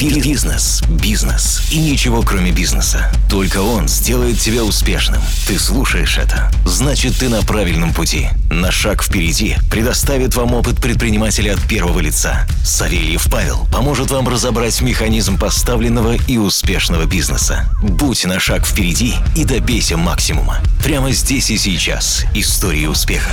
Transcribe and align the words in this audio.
Би- 0.00 0.18
Бизнес, 0.18 0.82
бизнес 0.88 1.60
и 1.70 1.78
ничего 1.78 2.22
кроме 2.22 2.52
бизнеса. 2.52 3.12
Только 3.28 3.58
он 3.60 3.86
сделает 3.86 4.40
тебя 4.40 4.64
успешным. 4.64 5.20
Ты 5.46 5.58
слушаешь 5.58 6.16
это, 6.16 6.50
значит 6.64 7.18
ты 7.18 7.28
на 7.28 7.42
правильном 7.42 7.92
пути. 7.92 8.28
На 8.50 8.70
шаг 8.70 9.02
впереди 9.02 9.56
предоставит 9.70 10.34
вам 10.36 10.54
опыт 10.54 10.80
предпринимателя 10.80 11.52
от 11.52 11.60
первого 11.60 11.98
лица. 12.00 12.46
Савельев 12.64 13.28
Павел 13.30 13.66
поможет 13.70 14.10
вам 14.10 14.26
разобрать 14.26 14.80
механизм 14.80 15.36
поставленного 15.38 16.14
и 16.14 16.38
успешного 16.38 17.04
бизнеса. 17.04 17.68
Будь 17.82 18.24
на 18.24 18.40
шаг 18.40 18.64
впереди 18.64 19.16
и 19.36 19.44
добейся 19.44 19.98
максимума. 19.98 20.60
Прямо 20.82 21.12
здесь 21.12 21.50
и 21.50 21.58
сейчас. 21.58 22.24
Истории 22.32 22.86
успеха. 22.86 23.32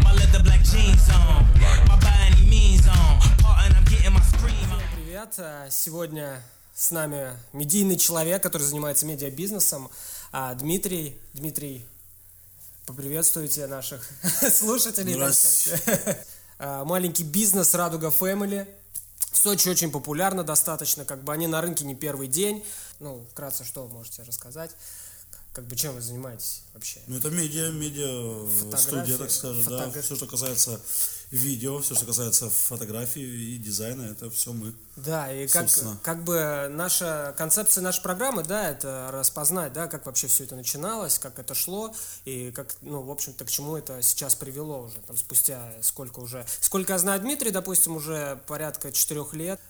My 0.00 1.27
Э, 5.36 5.68
Сегодня 5.70 6.42
с 6.74 6.90
нами 6.90 7.36
медийный 7.52 7.96
человек, 7.96 8.42
который 8.42 8.62
занимается 8.62 9.04
медиабизнесом, 9.04 9.90
а, 10.32 10.54
Дмитрий. 10.54 11.18
Дмитрий, 11.34 11.84
поприветствуйте 12.86 13.66
наших 13.66 14.08
слушателей. 14.52 15.14
сказать. 15.32 16.26
А, 16.60 16.84
Маленький 16.84 17.22
бизнес 17.22 17.72
Радуга 17.74 18.08
Family. 18.08 18.66
В 19.30 19.38
Сочи 19.38 19.68
очень 19.68 19.92
популярно 19.92 20.42
достаточно, 20.42 21.04
как 21.04 21.22
бы 21.22 21.32
они 21.32 21.46
на 21.46 21.60
рынке 21.60 21.84
не 21.84 21.94
первый 21.94 22.26
день. 22.26 22.64
Ну, 22.98 23.24
вкратце, 23.30 23.62
что 23.62 23.84
вы 23.86 23.94
можете 23.94 24.24
рассказать? 24.24 24.72
Как 25.52 25.64
бы 25.66 25.76
чем 25.76 25.94
вы 25.94 26.00
занимаетесь 26.00 26.62
вообще? 26.74 26.98
Ну, 27.06 27.16
это 27.18 27.30
медиа, 27.30 27.70
медиа 27.70 28.44
Фотографии, 28.48 28.82
студия, 28.82 29.18
так 29.18 29.30
скажем, 29.30 29.62
да. 29.62 29.70
фотографии. 29.78 30.00
Все, 30.04 30.16
что 30.16 30.26
касается 30.26 30.80
видео, 31.30 31.80
все, 31.80 31.94
что 31.94 32.06
касается 32.06 32.48
фотографии 32.48 33.22
и 33.22 33.58
дизайна, 33.58 34.02
это 34.02 34.30
все 34.30 34.52
мы. 34.52 34.74
Да, 34.96 35.32
и 35.32 35.46
как, 35.46 35.68
Собственно. 35.68 35.98
как 36.02 36.24
бы 36.24 36.68
наша 36.70 37.34
концепция 37.36 37.82
нашей 37.82 38.02
программы, 38.02 38.42
да, 38.42 38.70
это 38.70 39.10
распознать, 39.12 39.72
да, 39.72 39.86
как 39.86 40.06
вообще 40.06 40.26
все 40.26 40.44
это 40.44 40.56
начиналось, 40.56 41.18
как 41.18 41.38
это 41.38 41.54
шло, 41.54 41.94
и 42.24 42.50
как, 42.50 42.74
ну, 42.80 43.02
в 43.02 43.10
общем-то, 43.10 43.44
к 43.44 43.50
чему 43.50 43.76
это 43.76 44.00
сейчас 44.02 44.34
привело 44.34 44.84
уже, 44.84 44.96
там, 45.06 45.16
спустя 45.16 45.72
сколько 45.82 46.20
уже, 46.20 46.46
сколько 46.60 46.94
я 46.94 46.98
знаю 46.98 47.20
Дмитрий, 47.20 47.50
допустим, 47.50 47.96
уже 47.96 48.40
порядка 48.46 48.90
четырех 48.90 49.34
лет, 49.34 49.60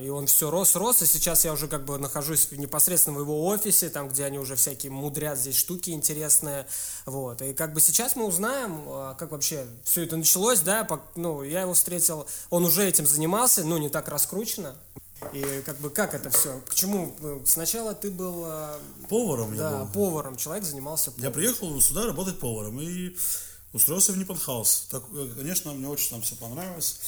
и 0.00 0.08
он 0.08 0.26
все 0.26 0.50
рос, 0.50 0.74
рос, 0.76 1.02
и 1.02 1.06
сейчас 1.06 1.44
я 1.44 1.52
уже 1.52 1.68
как 1.68 1.84
бы 1.84 1.98
нахожусь 1.98 2.50
непосредственно 2.52 3.18
в 3.18 3.20
его 3.20 3.46
офисе, 3.46 3.88
там, 3.90 4.08
где 4.08 4.24
они 4.24 4.38
уже 4.38 4.56
всякие 4.56 4.90
мудрят 4.90 5.38
здесь 5.38 5.56
штуки 5.56 5.90
интересные, 5.90 6.66
вот, 7.06 7.40
и 7.42 7.52
как 7.54 7.72
бы 7.72 7.80
сейчас 7.80 8.16
мы 8.16 8.24
узнаем, 8.26 8.82
э, 8.86 9.14
как 9.18 9.30
вообще 9.32 9.66
все 9.84 10.04
это 10.04 10.16
началось, 10.16 10.60
да, 10.60 10.88
ну, 11.14 11.42
я 11.42 11.62
его 11.62 11.74
встретил, 11.74 12.26
он 12.50 12.64
уже 12.64 12.86
этим 12.86 13.06
занимался, 13.06 13.64
ну, 13.64 13.78
не 13.78 13.88
так 13.88 14.08
раскручено, 14.08 14.74
и 15.32 15.62
как 15.64 15.78
бы 15.78 15.90
как 15.90 16.14
это 16.14 16.28
все? 16.30 16.60
К 16.68 16.74
чему? 16.74 17.14
Ну, 17.20 17.42
Сначала 17.46 17.94
ты 17.94 18.10
был 18.10 18.44
э, 18.46 18.78
Поваром 19.08 19.56
да, 19.56 19.70
я 19.70 19.84
был. 19.84 19.92
поваром, 19.92 20.36
человек 20.36 20.64
занимался 20.64 21.10
Я 21.10 21.30
поваром. 21.30 21.32
приехал 21.32 21.80
сюда 21.80 22.06
работать 22.06 22.38
поваром 22.38 22.80
и 22.80 23.16
устроился 23.72 24.12
в 24.12 24.18
Ниппенхаус. 24.18 24.88
Так, 24.90 25.02
э, 25.14 25.28
конечно, 25.36 25.72
мне 25.72 25.88
очень 25.88 26.10
там 26.10 26.22
все 26.22 26.34
понравилось. 26.36 26.98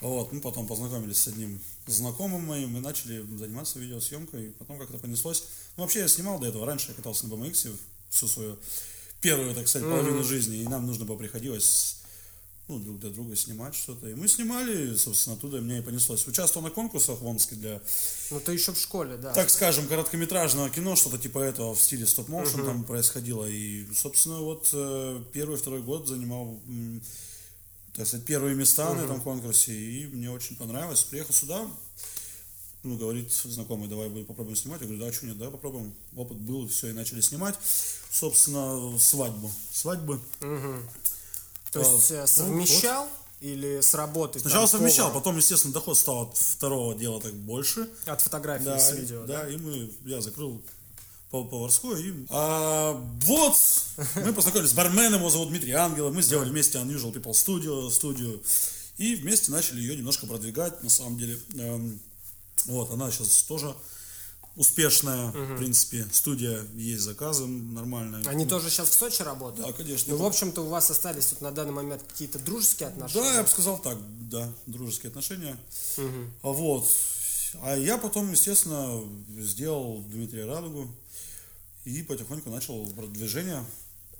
Вот, 0.00 0.32
мы 0.32 0.40
потом 0.40 0.66
познакомились 0.66 1.18
с 1.22 1.28
одним 1.28 1.60
знакомым 1.86 2.44
моим 2.44 2.76
и 2.76 2.80
начали 2.80 3.20
заниматься 3.36 3.78
видеосъемкой. 3.78 4.48
И 4.48 4.50
потом 4.50 4.78
как-то 4.78 4.98
понеслось. 4.98 5.44
Ну, 5.76 5.82
вообще 5.82 6.00
я 6.00 6.08
снимал 6.08 6.38
до 6.38 6.48
этого. 6.48 6.66
Раньше 6.66 6.88
я 6.88 6.94
катался 6.94 7.26
на 7.26 7.34
BMX 7.34 7.76
всю 8.10 8.28
свою 8.28 8.58
первую, 9.20 9.54
так 9.54 9.68
сказать, 9.68 9.88
половину 9.88 10.22
жизни. 10.22 10.58
И 10.58 10.68
нам 10.68 10.86
нужно 10.86 11.04
было 11.04 11.16
приходилось 11.16 11.98
ну, 12.68 12.78
друг 12.78 12.98
для 12.98 13.10
друга 13.10 13.36
снимать 13.36 13.74
что-то. 13.74 14.08
И 14.08 14.14
мы 14.14 14.26
снимали, 14.26 14.94
собственно, 14.96 15.36
оттуда 15.36 15.60
мне 15.60 15.78
и 15.78 15.82
понеслось. 15.82 16.26
Участвовал 16.26 16.66
на 16.66 16.70
конкурсах 16.72 17.20
в 17.20 17.26
Омске 17.26 17.56
для 17.56 17.82
Ну, 18.30 18.40
ты 18.40 18.52
еще 18.52 18.72
в 18.72 18.78
школе, 18.78 19.16
да. 19.16 19.32
так 19.34 19.50
скажем, 19.50 19.86
короткометражного 19.86 20.70
кино, 20.70 20.96
что-то 20.96 21.18
типа 21.18 21.40
этого 21.40 21.74
в 21.74 21.80
стиле 21.80 22.06
стоп-моушен 22.06 22.64
там 22.64 22.84
происходило. 22.84 23.44
И, 23.44 23.86
собственно, 23.94 24.40
вот 24.40 24.70
э, 24.72 25.22
первый, 25.32 25.58
второй 25.58 25.82
год 25.82 26.08
занимал, 26.08 26.58
так 27.94 28.06
сказать, 28.06 28.26
первые 28.26 28.54
места 28.54 28.92
на 28.92 29.02
этом 29.02 29.20
конкурсе. 29.20 29.72
И 29.72 30.06
мне 30.06 30.30
очень 30.30 30.56
понравилось. 30.56 31.02
Приехал 31.04 31.32
сюда, 31.32 31.66
ну, 32.84 32.96
говорит 32.96 33.32
знакомый, 33.32 33.88
давай 33.88 34.10
попробуем 34.24 34.56
снимать. 34.56 34.80
Я 34.80 34.86
говорю, 34.86 35.04
да, 35.04 35.12
что 35.12 35.26
нет, 35.26 35.38
давай 35.38 35.52
попробуем. 35.52 35.94
Опыт 36.16 36.36
был, 36.36 36.68
все, 36.68 36.88
и 36.88 36.92
начали 36.92 37.20
снимать. 37.20 37.54
Собственно, 38.10 38.98
свадьбу. 38.98 39.50
Свадьбы. 39.72 40.20
То 40.40 41.80
есть 41.80 42.12
а, 42.12 42.14
э, 42.14 42.20
ну, 42.20 42.26
совмещал 42.26 43.08
или 43.40 43.80
с 43.80 43.94
работы? 43.94 44.38
Сначала 44.38 44.68
там, 44.68 44.78
совмещал, 44.78 45.06
поваром? 45.06 45.20
потом, 45.22 45.36
естественно, 45.38 45.72
доход 45.72 45.98
стал 45.98 46.22
от 46.22 46.36
второго 46.36 46.94
дела 46.94 47.20
так 47.20 47.34
больше. 47.34 47.88
От 48.06 48.20
фотографии 48.20 48.64
Да, 48.64 48.78
с 48.78 48.92
видео, 48.92 49.24
да? 49.24 49.42
да, 49.42 49.48
и 49.48 49.56
мы, 49.56 49.90
я 50.04 50.20
закрыл 50.20 50.62
пов- 51.34 51.48
поварскую. 51.48 51.96
И, 52.04 52.26
а, 52.30 52.92
вот, 53.24 53.56
мы 54.16 54.32
познакомились 54.32 54.70
с 54.70 54.74
барменом, 54.74 55.20
его 55.20 55.30
зовут 55.30 55.48
Дмитрий 55.48 55.72
Ангелов, 55.72 56.14
мы 56.14 56.22
сделали 56.22 56.50
вместе 56.50 56.78
Unusual 56.78 57.12
People 57.12 57.32
Studio, 57.32 57.90
студию, 57.90 58.42
и 58.98 59.16
вместе 59.16 59.50
начали 59.50 59.80
ее 59.80 59.96
немножко 59.96 60.26
продвигать, 60.26 60.82
на 60.82 60.90
самом 60.90 61.18
деле. 61.18 61.38
Эм, 61.54 62.00
вот, 62.66 62.90
она 62.90 63.10
сейчас 63.10 63.42
тоже 63.42 63.74
успешная, 64.56 65.32
в 65.32 65.58
принципе, 65.58 66.06
студия, 66.12 66.64
есть 66.74 67.02
заказы 67.02 67.44
нормальные. 67.46 68.24
Они 68.26 68.46
тоже 68.46 68.70
сейчас 68.70 68.88
в 68.88 68.94
Сочи 68.94 69.22
работают? 69.22 69.66
Да, 69.66 69.72
конечно. 69.72 70.14
Ну, 70.14 70.22
в 70.22 70.24
общем-то, 70.24 70.62
у 70.62 70.68
вас 70.68 70.90
остались 70.90 71.26
тут 71.26 71.40
на 71.40 71.50
данный 71.50 71.72
момент 71.72 72.04
какие-то 72.08 72.38
дружеские 72.38 72.90
отношения? 72.90 73.24
Да, 73.24 73.34
я 73.34 73.42
бы 73.42 73.48
сказал 73.48 73.78
так, 73.78 73.98
да, 74.28 74.52
дружеские 74.66 75.08
отношения. 75.08 75.58
А 75.98 76.48
Вот. 76.48 76.88
А 77.62 77.76
я 77.76 77.98
потом, 77.98 78.30
естественно, 78.32 79.00
сделал 79.38 80.02
Дмитрия 80.08 80.44
Радугу 80.44 80.88
и 81.84 82.02
потихоньку 82.02 82.50
начал 82.50 82.84
продвижение. 82.92 83.64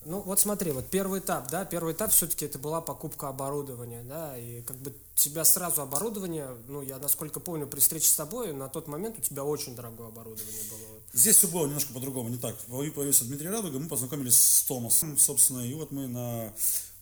Ну, 0.07 0.21
вот 0.21 0.39
смотри, 0.39 0.71
вот 0.73 0.91
первый 0.91 1.21
этап, 1.21 1.51
да, 1.51 1.65
первый 1.65 1.95
этап 1.95 2.11
все-таки 2.13 2.45
это 2.45 2.59
была 2.59 2.83
покупка 2.83 3.29
оборудования, 3.29 4.03
да, 4.03 4.37
и 4.39 4.61
как 4.61 4.77
бы 4.77 4.95
тебя 5.15 5.47
сразу 5.47 5.81
оборудование, 5.81 6.49
ну, 6.69 6.83
я 6.83 6.99
насколько 6.99 7.41
помню, 7.41 7.67
при 7.67 7.81
встрече 7.81 8.09
с 8.09 8.15
тобой, 8.15 8.53
на 8.53 8.69
тот 8.69 8.87
момент 8.87 9.19
у 9.19 9.23
тебя 9.23 9.45
очень 9.45 9.75
дорогое 9.75 10.09
оборудование 10.09 10.61
было. 10.71 11.01
Здесь 11.15 11.37
все 11.39 11.49
было 11.49 11.65
немножко 11.67 11.95
по-другому, 11.95 12.29
не 12.29 12.37
так. 12.37 12.55
Появ- 12.69 12.93
Появился 12.93 13.25
Дмитрий 13.25 13.49
Радуга, 13.49 13.79
мы 13.79 13.89
познакомились 13.89 14.39
с 14.39 14.63
Томасом, 14.65 15.17
собственно, 15.17 15.61
и 15.61 15.73
вот 15.73 15.91
мы 15.91 16.07
на 16.07 16.53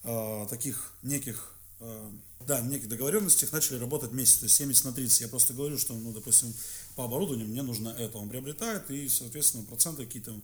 э, 0.05 0.47
таких 0.49 0.93
неких, 1.03 1.57
э, 1.81 2.11
да, 2.47 2.61
неких 2.61 2.89
договоренностях 2.89 3.51
начали 3.51 3.81
работать 3.81 4.11
вместе, 4.11 4.39
то 4.41 4.45
есть 4.45 4.55
70 4.55 4.85
на 4.85 4.93
30. 4.93 5.23
Я 5.23 5.29
просто 5.29 5.55
говорю, 5.55 5.77
что, 5.77 5.95
ну, 5.95 6.13
допустим, 6.13 6.55
по 6.97 7.05
оборудованию 7.05 7.49
мне 7.49 7.63
нужно 7.63 7.91
это. 7.91 8.19
Он 8.19 8.29
приобретает, 8.29 8.91
и, 8.91 9.09
соответственно, 9.09 9.65
проценты 9.65 10.05
какие-то, 10.05 10.35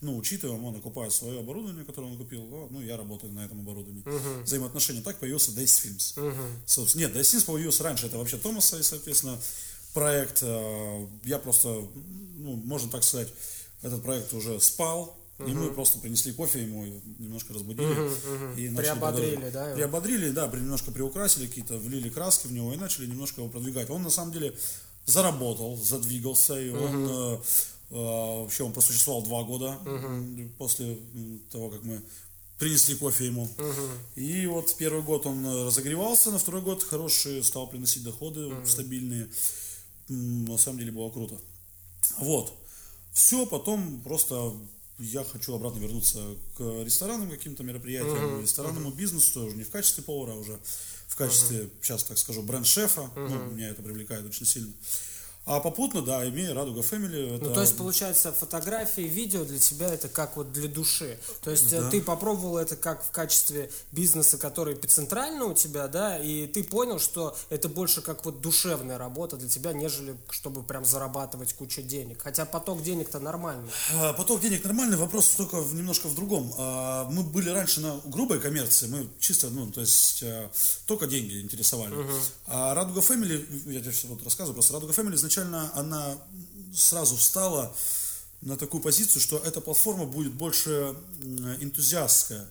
ну, 0.00 0.16
учитываем, 0.16 0.64
он 0.64 0.76
окупает 0.76 1.12
свое 1.12 1.40
оборудование, 1.40 1.84
которое 1.84 2.08
он 2.08 2.18
купил, 2.18 2.42
о, 2.52 2.68
ну, 2.70 2.80
я 2.80 2.96
работаю 2.96 3.32
на 3.32 3.44
этом 3.44 3.60
оборудовании. 3.60 4.04
Взаимоотношения. 4.42 5.02
Так 5.02 5.18
появился 5.18 5.50
Days 5.52 5.64
Films. 5.84 6.42
Собственно, 6.66 7.02
нет, 7.02 7.16
Days 7.16 7.22
Films 7.22 7.44
появился 7.46 7.82
раньше, 7.82 8.06
это 8.06 8.18
вообще 8.18 8.36
Томаса, 8.36 8.78
и, 8.78 8.82
соответственно, 8.82 9.38
проект, 9.94 10.40
э, 10.42 11.06
я 11.24 11.38
просто, 11.38 11.68
ну, 12.36 12.56
можно 12.56 12.90
так 12.90 13.02
сказать, 13.02 13.32
этот 13.82 14.02
проект 14.02 14.32
уже 14.34 14.60
спал, 14.60 15.18
и 15.38 15.52
мы 15.52 15.70
просто 15.70 15.98
принесли 15.98 16.32
кофе 16.32 16.62
ему, 16.62 16.86
немножко 17.18 17.52
разбудили. 17.52 17.86
И 18.56 18.70
начали 18.70 18.92
Приободрили, 18.92 19.34
продолжать. 19.34 19.52
да, 19.52 19.66
его? 19.66 19.74
Приободрили, 19.76 20.30
да, 20.30 20.46
немножко 20.46 20.92
приукрасили 20.92 21.46
какие-то, 21.46 21.76
влили 21.76 22.08
краски 22.08 22.46
в 22.46 22.52
него 22.52 22.72
и 22.72 22.76
начали 22.76 23.06
немножко 23.06 23.42
его 23.42 23.50
продвигать. 23.50 23.90
Он 23.90 24.02
на 24.02 24.10
самом 24.10 24.32
деле 24.32 24.56
заработал, 25.06 25.76
задвигался, 25.76 26.60
и 26.60 26.70
он 26.70 27.06
э, 27.08 27.38
э, 27.90 28.40
вообще 28.42 28.64
он 28.64 28.72
просуществовал 28.72 29.22
два 29.22 29.42
года 29.44 29.78
м, 29.86 30.52
после 30.58 30.98
того, 31.50 31.70
как 31.70 31.82
мы 31.84 32.02
принесли 32.58 32.94
кофе 32.96 33.26
ему. 33.26 33.48
И 34.16 34.46
вот 34.46 34.74
первый 34.76 35.02
год 35.02 35.26
он 35.26 35.46
разогревался, 35.66 36.30
на 36.30 36.38
второй 36.38 36.62
год 36.62 36.82
хорошие 36.82 37.42
стал 37.42 37.66
приносить 37.68 38.02
доходы 38.02 38.48
стабильные. 38.66 39.28
М, 40.08 40.44
На 40.46 40.58
самом 40.58 40.78
деле 40.78 40.92
было 40.92 41.10
круто. 41.10 41.36
Вот. 42.18 42.52
Все, 43.12 43.46
потом 43.46 44.00
просто 44.02 44.52
я 44.98 45.22
хочу 45.24 45.54
обратно 45.54 45.78
вернуться 45.78 46.18
к 46.56 46.60
ресторанным 46.84 47.30
каким-то 47.30 47.62
мероприятиям, 47.62 48.40
ресторанному 48.42 48.90
бизнесу 48.90 49.34
тоже, 49.34 49.56
не 49.56 49.62
в 49.64 49.70
качестве 49.70 50.02
повара, 50.02 50.32
а 50.32 50.36
уже 50.36 50.58
в 51.06 51.16
качестве, 51.16 51.70
сейчас 51.82 52.04
так 52.04 52.18
скажу, 52.18 52.42
бренд-шефа. 52.42 53.10
Ну, 53.16 53.50
меня 53.52 53.68
это 53.68 53.82
привлекает 53.82 54.24
очень 54.26 54.46
сильно. 54.46 54.72
А 55.46 55.60
попутно, 55.60 56.02
да, 56.02 56.28
имея 56.28 56.54
Радуга 56.54 56.80
Family, 56.80 57.36
это... 57.36 57.44
Ну, 57.44 57.54
то 57.54 57.60
есть, 57.60 57.76
получается, 57.76 58.32
фотографии, 58.32 59.02
видео 59.02 59.44
для 59.44 59.60
тебя 59.60 59.86
это 59.94 60.08
как 60.08 60.36
вот 60.36 60.50
для 60.52 60.66
души. 60.66 61.20
То 61.40 61.52
есть, 61.52 61.72
э, 61.72 61.82
Да. 61.82 61.88
ты 61.88 62.02
попробовал 62.02 62.58
это 62.58 62.74
как 62.74 63.04
в 63.04 63.12
качестве 63.12 63.70
бизнеса, 63.92 64.38
который 64.38 64.74
эпицентрально 64.74 65.44
у 65.44 65.54
тебя, 65.54 65.86
да, 65.86 66.18
и 66.18 66.48
ты 66.48 66.64
понял, 66.64 66.98
что 66.98 67.36
это 67.48 67.68
больше 67.68 68.02
как 68.02 68.24
вот 68.24 68.40
душевная 68.40 68.98
работа 68.98 69.36
для 69.36 69.48
тебя, 69.48 69.72
нежели 69.72 70.16
чтобы 70.30 70.64
прям 70.64 70.84
зарабатывать 70.84 71.52
кучу 71.52 71.80
денег. 71.80 72.22
Хотя 72.22 72.44
поток 72.44 72.82
денег-то 72.82 73.20
нормальный. 73.20 73.70
А, 73.94 74.14
Поток 74.14 74.40
денег 74.40 74.64
нормальный, 74.64 74.96
вопрос 74.96 75.28
только 75.36 75.58
немножко 75.58 76.08
в 76.08 76.16
другом. 76.16 76.52
А, 76.58 77.08
Мы 77.08 77.22
были 77.22 77.50
раньше 77.50 77.80
на 77.80 78.00
грубой 78.06 78.40
коммерции, 78.40 78.88
мы 78.88 79.06
чисто, 79.20 79.48
ну, 79.50 79.70
то 79.70 79.80
есть, 79.80 80.24
а, 80.24 80.50
только 80.88 81.06
деньги 81.06 81.40
интересовали. 81.40 81.94
А 82.48 82.74
Радуга 82.74 82.98
Family, 83.00 83.46
я 83.72 83.80
тебе 83.80 83.92
сейчас 83.92 84.10
вот 84.10 84.24
рассказываю, 84.24 84.54
просто 84.54 84.72
Радуга 84.72 84.92
Family 84.92 85.14
изначально 85.14 85.35
изначально 85.36 85.70
она 85.74 86.16
сразу 86.74 87.16
встала 87.16 87.74
на 88.42 88.56
такую 88.56 88.82
позицию, 88.82 89.20
что 89.22 89.38
эта 89.38 89.60
платформа 89.60 90.04
будет 90.04 90.32
больше 90.32 90.94
энтузиастская. 91.60 92.46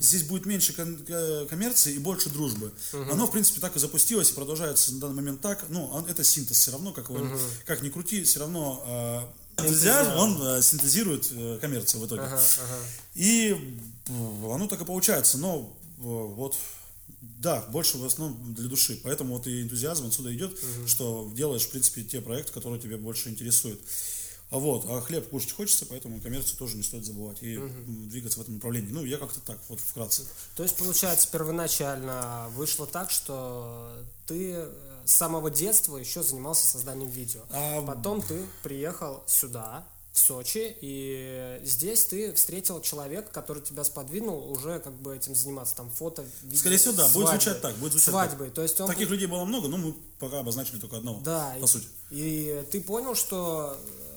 Здесь 0.00 0.22
будет 0.24 0.46
меньше 0.46 0.72
кон- 0.74 1.02
э, 1.08 1.46
коммерции 1.48 1.94
и 1.94 1.98
больше 1.98 2.28
дружбы. 2.28 2.72
Оно, 2.92 3.26
в 3.26 3.30
принципе, 3.32 3.60
так 3.60 3.74
и 3.76 3.78
запустилось 3.78 4.30
и 4.30 4.34
продолжается 4.34 4.92
на 4.94 5.00
данный 5.00 5.14
момент 5.16 5.40
так. 5.40 5.64
Ну, 5.68 5.86
он- 5.86 6.04
это 6.06 6.22
синтез 6.24 6.58
все 6.58 6.72
равно, 6.72 6.92
как, 6.92 7.08
его, 7.10 7.18
как 7.66 7.82
ни 7.82 7.88
крути, 7.88 8.22
все 8.24 8.40
равно 8.40 8.84
э, 9.58 9.62
энтузиазм, 9.62 10.10
он 10.18 10.42
э, 10.42 10.62
синтезирует 10.62 11.26
э, 11.32 11.58
коммерцию 11.60 12.02
в 12.02 12.06
итоге. 12.06 12.22
Ага, 12.22 12.36
ага. 12.62 12.78
И 13.14 13.56
оно 14.52 14.66
так 14.68 14.80
и 14.82 14.84
получается, 14.84 15.38
но 15.38 15.74
э, 15.98 16.02
вот 16.02 16.54
да, 17.20 17.62
больше 17.68 17.98
в 17.98 18.04
основном 18.04 18.54
для 18.54 18.68
души. 18.68 19.00
Поэтому 19.02 19.36
вот 19.36 19.46
и 19.46 19.62
энтузиазм 19.62 20.06
отсюда 20.06 20.34
идет, 20.34 20.58
что 20.86 21.30
делаешь, 21.34 21.62
в 21.62 21.70
принципе, 21.70 22.02
те 22.04 22.20
проекты, 22.20 22.52
которые 22.52 22.80
тебя 22.80 22.98
больше 22.98 23.28
интересуют. 23.28 23.80
А 24.50 24.58
вот, 24.58 24.84
а 24.88 25.00
хлеб 25.00 25.28
кушать 25.30 25.52
хочется, 25.52 25.86
поэтому 25.86 26.20
коммерцию 26.20 26.58
тоже 26.58 26.76
не 26.76 26.82
стоит 26.82 27.04
забывать 27.06 27.40
и 27.40 27.54
м, 27.54 28.08
двигаться 28.08 28.40
в 28.40 28.42
этом 28.42 28.54
направлении. 28.54 28.90
Ну, 28.90 29.04
я 29.04 29.16
как-то 29.16 29.38
так, 29.40 29.58
вот 29.68 29.78
вкратце. 29.78 30.22
То 30.56 30.64
есть, 30.64 30.76
получается, 30.76 31.28
первоначально 31.30 32.48
вышло 32.56 32.84
так, 32.84 33.12
что 33.12 33.92
ты 34.26 34.54
э, 34.56 34.72
с 35.04 35.12
самого 35.12 35.52
детства 35.52 35.96
еще 35.98 36.24
занимался 36.24 36.66
созданием 36.66 37.10
видео. 37.10 37.42
А, 37.50 37.80
Потом 37.82 38.22
ты 38.22 38.44
приехал 38.64 39.22
сюда, 39.28 39.86
в 40.12 40.18
Сочи, 40.18 40.76
и 40.80 41.60
здесь 41.62 42.04
ты 42.04 42.32
встретил 42.32 42.80
человека, 42.80 43.30
который 43.32 43.62
тебя 43.62 43.84
сподвинул 43.84 44.50
уже 44.50 44.80
как 44.80 44.92
бы 44.94 45.14
этим 45.14 45.34
заниматься, 45.36 45.76
там, 45.76 45.88
фото, 45.90 46.24
видео, 46.42 46.58
Скорее 46.58 46.76
всего, 46.78 46.94
да, 46.94 47.04
будет 47.04 47.12
свадьбой. 47.12 47.30
звучать 47.40 47.62
так, 47.62 47.76
будет 47.76 47.92
звучать 47.92 48.10
Свадьбой, 48.10 48.46
так. 48.48 48.54
то 48.56 48.62
есть 48.62 48.80
он... 48.80 48.88
Таких 48.88 49.08
людей 49.08 49.26
было 49.26 49.44
много, 49.44 49.68
но 49.68 49.76
мы 49.76 49.94
пока 50.18 50.40
обозначили 50.40 50.78
только 50.78 50.96
одного, 50.96 51.20
Да, 51.20 51.54
по 51.60 51.64
и, 51.64 51.66
сути. 51.68 51.86
и 52.10 52.64
ты 52.72 52.80
понял, 52.80 53.14
что 53.14 53.76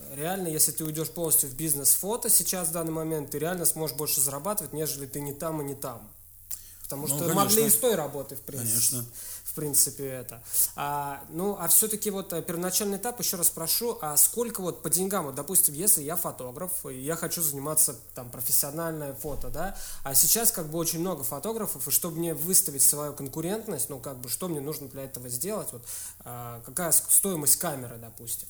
э, 0.10 0.16
реально, 0.16 0.48
если 0.48 0.72
ты 0.72 0.84
уйдешь 0.84 1.10
полностью 1.10 1.48
в 1.50 1.54
бизнес 1.54 1.92
фото 1.94 2.28
сейчас 2.30 2.70
в 2.70 2.72
данный 2.72 2.92
момент, 2.92 3.30
ты 3.30 3.38
реально 3.38 3.66
сможешь 3.66 3.96
больше 3.96 4.20
зарабатывать, 4.20 4.74
нежели 4.74 5.06
ты 5.06 5.22
не 5.22 5.34
там 5.34 5.62
и 5.62 5.66
не 5.66 5.76
там. 5.76 6.10
Потому 6.82 7.04
Ну, 7.04 7.08
что 7.10 7.20
конечно. 7.20 7.42
могли 7.44 7.66
и 7.66 7.70
с 7.70 7.76
той 7.76 7.96
работы, 7.96 8.36
в 8.36 8.42
принципе. 8.42 8.72
Конечно. 8.72 9.06
В 9.54 9.56
принципе, 9.56 10.08
это. 10.08 10.42
А, 10.76 11.24
ну, 11.30 11.56
а 11.60 11.68
все-таки 11.68 12.10
вот 12.10 12.34
э, 12.34 12.42
первоначальный 12.42 12.98
этап, 12.98 13.20
еще 13.20 13.38
раз 13.38 13.48
спрошу, 13.48 14.00
а 14.02 14.18
сколько 14.18 14.62
вот 14.62 14.82
по 14.82 14.90
деньгам, 14.90 15.26
вот, 15.26 15.36
допустим, 15.36 15.76
если 15.76 16.02
я 16.02 16.16
фотограф, 16.16 16.88
и 16.88 17.00
я 17.00 17.16
хочу 17.16 17.44
заниматься 17.44 17.96
там 18.16 18.32
профессиональное 18.32 19.14
фото, 19.14 19.50
да, 19.50 19.78
а 20.04 20.16
сейчас 20.16 20.52
как 20.52 20.70
бы 20.70 20.80
очень 20.80 21.02
много 21.02 21.24
фотографов, 21.24 21.88
и 21.88 21.92
чтобы 21.92 22.18
мне 22.18 22.34
выставить 22.34 22.82
свою 22.82 23.14
конкурентность, 23.14 23.90
ну, 23.90 24.00
как 24.00 24.18
бы, 24.18 24.28
что 24.28 24.48
мне 24.48 24.60
нужно 24.60 24.88
для 24.88 25.04
этого 25.04 25.30
сделать, 25.30 25.68
вот, 25.72 25.84
а, 26.22 26.60
какая 26.66 26.92
стоимость 26.92 27.58
камеры, 27.58 27.98
допустим. 27.98 28.48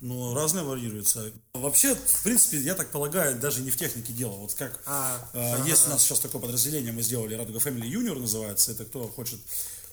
Ну, 0.00 0.32
разное 0.32 0.62
варьируется. 0.62 1.30
Вообще, 1.52 1.94
в 1.94 2.22
принципе, 2.22 2.58
я 2.58 2.74
так 2.74 2.90
полагаю, 2.90 3.38
даже 3.38 3.60
не 3.60 3.70
в 3.70 3.76
технике 3.76 4.14
дело. 4.14 4.32
Вот 4.36 4.54
как 4.54 4.80
А, 4.86 5.18
э, 5.34 5.66
есть 5.66 5.88
у 5.88 5.90
нас 5.90 6.02
сейчас 6.02 6.20
такое 6.20 6.40
подразделение, 6.40 6.92
мы 6.92 7.02
сделали 7.02 7.34
Радуга 7.34 7.58
Family 7.58 7.90
Junior 7.90 8.18
называется. 8.18 8.70
Это 8.70 8.84
кто 8.84 9.08
хочет 9.08 9.40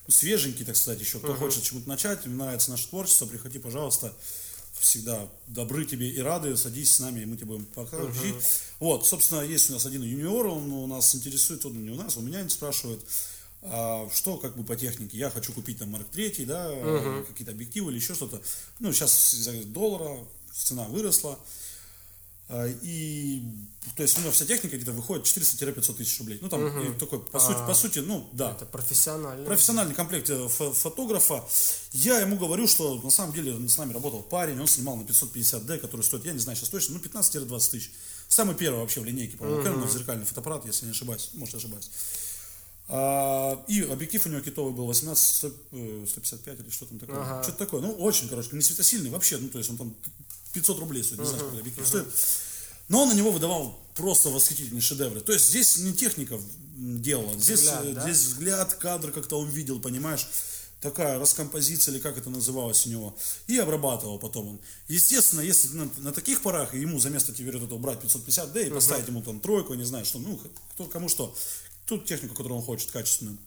свеженький, 0.08 0.66
так 0.66 0.76
сказать, 0.76 1.00
еще, 1.00 1.20
кто 1.20 1.34
хочет 1.36 1.64
чему-то 1.64 1.88
начать, 1.88 2.26
им 2.26 2.38
нравится 2.38 2.72
наше 2.72 2.88
творчество, 2.90 3.26
приходи, 3.26 3.60
пожалуйста. 3.60 4.14
Всегда 4.80 5.28
добры 5.48 5.86
тебе 5.86 6.10
и 6.10 6.20
рады, 6.20 6.56
садись 6.58 6.92
с 6.92 7.00
нами, 7.00 7.22
и 7.22 7.26
мы 7.26 7.38
тебе 7.38 7.48
будем 7.48 7.66
показывать. 7.66 8.16
учить. 8.18 8.36
Вот, 8.80 9.08
собственно, 9.08 9.42
есть 9.42 9.70
у 9.70 9.74
нас 9.74 9.86
один 9.86 10.04
юниор, 10.04 10.48
он 10.48 10.72
у 10.72 10.86
нас 10.86 11.16
интересует, 11.16 11.66
он 11.66 11.82
не 11.82 11.92
у 11.92 11.96
нас, 11.96 12.18
у 12.18 12.22
меня 12.22 12.48
спрашивает, 12.50 13.00
а, 13.62 14.08
что 14.14 14.38
как 14.38 14.58
бы 14.58 14.64
по 14.64 14.76
технике. 14.76 15.18
Я 15.18 15.30
хочу 15.30 15.54
купить 15.54 15.80
там 15.80 15.92
Марк 15.92 16.08
3, 16.12 16.46
да, 16.46 16.70
какие-то 17.28 17.52
объективы 17.52 17.92
или 17.92 18.00
еще 18.00 18.16
что-то. 18.16 18.42
Ну, 18.80 18.92
сейчас 18.92 19.34
из-за 19.34 19.54
доллара 19.64 20.20
цена 20.52 20.84
выросла. 20.84 21.40
И, 22.84 23.44
то 23.96 24.04
есть, 24.04 24.18
у 24.18 24.22
меня 24.22 24.30
вся 24.30 24.46
техника 24.46 24.76
где-то 24.76 24.92
выходит 24.92 25.26
400-500 25.26 25.96
тысяч 25.96 26.20
рублей. 26.20 26.38
Ну, 26.42 26.50
там 26.50 26.68
и 26.82 26.98
такой, 27.00 27.20
по, 27.20 27.40
сути, 27.40 27.58
по 27.66 27.74
сути, 27.74 28.00
ну, 28.00 28.30
да. 28.34 28.52
Это 28.52 28.66
профессионально. 28.66 29.46
Профессиональный 29.46 29.96
комплект 29.96 30.30
э, 30.30 30.34
фо- 30.34 30.74
фотографа. 30.74 31.44
Я 31.92 32.20
ему 32.20 32.38
говорю, 32.38 32.68
что 32.68 33.02
на 33.02 33.10
самом 33.10 33.34
деле 33.34 33.68
с 33.68 33.78
нами 33.78 33.94
работал 33.94 34.22
парень, 34.22 34.60
он 34.62 34.68
снимал 34.68 34.96
на 34.96 35.04
550D, 35.04 35.80
который 35.80 36.02
стоит, 36.02 36.26
я 36.26 36.34
не 36.34 36.40
знаю 36.40 36.56
сейчас 36.56 36.70
точно, 36.70 36.96
ну 36.96 37.00
15-20 37.00 37.72
тысяч. 37.72 37.92
Самый 38.28 38.56
первый 38.56 38.80
вообще 38.80 39.02
в 39.02 39.06
линейке, 39.06 39.38
по-моему, 39.38 39.62
Canon, 39.64 39.92
зеркальный 39.92 40.26
фотоаппарат, 40.26 40.66
если 40.66 40.86
не 40.86 40.92
ошибаюсь, 40.92 41.32
может 41.34 41.56
ошибаюсь. 41.56 41.90
А, 42.88 43.64
и 43.68 43.82
объектив 43.82 44.24
у 44.26 44.30
него 44.30 44.42
китовый 44.42 44.74
был 44.74 44.86
18 44.86 45.24
100, 45.26 45.52
э, 45.72 46.06
155 46.08 46.60
или 46.60 46.70
что 46.70 46.86
там 46.86 47.00
такое. 47.00 47.20
Ага. 47.20 47.44
Что-то 47.44 47.58
такое. 47.58 47.82
Ну, 47.82 47.92
очень, 47.94 48.30
короче, 48.30 48.50
не 48.52 48.62
светосильный 48.62 49.10
вообще. 49.10 49.38
Ну, 49.38 49.50
то 49.50 49.58
есть 49.58 49.70
он 49.72 49.78
там 49.78 49.96
500 50.56 50.80
рублей 50.80 51.04
стоит, 51.04 51.20
не 51.20 51.26
знаю, 51.26 51.40
сколько 51.40 51.60
объектив 51.60 51.88
стоит. 51.88 52.08
Но 52.88 53.04
он 53.04 53.10
на 53.10 53.14
него 53.14 53.32
выдавал 53.32 53.80
просто 53.96 54.30
восхитительные 54.30 54.82
шедевры. 54.82 55.22
То 55.22 55.34
есть 55.34 55.50
здесь 55.50 55.78
не 55.78 55.94
техника 55.94 56.40
делала, 56.76 57.34
здесь 57.40 57.62
Взгляд, 57.62 57.86
э, 57.86 57.94
да? 57.94 58.02
здесь 58.04 58.20
взгляд, 58.20 58.74
кадр 58.76 59.12
как-то 59.12 59.40
он 59.40 59.50
видел, 59.50 59.80
понимаешь, 59.80 60.28
такая 60.82 61.18
раскомпозиция 61.20 61.94
или 61.94 62.02
как 62.02 62.18
это 62.18 62.30
называлось 62.30 62.86
у 62.86 62.90
него, 62.90 63.18
и 63.48 63.58
обрабатывал 63.58 64.20
потом 64.20 64.50
он. 64.50 64.60
Естественно, 64.88 65.42
если 65.42 65.70
на, 65.70 65.90
на 65.98 66.12
таких 66.12 66.42
порах 66.42 66.74
ему 66.74 67.00
за 67.00 67.10
место 67.10 67.34
тебе 67.34 67.50
это 67.50 67.74
убрать 67.74 68.00
550D 68.04 68.68
и 68.68 68.70
поставить 68.70 69.08
ему 69.08 69.22
там 69.24 69.40
тройку, 69.40 69.74
не 69.74 69.86
знаю, 69.86 70.06
что, 70.06 70.20
ну, 70.20 70.40
кто 70.74 70.86
кому 70.86 71.10
что, 71.10 71.36
ту 71.86 71.98
технику, 71.98 72.36
которую 72.36 72.60
он 72.60 72.66
хочет, 72.66 72.92
качественную, 72.92 73.38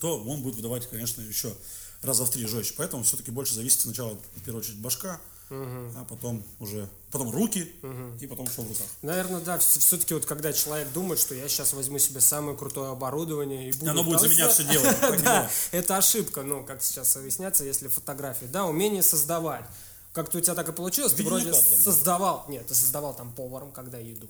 то 0.00 0.22
он 0.24 0.42
будет 0.42 0.56
выдавать, 0.56 0.88
конечно, 0.88 1.20
еще 1.22 1.54
раза 2.02 2.24
в 2.24 2.30
три 2.30 2.46
жестче. 2.46 2.74
Поэтому 2.76 3.04
все-таки 3.04 3.30
больше 3.30 3.54
зависит 3.54 3.80
сначала, 3.80 4.18
в 4.34 4.42
первую 4.42 4.62
очередь, 4.62 4.78
башка, 4.78 5.20
а 5.50 6.04
потом 6.08 6.42
уже, 6.58 6.88
потом 7.10 7.30
руки, 7.30 7.72
и 8.20 8.26
потом 8.26 8.46
что 8.48 8.62
в 8.62 8.68
руках. 8.68 8.86
Наверное, 9.02 9.40
да, 9.40 9.58
все-таки 9.58 10.14
вот 10.14 10.24
когда 10.26 10.52
человек 10.52 10.92
думает, 10.92 11.20
что 11.20 11.34
я 11.34 11.48
сейчас 11.48 11.72
возьму 11.74 11.98
себе 11.98 12.20
самое 12.20 12.56
крутое 12.56 12.90
оборудование 12.90 13.68
и 13.68 13.72
буду... 13.72 13.90
Оно 13.90 14.04
будет 14.04 14.20
за 14.20 14.28
меня 14.28 14.48
все 14.48 14.64
делать. 14.64 14.96
Да, 15.24 15.50
это 15.72 15.96
ошибка, 15.96 16.42
ну, 16.42 16.64
как 16.64 16.82
сейчас 16.82 17.16
объясняется, 17.16 17.64
если 17.64 17.88
фотографии. 17.88 18.46
Да, 18.46 18.64
умение 18.64 19.02
создавать. 19.02 19.64
Как-то 20.12 20.38
у 20.38 20.40
тебя 20.40 20.54
так 20.54 20.68
и 20.68 20.72
получилось, 20.72 21.12
ты 21.12 21.22
вроде 21.24 21.52
создавал, 21.52 22.44
нет, 22.48 22.66
ты 22.66 22.74
создавал 22.74 23.14
там 23.14 23.32
поваром, 23.32 23.72
когда 23.72 23.98
еду. 23.98 24.28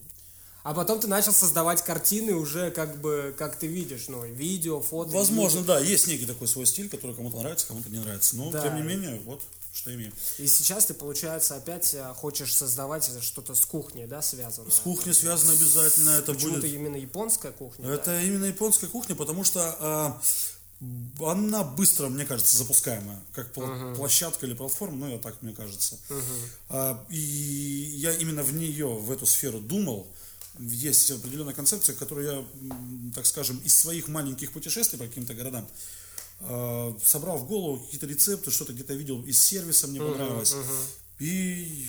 А 0.62 0.72
потом 0.72 0.98
ты 0.98 1.06
начал 1.06 1.32
создавать 1.34 1.84
картины 1.84 2.32
уже 2.34 2.70
как 2.70 2.96
бы, 2.98 3.34
как 3.36 3.58
ты 3.58 3.66
видишь, 3.66 4.08
ну, 4.08 4.24
видео, 4.24 4.80
фото. 4.80 5.10
Возможно, 5.10 5.58
видео. 5.58 5.74
да, 5.74 5.80
есть 5.80 6.06
некий 6.06 6.24
такой 6.24 6.48
свой 6.48 6.64
стиль, 6.64 6.88
который 6.88 7.14
кому-то 7.14 7.36
нравится, 7.38 7.66
кому-то 7.66 7.90
не 7.90 7.98
нравится. 7.98 8.34
Но, 8.36 8.50
Да. 8.50 8.62
тем 8.62 8.76
не 8.76 8.82
менее, 8.82 9.20
вот 9.26 9.42
что 9.74 9.92
имеем. 9.92 10.12
И 10.38 10.46
сейчас 10.46 10.86
ты, 10.86 10.94
получается, 10.94 11.56
опять 11.56 11.94
э, 11.94 12.14
хочешь 12.14 12.54
создавать 12.54 13.10
что-то 13.22 13.56
с 13.56 13.66
кухней, 13.66 14.06
да, 14.06 14.22
связанное. 14.22 14.70
С 14.70 14.78
кухней 14.78 15.12
связано 15.12 15.52
обязательно, 15.52 16.10
это 16.10 16.32
Почему-то 16.32 16.60
будет... 16.60 16.72
именно 16.72 16.96
японская 16.96 17.50
кухня. 17.50 17.86
да? 17.86 17.94
Это 17.94 18.22
именно 18.22 18.44
японская 18.44 18.88
кухня, 18.88 19.16
потому 19.16 19.42
что 19.42 19.76
а, 19.80 20.22
она 21.20 21.64
быстро, 21.64 22.08
мне 22.08 22.24
кажется, 22.24 22.56
запускаемая, 22.56 23.20
как 23.32 23.52
пла- 23.52 23.96
площадка 23.96 24.46
или 24.46 24.54
платформа, 24.54 24.96
ну, 24.96 25.12
я 25.12 25.18
так 25.18 25.42
мне 25.42 25.52
кажется. 25.52 25.98
А, 26.68 27.04
и 27.10 27.18
я 27.18 28.12
именно 28.12 28.44
в 28.44 28.54
нее, 28.54 28.86
в 28.86 29.10
эту 29.10 29.26
сферу 29.26 29.58
думал. 29.58 30.06
Есть 30.60 31.10
определенная 31.10 31.52
концепция, 31.52 31.96
которую 31.96 32.26
я, 32.32 33.12
так 33.12 33.26
скажем, 33.26 33.58
из 33.64 33.74
своих 33.74 34.06
маленьких 34.06 34.52
путешествий 34.52 35.00
по 35.00 35.06
каким-то 35.06 35.34
городам 35.34 35.66
собрал 37.04 37.38
в 37.38 37.46
голову 37.46 37.80
какие-то 37.80 38.06
рецепты, 38.06 38.50
что-то 38.50 38.72
где-то 38.72 38.94
видел 38.94 39.22
из 39.22 39.38
сервиса, 39.38 39.86
мне 39.86 40.00
понравилось. 40.00 40.54
И 41.20 41.86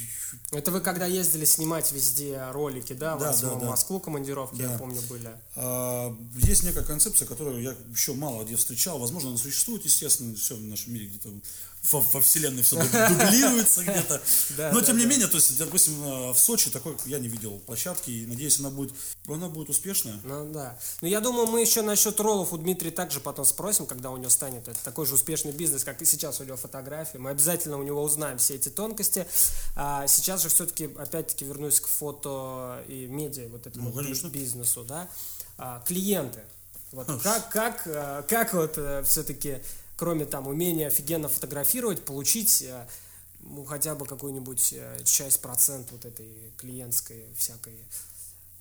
Это 0.51 0.69
вы 0.71 0.81
когда 0.81 1.07
ездили 1.07 1.45
снимать 1.45 1.91
везде 1.91 2.51
ролики, 2.51 2.93
да, 2.93 3.15
Да, 3.15 3.31
в 3.31 3.41
да, 3.41 3.53
в 3.55 3.59
да. 3.61 3.69
Москву 3.71 3.99
командировки, 3.99 4.61
я 4.61 4.69
Да. 4.69 4.77
помню, 4.77 5.01
были. 5.09 5.29
А, 5.55 6.15
Есть 6.37 6.63
некая 6.63 6.83
концепция, 6.83 7.27
которую 7.27 7.61
я 7.61 7.75
еще 7.89 8.13
мало 8.13 8.43
где 8.43 8.55
встречал. 8.55 8.99
Возможно, 8.99 9.29
она 9.29 9.37
существует, 9.37 9.83
естественно, 9.85 10.35
все 10.35 10.55
в 10.55 10.61
нашем 10.61 10.93
мире 10.93 11.07
где-то 11.07 11.33
во, 11.91 12.01
во 12.01 12.21
вселенной 12.21 12.63
все 12.63 12.75
дублируется 12.77 13.83
где-то. 13.83 14.21
Но 14.73 14.81
тем 14.81 14.97
не 14.97 15.05
менее, 15.05 15.27
то 15.27 15.37
есть, 15.37 15.57
допустим, 15.57 15.93
э, 16.03 16.33
в 16.33 16.37
Сочи 16.37 16.69
такой 16.69 16.95
я 17.05 17.19
не 17.19 17.27
видел 17.27 17.59
площадки, 17.65 18.09
и 18.11 18.25
надеюсь, 18.25 18.59
она 18.59 18.69
будет, 18.69 18.93
она 19.27 19.49
будет 19.49 19.69
успешная. 19.69 20.19
Ну 20.23 20.51
да. 20.51 20.77
Ну 21.01 21.07
я 21.07 21.19
думаю, 21.21 21.47
мы 21.47 21.61
еще 21.61 21.81
насчет 21.81 22.19
роллов 22.19 22.53
у 22.53 22.57
Дмитрия 22.57 22.91
также 22.91 23.19
потом 23.19 23.45
спросим, 23.45 23.85
когда 23.85 24.11
у 24.11 24.17
него 24.17 24.29
станет 24.29 24.67
это 24.67 24.77
такой 24.83 25.05
же 25.05 25.15
успешный 25.15 25.51
бизнес, 25.51 25.83
как 25.83 26.01
и 26.01 26.05
сейчас 26.05 26.39
у 26.39 26.43
него 26.43 26.57
фотографии. 26.57 27.17
Мы 27.17 27.29
обязательно 27.29 27.77
у 27.77 27.83
него 27.83 28.03
узнаем 28.03 28.37
все 28.37 28.55
эти 28.55 28.69
тонкости. 28.69 29.27
А 29.75 30.07
сейчас 30.07 30.41
же 30.41 30.49
все-таки, 30.49 30.85
опять-таки, 30.97 31.45
вернусь 31.45 31.79
к 31.79 31.87
фото 31.87 32.83
и 32.87 33.07
медиа, 33.07 33.47
вот 33.49 33.67
этому 33.67 33.89
Ну, 33.89 33.95
конечно. 33.95 34.27
бизнесу, 34.27 34.83
да. 34.83 35.07
А, 35.57 35.83
клиенты. 35.87 36.41
Вот 36.91 37.07
как, 37.21 37.49
как, 37.49 37.83
а, 37.87 38.23
как 38.23 38.53
вот 38.53 38.77
все-таки, 39.07 39.57
кроме 39.95 40.25
там 40.25 40.47
умения 40.47 40.87
офигенно 40.87 41.29
фотографировать, 41.29 42.03
получить 42.03 42.63
а, 42.67 42.87
ну, 43.39 43.63
хотя 43.63 43.95
бы 43.95 44.05
какую-нибудь 44.05 44.73
э, 44.73 44.99
часть, 45.03 45.39
процент 45.39 45.91
вот 45.91 46.05
этой 46.05 46.51
клиентской 46.57 47.25
всякой 47.37 47.77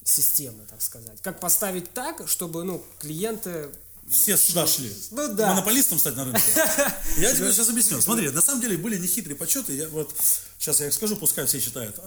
системы, 0.05 0.65
так 0.69 0.83
сказать. 0.83 1.21
Как 1.23 1.41
поставить 1.41 1.93
так, 1.95 2.29
чтобы 2.29 2.65
ну, 2.65 2.85
клиенты 2.99 3.71
все 4.09 4.37
сюда 4.37 4.67
шли. 4.67 4.95
Ну 5.13 5.33
да. 5.35 5.49
Монополистом 5.49 5.99
стать 5.99 6.17
на 6.17 6.25
рынке. 6.25 6.43
Я 7.17 7.35
тебе 7.35 7.51
сейчас 7.53 7.71
объясню. 7.71 8.01
Смотри, 8.03 8.29
на 8.29 8.43
самом 8.43 8.61
деле 8.61 8.77
были 8.77 8.99
нехитрые 8.99 9.37
подсчеты. 9.37 9.75
Я 9.75 9.89
вот 9.89 10.15
сейчас 10.59 10.81
я 10.81 10.89
их 10.89 10.93
скажу, 10.93 11.17
пускай 11.17 11.47
все 11.47 11.59
читают. 11.61 11.99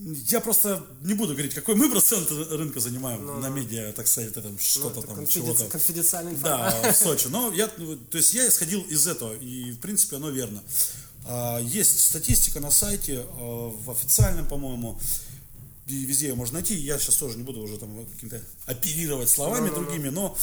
Я 0.00 0.40
просто 0.40 0.86
не 1.02 1.14
буду 1.14 1.32
говорить, 1.32 1.54
какой 1.54 1.74
мы 1.74 1.90
процент 1.90 2.30
рынка 2.30 2.78
занимаем 2.78 3.40
на 3.40 3.48
медиа, 3.48 3.92
так 3.92 4.06
сказать, 4.06 4.30
это 4.30 4.48
что-то 4.60 5.02
там, 5.02 5.16
Конфиденци- 5.16 5.32
чего-то. 5.32 5.64
Конфиденциальная 5.66 6.34
информация. 6.34 6.82
Да, 6.82 6.92
в 6.92 6.96
Сочи. 6.96 7.26
Но 7.28 7.52
я, 7.52 7.68
ну, 7.78 7.96
то 7.96 8.18
есть 8.18 8.32
я 8.32 8.46
исходил 8.46 8.82
из 8.82 9.06
этого, 9.08 9.34
и 9.34 9.72
в 9.72 9.80
принципе 9.80 10.16
оно 10.16 10.30
верно. 10.30 10.62
А, 11.26 11.58
Есть 11.58 11.98
статистика 12.00 12.60
на 12.60 12.70
сайте, 12.70 13.24
а, 13.26 13.70
в 13.70 13.90
официальном, 13.90 14.46
по-моему, 14.46 15.00
и 15.88 16.04
везде 16.04 16.28
ее 16.28 16.34
можно 16.36 16.54
найти. 16.54 16.74
Я 16.76 16.98
сейчас 16.98 17.16
тоже 17.16 17.36
не 17.36 17.42
буду 17.42 17.60
уже 17.60 17.76
там 17.78 18.06
каким-то 18.06 18.40
оперировать 18.66 19.28
словами 19.28 19.68
другими, 19.70 20.10
но, 20.10 20.36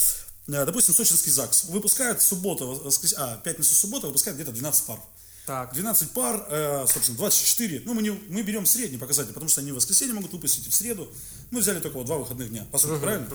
э, 0.48 0.66
допустим, 0.66 0.94
сочинский 0.94 1.32
ЗАГС 1.32 1.66
выпускает 1.66 2.22
суббота, 2.22 2.66
воскрес... 2.66 3.14
а, 3.18 3.38
пятницу, 3.38 3.74
суббота 3.74 4.08
выпускает 4.08 4.36
где-то 4.38 4.52
12 4.52 4.86
пар. 4.86 5.00
Так. 5.46 5.74
12 5.74 6.12
пар, 6.12 6.46
э, 6.50 6.86
собственно, 6.92 7.18
24. 7.18 7.84
Ну, 7.86 7.94
мы, 7.94 8.02
не, 8.02 8.10
мы 8.30 8.42
берем 8.42 8.66
средний 8.66 8.98
показатель, 8.98 9.32
потому 9.34 9.50
что 9.50 9.62
они 9.62 9.72
в 9.72 9.76
воскресенье 9.76 10.14
могут 10.14 10.32
выпустить 10.34 10.66
и 10.68 10.70
в 10.70 10.76
среду. 10.76 11.08
Мы 11.52 11.60
взяли 11.62 11.80
только 11.80 11.96
вот 11.98 12.06
два 12.08 12.18
выходных 12.18 12.50
дня, 12.50 12.66
по 12.72 12.78
сути, 12.78 13.00
правильно? 13.00 13.28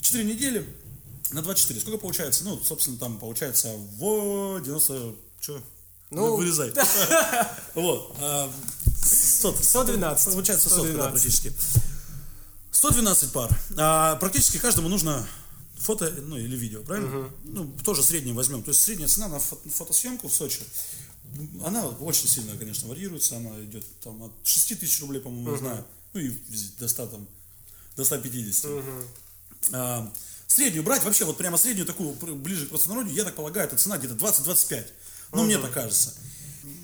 4 0.00 0.24
недели 0.24 0.66
на 1.30 1.42
24. 1.42 1.80
Сколько 1.80 1.98
получается? 1.98 2.44
Ну, 2.44 2.60
собственно, 2.62 2.98
там 2.98 3.18
получается 3.18 3.72
в 3.98 4.60
90... 4.62 5.14
Что? 5.40 5.62
Ну, 6.10 6.36
вырезай. 6.36 6.72
Вот. 7.74 8.14
а, 8.20 8.50
100, 9.04 9.56
112. 9.62 10.32
Получается 10.32 10.68
100, 10.68 10.76
да, 10.76 10.82
112. 10.88 11.12
практически. 11.12 11.52
112 12.70 13.32
пар. 13.32 13.58
А, 13.76 14.16
практически 14.16 14.58
каждому 14.58 14.88
нужно 14.88 15.26
фото, 15.78 16.12
ну 16.26 16.36
или 16.36 16.56
видео, 16.56 16.82
правильно? 16.82 17.30
Ну, 17.44 17.72
тоже 17.84 18.02
среднее 18.02 18.34
возьмем. 18.34 18.62
То 18.62 18.70
есть 18.70 18.82
средняя 18.82 19.08
цена 19.08 19.28
на 19.28 19.36
фо- 19.36 19.58
фотосъемку 19.70 20.28
в 20.28 20.32
Сочи, 20.32 20.60
она 21.64 21.86
очень 21.86 22.28
сильно, 22.28 22.56
конечно, 22.56 22.88
вариируется. 22.88 23.36
Она 23.36 23.64
идет 23.64 23.84
там 24.00 24.22
от 24.22 24.32
6 24.44 24.78
тысяч 24.80 25.00
рублей, 25.00 25.20
по-моему, 25.20 25.52
я 25.52 25.58
знаю. 25.58 25.84
Ну 26.12 26.20
и 26.20 26.30
до 26.78 26.88
100 26.88 27.06
там, 27.06 27.28
до 27.96 28.04
150. 28.04 28.70
А, 29.72 30.12
среднюю 30.46 30.84
брать, 30.84 31.02
вообще 31.04 31.24
вот 31.24 31.36
прямо 31.36 31.56
среднюю 31.56 31.86
такую, 31.86 32.12
ближе 32.36 32.66
к 32.66 32.70
простонародью, 32.70 33.14
я 33.14 33.24
так 33.24 33.34
полагаю, 33.34 33.66
эта 33.66 33.76
цена 33.76 33.98
где-то 33.98 34.14
20-25. 34.14 34.86
Ну, 35.32 35.44
мне 35.44 35.58
так 35.58 35.72
кажется. 35.72 36.14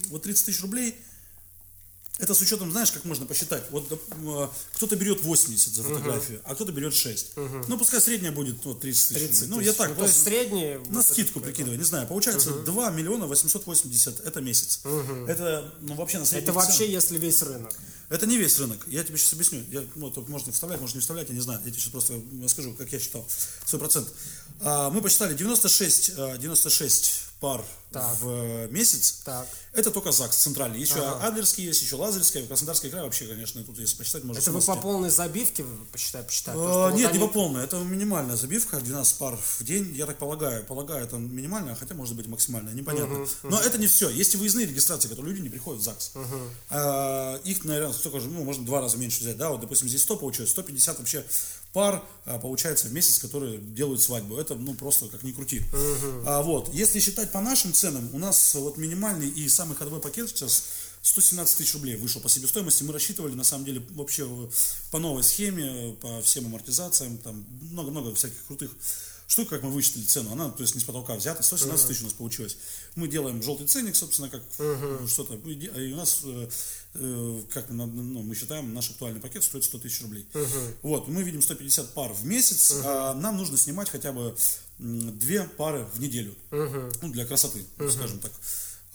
Вот 0.09 0.23
30 0.23 0.47
тысяч 0.47 0.61
рублей, 0.63 0.97
это 2.21 2.35
с 2.35 2.41
учетом, 2.41 2.71
знаешь, 2.71 2.93
как 2.93 3.05
можно 3.05 3.25
посчитать. 3.27 3.63
Вот 3.71 3.91
э, 3.91 4.49
кто-то 4.75 4.97
берет 4.97 5.23
80 5.23 5.75
за 5.75 5.83
фотографию, 5.83 6.41
а 6.45 6.55
кто-то 6.55 6.71
берет 6.71 6.95
6. 6.95 7.33
Ну, 7.69 7.79
пускай 7.79 8.01
средняя 8.01 8.31
будет 8.31 8.65
ну, 8.65 8.75
30 8.75 9.09
тысяч. 9.09 9.19
30 9.19 9.43
рублей. 9.43 9.57
Ну, 9.57 9.61
я 9.61 9.73
так 9.73 9.89
Ну, 9.91 9.95
то 9.97 10.03
есть 10.03 10.15
просто 10.15 10.31
средний... 10.31 10.75
на 10.89 10.99
вот 10.99 11.07
скидку 11.07 11.41
прикидываю, 11.41 11.79
не 11.79 11.85
знаю. 11.85 12.07
Получается 12.07 12.51
2 12.51 12.91
миллиона 12.91 13.27
880 13.27 14.21
это 14.27 14.41
месяц. 14.41 14.81
Это, 15.27 15.73
ну, 15.81 15.95
вообще 15.95 16.19
на 16.19 16.27
средний 16.27 16.45
Это 16.45 16.53
вообще 16.53 16.91
если 16.91 17.19
весь 17.19 17.43
рынок. 17.43 17.73
это 18.11 18.27
не 18.27 18.37
весь 18.37 18.59
рынок. 18.59 18.85
Я 18.87 19.03
тебе 19.03 19.17
сейчас 19.17 19.33
объясню. 19.33 19.63
Я, 19.71 19.83
ну, 19.95 20.13
можно 20.29 20.53
вставлять, 20.53 20.81
можно 20.81 20.99
не 20.99 21.01
вставлять, 21.01 21.29
я 21.29 21.35
не 21.35 21.41
знаю. 21.41 21.61
Я 21.65 21.71
тебе 21.71 21.81
сейчас 21.81 21.91
просто 21.91 22.21
расскажу, 22.43 22.75
как 22.75 22.93
я 22.93 22.99
считал 22.99 23.27
свой 23.65 23.81
процент. 23.81 24.09
А, 24.61 24.91
мы 24.91 25.01
посчитали 25.01 25.35
96, 25.35 26.13
а, 26.17 26.37
96 26.37 27.30
пар 27.41 27.65
Так. 27.91 28.17
в 28.21 28.29
э, 28.29 28.69
месяц. 28.71 29.23
Так. 29.25 29.49
Это 29.73 29.91
только 29.91 30.13
ЗАГС 30.13 30.37
центральный. 30.37 30.79
Еще 30.79 31.01
Адлерский 31.01 31.65
есть, 31.65 31.81
еще 31.81 31.97
Лазаревская, 31.97 32.45
Краснодарский 32.45 32.91
край 32.91 33.03
вообще, 33.03 33.27
конечно, 33.27 33.65
тут 33.65 33.79
если 33.79 33.97
посчитать, 33.97 34.25
можно 34.25 34.41
Это 34.41 34.53
вы 34.53 34.61
по 34.61 34.77
полной 34.77 35.11
забивке 35.11 35.65
посчитать, 35.91 36.27
посчитать? 36.27 36.55
А, 36.57 36.91
Нет, 36.91 36.93
вот 36.93 36.95
не 36.97 37.05
они- 37.07 37.19
по 37.19 37.29
полной, 37.29 37.65
это 37.65 37.79
минимальная 37.79 38.37
забивка, 38.37 38.79
12 38.81 39.17
пар 39.19 39.37
в 39.37 39.65
день, 39.65 39.93
я 39.95 40.07
так 40.07 40.19
полагаю. 40.19 40.65
Полагаю, 40.67 41.05
это 41.05 41.17
минимальная, 41.17 41.75
хотя 41.75 41.95
может 41.95 42.15
быть 42.15 42.27
максимальная, 42.27 42.75
непонятно. 42.75 43.27
Но 43.43 43.59
это 43.61 43.79
не 43.79 43.87
все. 43.87 44.11
Есть 44.11 44.35
и 44.35 44.37
выездные 44.37 44.67
регистрации, 44.67 45.09
которые 45.09 45.33
люди 45.33 45.43
не 45.43 45.49
приходят 45.49 45.81
в 45.81 45.85
ЗАГС. 45.85 46.13
А, 46.69 47.37
их, 47.45 47.65
наверное, 47.65 47.93
столько 47.95 48.21
же, 48.21 48.29
ну, 48.29 48.45
можно 48.45 48.65
два 48.67 48.81
раза 48.81 48.99
меньше 48.99 49.21
взять. 49.21 49.37
Да, 49.39 49.51
вот, 49.51 49.61
допустим, 49.61 49.89
здесь 49.89 50.03
100 50.03 50.17
получилось, 50.17 50.51
150 50.51 50.99
вообще 50.99 51.25
пар 51.73 52.03
а, 52.25 52.39
получается 52.39 52.89
в 52.89 52.93
месяц, 52.93 53.19
которые 53.19 53.59
делают 53.59 54.03
свадьбу. 54.03 54.37
Это, 54.37 54.55
ну, 54.55 54.75
просто 54.75 55.09
как 55.09 55.23
ни 55.23 55.33
крути. 55.33 55.63
А, 56.27 56.43
вот, 56.43 56.73
если 56.75 57.01
считать 57.01 57.33
по 57.33 57.41
нашим 57.41 57.73
ценам, 57.73 58.09
у 58.13 58.19
нас 58.19 58.55
вот 58.55 58.77
минимальный 58.77 59.29
и 59.29 59.49
самый 59.49 59.77
ходовой 59.77 60.01
пакет 60.01 60.29
сейчас 60.29 60.65
117 61.03 61.59
тысяч 61.59 61.75
рублей 61.75 61.97
вышел 61.97 62.21
по 62.21 62.29
себестоимости. 62.29 62.83
Мы 62.83 62.93
рассчитывали, 62.93 63.35
на 63.35 63.45
самом 63.45 63.65
деле, 63.65 63.83
вообще 63.91 64.29
по 64.91 64.99
новой 64.99 65.23
схеме, 65.23 65.97
по 66.01 66.21
всем 66.23 66.47
амортизациям, 66.47 67.19
там 67.19 67.47
много-много 67.61 68.15
всяких 68.15 68.45
крутых 68.47 68.71
штук, 69.27 69.49
как 69.49 69.63
мы 69.63 69.71
вычислили 69.71 70.05
цену. 70.05 70.33
Она, 70.33 70.51
то 70.51 70.63
есть, 70.63 70.75
не 70.75 70.81
с 70.81 70.85
потолка 70.85 71.15
взята, 71.15 71.43
117 71.43 71.87
тысяч 71.87 72.03
у 72.03 72.05
нас 72.05 72.13
получилось. 72.15 72.57
Мы 72.97 73.09
делаем 73.09 73.43
желтый 73.43 73.67
ценник, 73.67 73.97
собственно, 73.97 74.29
как 74.29 74.43
э, 74.59 75.07
что-то. 75.09 75.35
И 75.35 75.93
у 75.93 75.97
нас, 75.97 76.21
э, 76.25 76.49
э, 76.95 77.43
как 77.51 77.71
ну, 77.71 77.87
мы 77.87 78.35
считаем, 78.35 78.75
наш 78.75 78.91
актуальный 78.91 79.21
пакет 79.21 79.45
стоит 79.45 79.65
100 79.65 79.79
тысяч 79.79 80.03
рублей. 80.03 80.27
Вот, 80.83 81.09
мы 81.09 81.23
видим 81.23 81.43
150 81.43 81.95
пар 81.95 82.13
в 82.13 82.25
месяц, 82.25 82.81
а 82.85 83.15
нам 83.15 83.37
нужно 83.37 83.57
снимать 83.57 83.89
хотя 83.89 84.13
бы 84.13 84.37
две 84.79 85.45
пары 85.45 85.87
в 85.95 86.01
неделю. 86.01 86.35
Ну, 86.51 87.13
для 87.13 87.27
красоты, 87.27 87.65
скажем 87.91 88.19
так. 88.21 88.33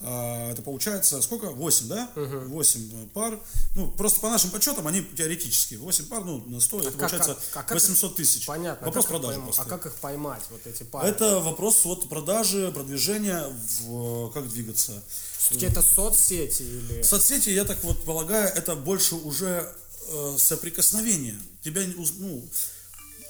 А, 0.01 0.51
это 0.51 0.61
получается 0.61 1.21
сколько? 1.21 1.51
8, 1.51 1.87
да? 1.87 2.09
8 2.15 3.07
пар. 3.09 3.39
Ну, 3.75 3.89
просто 3.91 4.19
по 4.19 4.29
нашим 4.29 4.49
подсчетам 4.51 4.87
они 4.87 5.01
теоретические. 5.01 5.79
8 5.79 6.05
пар, 6.07 6.23
ну, 6.25 6.43
на 6.47 6.59
100, 6.59 6.79
это 6.79 6.91
как- 6.91 6.97
получается 6.99 7.35
как- 7.35 7.43
а 7.57 7.63
как 7.63 7.71
800 7.71 8.15
тысяч. 8.15 8.45
Понятно. 8.45 8.85
Вопрос 8.85 9.05
а 9.05 9.07
как 9.07 9.15
их 9.15 9.21
продажи 9.21 9.41
просто. 9.41 9.61
А 9.61 9.65
как 9.65 9.85
их 9.85 9.93
поймать, 9.95 10.43
вот 10.49 10.67
эти 10.67 10.83
пары? 10.83 11.07
Это 11.07 11.39
вопрос 11.39 11.85
вот 11.85 12.09
продажи, 12.09 12.71
продвижения, 12.73 13.45
в, 13.81 14.31
как 14.31 14.49
двигаться. 14.49 15.01
Все-таки 15.37 15.67
это 15.67 15.81
соцсети 15.81 16.63
или... 16.63 17.01
Соцсети, 17.01 17.49
я 17.51 17.63
так 17.63 17.81
вот 17.83 18.03
полагаю, 18.03 18.51
это 18.53 18.75
больше 18.75 19.15
уже 19.15 19.71
э, 20.09 20.35
соприкосновение. 20.37 21.39
Тебя, 21.63 21.83
ну, 22.17 22.43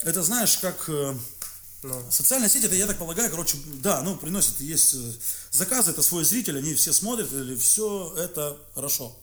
это 0.03 0.23
знаешь, 0.23 0.57
как 0.57 0.85
э, 0.87 1.15
Ну. 1.85 2.03
социальная 2.09 2.49
сеть, 2.49 2.63
это, 2.63 2.73
я 2.73 2.87
так 2.87 2.97
полагаю, 2.97 3.29
короче, 3.29 3.57
да, 3.83 4.01
ну, 4.01 4.15
приносит, 4.15 4.59
есть 4.59 4.95
э, 4.95 5.11
заказы, 5.51 5.91
это 5.91 6.01
свой 6.01 6.23
зритель, 6.23 6.57
они 6.57 6.73
все 6.73 6.91
смотрят, 6.91 7.31
или 7.31 7.55
все 7.55 8.13
это 8.17 8.57
хорошо. 8.73 9.15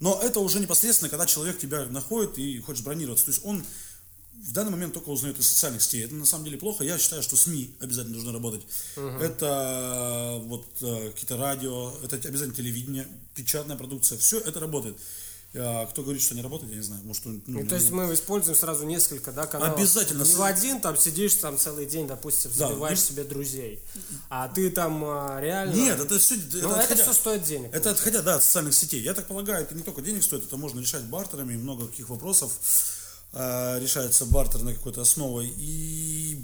Но 0.00 0.20
это 0.22 0.40
уже 0.40 0.60
непосредственно, 0.60 1.08
когда 1.08 1.26
человек 1.26 1.58
тебя 1.58 1.86
находит 1.86 2.38
и 2.38 2.60
хочет 2.60 2.84
бронироваться. 2.84 3.24
То 3.24 3.30
есть 3.30 3.44
он 3.44 3.64
в 4.34 4.52
данный 4.52 4.70
момент 4.70 4.94
только 4.94 5.08
узнает 5.08 5.38
из 5.40 5.48
социальных 5.48 5.82
сетей. 5.82 6.04
Это 6.04 6.14
на 6.14 6.26
самом 6.26 6.44
деле 6.44 6.58
плохо. 6.58 6.84
Я 6.84 6.98
считаю, 6.98 7.22
что 7.22 7.36
СМИ 7.36 7.74
обязательно 7.80 8.14
должны 8.14 8.32
работать. 8.32 8.62
Это 9.20 10.38
вот 10.44 10.66
э, 10.82 11.10
какие-то 11.10 11.36
радио, 11.36 11.92
это 12.04 12.16
обязательно 12.16 12.54
телевидение, 12.54 13.08
печатная 13.34 13.76
продукция. 13.76 14.18
Все 14.18 14.38
это 14.38 14.60
работает. 14.60 14.96
А 15.54 15.86
кто 15.86 16.02
говорит, 16.02 16.22
что 16.22 16.34
не 16.34 16.42
работает, 16.42 16.70
я 16.72 16.76
не 16.76 16.82
знаю. 16.82 17.02
Может, 17.04 17.24
ну, 17.24 17.40
Ну, 17.46 17.66
то 17.66 17.74
есть 17.76 17.90
мы 17.90 18.12
используем 18.12 18.56
сразу 18.56 18.84
несколько, 18.84 19.32
да, 19.32 19.46
каналов. 19.46 19.78
Обязательно. 19.78 20.22
Не 20.22 20.34
в 20.34 20.42
один, 20.42 20.80
там 20.80 20.96
сидишь 20.98 21.34
там 21.34 21.56
целый 21.56 21.86
день, 21.86 22.06
допустим, 22.06 22.50
Да, 22.58 22.68
забиваешь 22.68 22.98
и- 22.98 23.02
себе 23.02 23.24
друзей. 23.24 23.82
А 24.28 24.48
ты 24.48 24.70
там 24.70 25.02
а, 25.04 25.40
реально... 25.40 25.74
Нет, 25.74 25.98
это 26.00 26.18
все, 26.18 26.34
Ну, 26.52 26.74
это 26.74 26.94
все 26.96 27.12
стоит 27.14 27.44
денег. 27.44 27.70
Это 27.72 27.90
отходя, 27.90 28.20
да, 28.20 28.34
от 28.36 28.44
социальных 28.44 28.74
сетей. 28.74 29.00
Я 29.02 29.14
так 29.14 29.26
полагаю, 29.26 29.62
это 29.64 29.74
не 29.74 29.82
только 29.82 30.02
денег 30.02 30.22
стоит, 30.22 30.44
это 30.44 30.56
можно 30.58 30.80
решать 30.80 31.04
бартерами, 31.04 31.56
много 31.56 31.88
каких 31.88 32.10
вопросов 32.10 32.52
э, 33.32 33.78
решается 33.80 34.26
бартерной 34.26 34.74
какой-то 34.74 35.00
основой. 35.00 35.52
И 35.56 36.42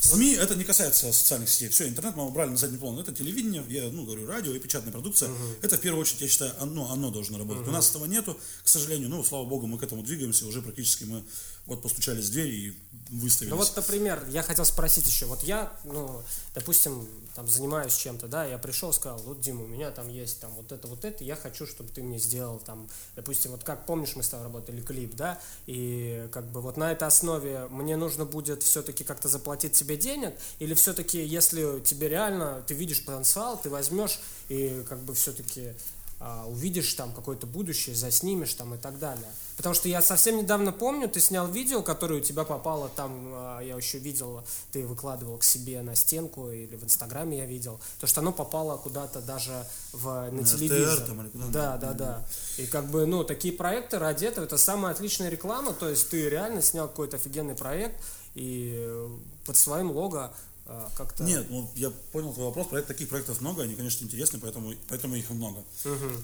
СМИ 0.00 0.32
это 0.32 0.54
не 0.54 0.64
касается 0.64 1.12
социальных 1.12 1.48
сетей. 1.50 1.68
Все, 1.68 1.86
интернет 1.86 2.16
мы 2.16 2.26
убрали 2.26 2.50
на 2.50 2.56
задний 2.56 2.78
план. 2.78 2.98
Это 2.98 3.12
телевидение, 3.12 3.64
я 3.68 3.90
ну, 3.90 4.04
говорю, 4.04 4.26
радио 4.26 4.52
и 4.54 4.58
печатная 4.58 4.92
продукция. 4.92 5.30
Это 5.62 5.76
в 5.76 5.80
первую 5.80 6.00
очередь, 6.00 6.22
я 6.22 6.28
считаю, 6.28 6.52
оно, 6.58 6.90
оно 6.90 7.10
должно 7.10 7.38
работать. 7.38 7.68
У 7.68 7.70
нас 7.70 7.90
этого 7.90 8.06
нету, 8.06 8.38
к 8.64 8.68
сожалению. 8.68 9.08
Ну, 9.08 9.22
слава 9.22 9.44
богу, 9.44 9.66
мы 9.66 9.78
к 9.78 9.82
этому 9.82 10.02
двигаемся. 10.02 10.46
Уже 10.46 10.62
практически 10.62 11.04
мы 11.04 11.22
вот 11.66 11.82
постучались 11.82 12.26
в 12.26 12.32
дверь 12.32 12.48
и 12.48 12.74
выставились. 13.10 13.50
Ну 13.50 13.56
вот, 13.56 13.72
например, 13.76 14.24
я 14.28 14.42
хотел 14.42 14.64
спросить 14.64 15.06
еще, 15.06 15.26
вот 15.26 15.42
я, 15.42 15.72
ну, 15.84 16.22
допустим, 16.54 17.06
там 17.34 17.48
занимаюсь 17.48 17.94
чем-то, 17.94 18.28
да, 18.28 18.44
я 18.44 18.58
пришел, 18.58 18.92
сказал, 18.92 19.18
вот, 19.18 19.40
Дима, 19.40 19.64
у 19.64 19.66
меня 19.66 19.90
там 19.90 20.08
есть 20.08 20.40
там 20.40 20.52
вот 20.54 20.72
это, 20.72 20.86
вот 20.88 21.04
это, 21.04 21.24
я 21.24 21.36
хочу, 21.36 21.66
чтобы 21.66 21.90
ты 21.90 22.02
мне 22.02 22.18
сделал 22.18 22.58
там, 22.58 22.88
допустим, 23.16 23.50
вот 23.52 23.64
как 23.64 23.86
помнишь, 23.86 24.14
мы 24.16 24.22
с 24.22 24.28
тобой 24.28 24.46
работали 24.46 24.80
клип, 24.80 25.14
да, 25.16 25.40
и 25.66 26.28
как 26.32 26.50
бы 26.50 26.60
вот 26.60 26.76
на 26.76 26.92
этой 26.92 27.06
основе 27.06 27.66
мне 27.70 27.96
нужно 27.96 28.24
будет 28.24 28.62
все-таки 28.62 29.04
как-то 29.04 29.28
заплатить 29.28 29.72
тебе 29.72 29.89
денег, 29.96 30.34
или 30.58 30.74
все-таки, 30.74 31.24
если 31.24 31.80
тебе 31.80 32.08
реально, 32.08 32.62
ты 32.66 32.74
видишь 32.74 33.04
потенциал, 33.04 33.60
ты 33.60 33.70
возьмешь 33.70 34.20
и 34.48 34.84
как 34.88 35.00
бы 35.00 35.14
все-таки 35.14 35.72
а, 36.22 36.44
увидишь 36.46 36.92
там 36.92 37.12
какое-то 37.12 37.46
будущее, 37.46 37.96
заснимешь 37.96 38.52
там 38.52 38.74
и 38.74 38.76
так 38.76 38.98
далее. 38.98 39.28
Потому 39.56 39.74
что 39.74 39.88
я 39.88 40.02
совсем 40.02 40.36
недавно 40.36 40.70
помню, 40.70 41.08
ты 41.08 41.18
снял 41.18 41.48
видео, 41.48 41.80
которое 41.80 42.20
у 42.20 42.22
тебя 42.22 42.44
попало 42.44 42.90
там, 42.94 43.30
а, 43.32 43.60
я 43.60 43.74
еще 43.74 43.96
видел, 43.96 44.44
ты 44.70 44.86
выкладывал 44.86 45.38
к 45.38 45.44
себе 45.44 45.80
на 45.80 45.94
стенку 45.94 46.50
или 46.50 46.76
в 46.76 46.84
Инстаграме 46.84 47.38
я 47.38 47.46
видел, 47.46 47.80
то 48.00 48.06
что 48.06 48.20
оно 48.20 48.32
попало 48.32 48.76
куда-то 48.76 49.22
даже 49.22 49.64
в, 49.92 50.08
на, 50.08 50.30
На 50.30 50.44
телевизор. 50.44 50.98
РТР 50.98 51.06
там 51.06 51.22
или 51.22 51.28
куда-то. 51.30 51.52
да, 51.52 51.76
да, 51.78 51.92
да. 51.94 52.26
И 52.58 52.66
как 52.66 52.90
бы, 52.90 53.06
ну, 53.06 53.24
такие 53.24 53.54
проекты 53.54 53.98
ради 53.98 54.26
этого, 54.26 54.44
это 54.44 54.58
самая 54.58 54.92
отличная 54.92 55.30
реклама, 55.30 55.72
то 55.72 55.88
есть 55.88 56.10
ты 56.10 56.28
реально 56.28 56.60
снял 56.60 56.86
какой-то 56.86 57.16
офигенный 57.16 57.54
проект, 57.54 57.98
и 58.34 59.08
под 59.50 59.56
своим 59.56 59.90
лого 59.90 60.32
э, 60.66 60.88
как-то... 60.96 61.24
Нет, 61.24 61.50
ну 61.50 61.68
я 61.74 61.90
понял 62.12 62.32
твой 62.32 62.46
вопрос. 62.46 62.68
Проект, 62.68 62.86
таких 62.86 63.08
проектов 63.08 63.40
много, 63.40 63.64
они, 63.64 63.74
конечно, 63.74 64.04
интересны, 64.04 64.38
поэтому, 64.38 64.72
поэтому 64.88 65.16
их 65.16 65.28
много. 65.30 65.64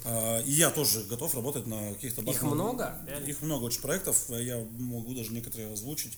А, 0.05 0.41
и 0.43 0.53
я 0.53 0.71
тоже 0.71 1.03
готов 1.11 1.35
работать 1.35 1.67
на 1.67 1.93
каких-то 1.95 2.23
Их 2.23 2.43
много? 2.43 2.97
Реально? 3.05 3.27
Их 3.27 3.43
много 3.43 3.65
очень 3.65 3.81
проектов, 3.81 4.17
а 4.29 4.35
я 4.35 4.65
могу 4.79 5.13
даже 5.13 5.33
некоторые 5.33 5.73
озвучить. 5.73 6.17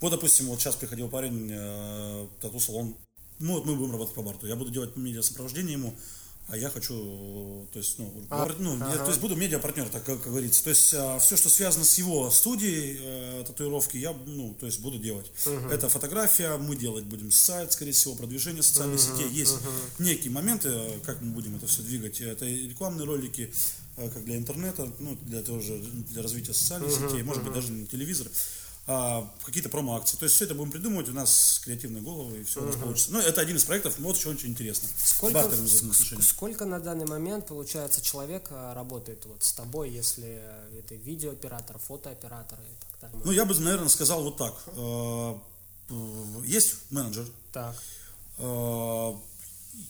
Вот, 0.00 0.10
допустим, 0.10 0.46
вот 0.46 0.60
сейчас 0.60 0.76
приходил 0.76 1.08
парень, 1.08 1.50
э, 1.50 2.28
тату-салон. 2.40 2.94
Ну, 3.40 3.54
вот 3.54 3.66
мы 3.66 3.74
будем 3.74 3.90
работать 3.90 4.14
по 4.14 4.22
барту. 4.22 4.46
Я 4.46 4.54
буду 4.54 4.70
делать 4.70 4.94
медиа-сопровождение 4.94 5.72
ему, 5.72 5.96
а 6.48 6.56
я 6.56 6.70
хочу, 6.70 7.66
то 7.72 7.78
есть, 7.78 7.98
ну, 7.98 8.12
А, 8.30 8.48
ну, 8.58 8.78
я- 8.78 8.84
ага. 8.84 8.98
то 9.04 9.08
есть 9.08 9.20
буду 9.20 9.34
медиа-партнер, 9.34 9.88
так 9.88 10.04
как, 10.04 10.22
как 10.22 10.30
говорится. 10.32 10.62
То 10.62 10.70
есть 10.70 10.86
все, 11.24 11.36
что 11.36 11.48
связано 11.48 11.84
с 11.84 11.98
его 11.98 12.30
студией 12.30 12.98
э, 13.00 13.44
татуировки, 13.46 13.96
я, 13.96 14.12
ну, 14.26 14.54
то 14.58 14.66
есть 14.66 14.80
буду 14.80 14.98
делать. 14.98 15.30
Это 15.72 15.88
фотография, 15.88 16.56
мы 16.56 16.76
делать 16.76 17.04
будем 17.04 17.30
сайт, 17.32 17.72
скорее 17.72 17.92
всего, 17.92 18.14
продвижение 18.14 18.62
социальных 18.62 19.00
сетей. 19.00 19.28
Есть 19.30 19.56
некие 19.98 20.30
моменты, 20.30 20.68
э, 20.68 21.00
как 21.04 21.20
мы 21.20 21.32
будем 21.32 21.56
это 21.56 21.66
все 21.66 21.82
двигать. 21.82 22.20
Это 22.20 22.44
рекламные 22.46 23.06
ролики, 23.06 23.52
э, 23.96 24.08
как 24.10 24.24
для 24.24 24.36
интернета, 24.36 24.88
ну, 25.00 25.16
для 25.22 25.42
того 25.42 25.60
же, 25.60 25.76
для 25.78 26.22
развития 26.22 26.54
социальных 26.54 26.92
сетей, 26.92 27.22
может 27.24 27.42
быть, 27.42 27.54
даже 27.54 27.72
на 27.72 27.86
телевизор. 27.86 28.28
А, 28.88 29.28
какие-то 29.44 29.68
промо-акции. 29.68 30.16
То 30.16 30.24
есть 30.26 30.36
все 30.36 30.44
это 30.44 30.54
будем 30.54 30.70
придумывать, 30.70 31.08
у 31.08 31.12
нас 31.12 31.60
креативные 31.64 32.02
головы, 32.04 32.38
и 32.40 32.44
все 32.44 32.60
у 32.62 32.66
нас 32.66 32.76
получится. 32.76 33.10
Ну, 33.10 33.18
это 33.18 33.40
один 33.40 33.56
из 33.56 33.64
проектов, 33.64 33.98
вот 33.98 34.16
еще 34.16 34.28
очень 34.28 34.50
интересно. 34.50 34.88
Сколько, 34.96 35.48
взаимоотношениям. 35.48 36.22
сколько 36.22 36.64
на 36.66 36.78
данный 36.78 37.06
момент, 37.06 37.48
получается, 37.48 38.00
человек 38.00 38.46
э, 38.50 38.72
работает 38.74 39.24
вот 39.26 39.42
с 39.42 39.52
тобой, 39.54 39.90
если 39.90 40.38
э, 40.40 40.78
это 40.78 40.94
видеооператор, 40.94 41.78
фотооператор 41.80 42.60
и 42.60 42.74
так 43.00 43.00
далее? 43.10 43.22
Ну, 43.24 43.32
я 43.32 43.44
бы, 43.44 43.58
наверное, 43.58 43.88
сказал 43.88 44.22
вот 44.22 44.36
так. 44.36 44.54
Э, 44.76 45.34
п- 45.88 46.46
Есть 46.46 46.76
менеджер, 46.90 47.26
Так. 47.52 47.74
э, 48.38 49.12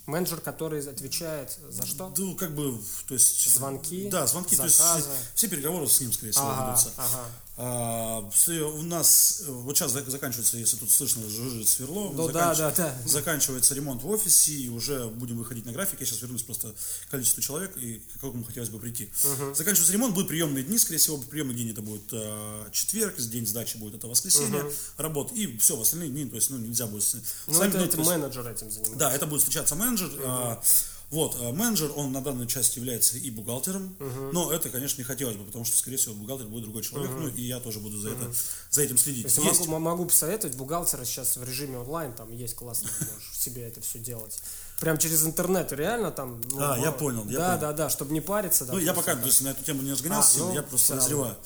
Менеджер, 0.06 0.40
который 0.40 0.80
отвечает 0.88 1.56
за 1.68 1.86
что? 1.86 2.12
ну, 2.16 2.34
как 2.34 2.54
бы, 2.54 2.80
то 3.06 3.14
есть... 3.14 3.48
Звонки, 3.52 4.08
Да, 4.08 4.26
звонки, 4.26 4.56
то 4.56 4.64
есть 4.64 4.78
заказы. 4.78 5.02
все, 5.02 5.10
все 5.34 5.48
переговоры 5.48 5.86
с 5.86 6.00
ним, 6.00 6.12
скорее 6.12 6.32
всего, 6.32 6.46
Ага, 6.48 6.70
ведутся. 6.70 6.90
ага. 6.96 7.24
А, 7.58 8.18
у 8.20 8.82
нас 8.82 9.42
вот 9.46 9.76
сейчас 9.78 9.94
зак- 9.96 10.10
заканчивается, 10.10 10.58
если 10.58 10.76
тут 10.76 10.90
слышно, 10.90 11.26
жужжит 11.26 11.66
сверло, 11.66 12.10
Ну 12.12 12.28
да, 12.30 12.54
да, 12.54 12.70
да. 12.70 12.98
заканчивается 13.06 13.74
ремонт 13.74 14.02
в 14.02 14.10
офисе, 14.10 14.52
и 14.52 14.68
уже 14.68 15.06
будем 15.06 15.38
выходить 15.38 15.64
на 15.64 15.72
график. 15.72 16.00
Я 16.00 16.06
сейчас 16.06 16.20
вернусь 16.20 16.42
просто 16.42 16.74
к 17.06 17.10
количеству 17.10 17.40
человек 17.40 17.74
и 17.78 18.00
к 18.00 18.12
какому 18.20 18.44
хотелось 18.44 18.68
бы 18.68 18.78
прийти. 18.78 19.10
Заканчивается 19.54 19.92
ремонт, 19.92 20.12
будут 20.14 20.28
приемные 20.28 20.64
дни, 20.64 20.76
скорее 20.78 20.98
всего, 20.98 21.16
приемный 21.16 21.54
день 21.54 21.70
это 21.70 21.80
будет 21.80 22.02
э, 22.12 22.68
четверг, 22.72 23.16
день 23.16 23.46
сдачи 23.46 23.78
будет 23.78 23.94
это 23.94 24.06
воскресенье, 24.06 24.70
работа, 24.98 25.34
и 25.34 25.56
все, 25.56 25.76
в 25.76 25.80
остальные 25.80 26.10
дни, 26.10 26.26
то 26.26 26.36
есть, 26.36 26.50
ну, 26.50 26.58
нельзя 26.58 26.86
будет... 26.86 27.04
Ну, 27.46 27.54
сами, 27.54 27.70
это, 27.70 27.78
это 27.78 27.96
менеджер 27.98 28.46
этим 28.46 28.70
занимается. 28.70 28.98
да, 28.98 29.14
это 29.14 29.26
будет 29.26 29.40
встречаться 29.40 29.74
менеджер. 29.76 30.10
а, 30.24 30.62
вот, 31.10 31.36
а, 31.40 31.52
менеджер, 31.52 31.92
он 31.94 32.10
на 32.12 32.20
данной 32.20 32.46
части 32.46 32.78
является 32.78 33.16
и 33.16 33.30
бухгалтером, 33.30 33.96
но 34.32 34.50
это, 34.52 34.70
конечно, 34.70 35.00
не 35.00 35.04
хотелось 35.04 35.36
бы, 35.36 35.44
потому 35.44 35.64
что, 35.64 35.76
скорее 35.76 35.96
всего, 35.96 36.14
бухгалтер 36.14 36.46
будет 36.48 36.62
другой 36.64 36.82
человек, 36.82 37.10
ну, 37.12 37.28
и 37.28 37.42
я 37.42 37.60
тоже 37.60 37.78
буду 37.80 37.98
за, 37.98 38.10
это, 38.10 38.32
за 38.70 38.82
этим 38.82 38.98
следить. 38.98 39.22
То 39.34 39.40
есть 39.40 39.58
Есть- 39.58 39.68
могу, 39.68 39.80
могу 39.84 40.06
посоветовать 40.06 40.56
бухгалтера 40.56 41.04
сейчас 41.04 41.36
в 41.36 41.44
режиме 41.44 41.78
онлайн, 41.78 42.12
там 42.12 42.30
есть 42.32 42.54
классно, 42.56 42.88
можешь 43.12 43.38
себе 43.38 43.62
это 43.62 43.80
все 43.80 43.98
делать. 44.00 44.38
Прям 44.80 44.98
через 44.98 45.24
интернет, 45.24 45.72
реально 45.72 46.10
там. 46.10 46.40
ну, 46.50 46.58
А, 46.60 46.78
я 46.78 46.92
понял, 46.92 47.24
я 47.30 47.38
да, 47.38 47.46
понял. 47.56 47.60
да, 47.60 47.72
да, 47.72 47.88
чтобы 47.90 48.12
не 48.12 48.20
париться. 48.20 48.66
Ну, 48.66 48.78
я 48.78 48.92
пока 48.92 49.14
да. 49.14 49.20
то 49.22 49.26
есть, 49.28 49.40
на 49.42 49.48
эту 49.48 49.64
тему 49.64 49.80
не 49.82 49.92
разгонялся, 49.92 50.40
А, 50.42 50.46
ну, 50.48 50.54
я 50.54 50.62
просто 50.62 50.92
равно. 50.94 51.02
подозреваю. 51.02 51.36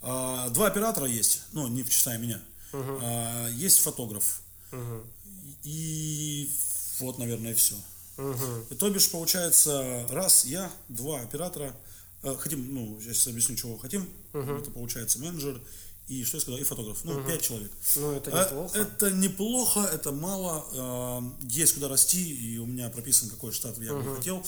А, 0.00 0.48
два 0.50 0.66
оператора 0.66 1.06
есть, 1.06 1.42
ну, 1.52 1.68
не 1.68 1.82
вчитая 1.84 2.18
меня. 2.18 2.40
А, 2.72 3.48
есть 3.50 3.78
фотограф. 3.80 4.40
И 5.62 6.50
вот, 6.98 7.18
наверное, 7.18 7.54
все. 7.54 7.76
И 8.70 8.74
то 8.74 8.90
бишь, 8.90 9.08
получается, 9.10 10.06
раз 10.10 10.44
я, 10.44 10.70
два 10.88 11.20
оператора, 11.20 11.74
э, 12.22 12.34
хотим, 12.38 12.72
ну, 12.74 12.98
я 13.00 13.12
сейчас 13.14 13.28
объясню, 13.28 13.56
чего 13.56 13.78
хотим. 13.78 14.08
Это 14.58 14.70
получается 14.70 15.18
менеджер 15.18 15.60
и, 16.08 16.24
что 16.24 16.36
я 16.36 16.40
сказал, 16.40 16.60
и 16.60 16.64
фотограф. 16.64 17.04
Ну, 17.04 17.24
пять 17.26 17.42
человек. 17.42 17.70
Ну, 17.96 18.12
это 18.12 18.30
А, 18.32 18.44
неплохо. 18.50 18.78
Это 18.78 19.10
неплохо, 19.12 19.80
это 19.80 20.12
мало. 20.12 21.32
э, 21.42 21.46
Есть 21.48 21.74
куда 21.74 21.88
расти, 21.88 22.22
и 22.34 22.58
у 22.58 22.66
меня 22.66 22.90
прописан, 22.90 23.28
какой 23.30 23.52
штат 23.52 23.78
я 23.78 23.94
бы 23.94 24.16
хотел. 24.16 24.44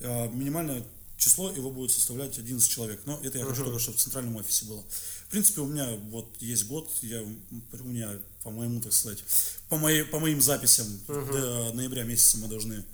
Э, 0.00 0.28
Минимальное 0.28 0.84
число 1.16 1.50
его 1.50 1.70
будет 1.70 1.90
составлять 1.90 2.38
11 2.38 2.70
человек. 2.70 3.00
Но 3.06 3.18
это 3.22 3.38
я 3.38 3.44
хочу 3.44 3.64
только, 3.64 3.78
чтобы 3.78 3.98
в 3.98 4.00
центральном 4.00 4.36
офисе 4.36 4.64
было. 4.66 4.82
В 5.26 5.30
принципе, 5.30 5.60
у 5.60 5.66
меня 5.66 5.88
вот 6.10 6.26
есть 6.40 6.66
год, 6.66 6.90
я, 7.02 7.22
у 7.22 7.84
меня, 7.84 8.10
по 8.42 8.50
моему, 8.50 8.80
так 8.80 8.92
сказать, 8.92 9.22
по, 9.68 9.76
моей, 9.76 10.04
по 10.04 10.18
моим 10.18 10.40
записям 10.40 10.86
до 11.06 11.72
ноября 11.74 12.04
месяца 12.04 12.38
мы 12.38 12.48
должны 12.48 12.74
а, 12.74 12.84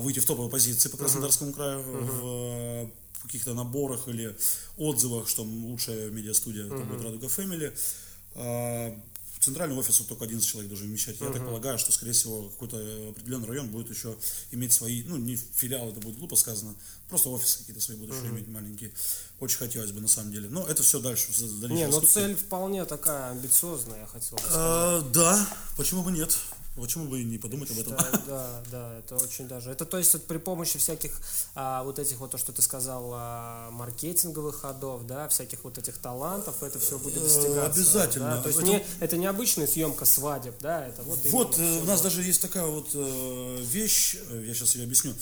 выйти 0.00 0.18
в 0.18 0.24
топовые 0.24 0.50
позиции 0.50 0.88
по 0.88 0.96
Краснодарскому 0.96 1.52
краю 1.52 1.82
в 1.82 2.20
э, 2.24 2.88
каких-то 3.22 3.54
наборах 3.54 4.08
или 4.08 4.34
отзывах, 4.78 5.28
что 5.28 5.42
лучшая 5.42 6.10
медиастудия 6.10 6.66
это 6.66 6.78
будет 6.84 7.02
Радуга 7.02 7.28
Фэмили. 7.28 7.74
А, 8.34 8.98
Центральный 9.44 9.76
офис 9.76 9.98
вот 9.98 10.08
только 10.08 10.24
11 10.24 10.48
человек 10.48 10.70
должен 10.70 10.88
вмещать. 10.88 11.20
Я 11.20 11.28
так 11.28 11.44
полагаю, 11.44 11.78
что, 11.78 11.92
скорее 11.92 12.12
всего, 12.12 12.48
какой-то 12.48 12.78
определенный 13.10 13.46
район 13.46 13.68
будет 13.68 13.90
еще 13.90 14.16
иметь 14.52 14.72
свои, 14.72 15.02
ну, 15.02 15.16
не 15.18 15.36
филиалы, 15.36 15.90
это 15.90 16.00
будет 16.00 16.16
глупо 16.16 16.34
сказано, 16.34 16.74
просто 17.10 17.28
офисы 17.28 17.58
какие-то 17.58 17.82
свои 17.82 17.98
будут 17.98 18.16
еще 18.16 18.28
иметь 18.28 18.48
маленькие. 18.48 18.90
Очень 19.40 19.58
хотелось 19.58 19.92
бы, 19.92 20.00
на 20.00 20.08
самом 20.08 20.32
деле. 20.32 20.48
Но 20.48 20.66
это 20.66 20.82
все 20.82 20.98
дальше. 20.98 21.30
в 21.30 21.38
Не, 21.42 21.60
дальнейшей 21.60 21.90
ну 21.90 22.00
цель 22.00 22.34
вполне 22.34 22.86
такая 22.86 23.32
амбициозная, 23.32 24.00
я 24.00 24.06
хотел 24.06 24.38
бы 24.38 24.44
сказать. 24.44 24.56
А, 24.56 25.00
да, 25.12 25.48
почему 25.76 26.02
бы 26.02 26.10
нет? 26.10 26.34
Почему 26.76 27.06
бы 27.06 27.20
и 27.20 27.24
не 27.24 27.38
подумать 27.38 27.70
об 27.70 27.78
этом? 27.78 27.96
Да, 28.26 28.62
да, 28.72 28.98
это 28.98 29.14
очень 29.16 29.46
даже. 29.46 29.70
Это 29.70 29.84
то 29.86 29.96
есть 29.96 30.26
при 30.26 30.38
помощи 30.38 30.76
всяких 30.78 31.12
а, 31.54 31.84
вот 31.84 32.00
этих 32.00 32.18
вот 32.18 32.32
то, 32.32 32.38
что 32.38 32.52
ты 32.52 32.62
сказал, 32.62 33.10
а, 33.14 33.70
маркетинговых 33.70 34.56
ходов, 34.60 35.06
да, 35.06 35.28
всяких 35.28 35.62
вот 35.62 35.78
этих 35.78 35.98
талантов, 35.98 36.62
это 36.64 36.78
все 36.80 36.98
будет 36.98 37.18
Э, 37.18 37.20
достигаться. 37.20 37.64
обязательно. 37.66 38.36
да. 38.36 38.42
То 38.42 38.48
есть 38.48 38.58
Это- 38.60 38.68
не, 38.68 38.86
это 39.00 39.16
не 39.16 39.26
обычная 39.26 39.66
съемка 39.68 40.04
свадеб, 40.04 40.54
да, 40.60 40.86
это 40.88 41.02
вот. 41.04 41.20
Вот, 41.30 41.58
э, 41.58 41.80
у 41.80 41.84
нас 41.84 42.00
даже 42.02 42.22
есть 42.22 42.42
такая 42.42 42.66
вот 42.66 42.88
э, 42.94 43.58
вещь, 43.62 44.16
я 44.30 44.52
сейчас 44.54 44.74
ее 44.74 44.84
объясню. 44.84 45.14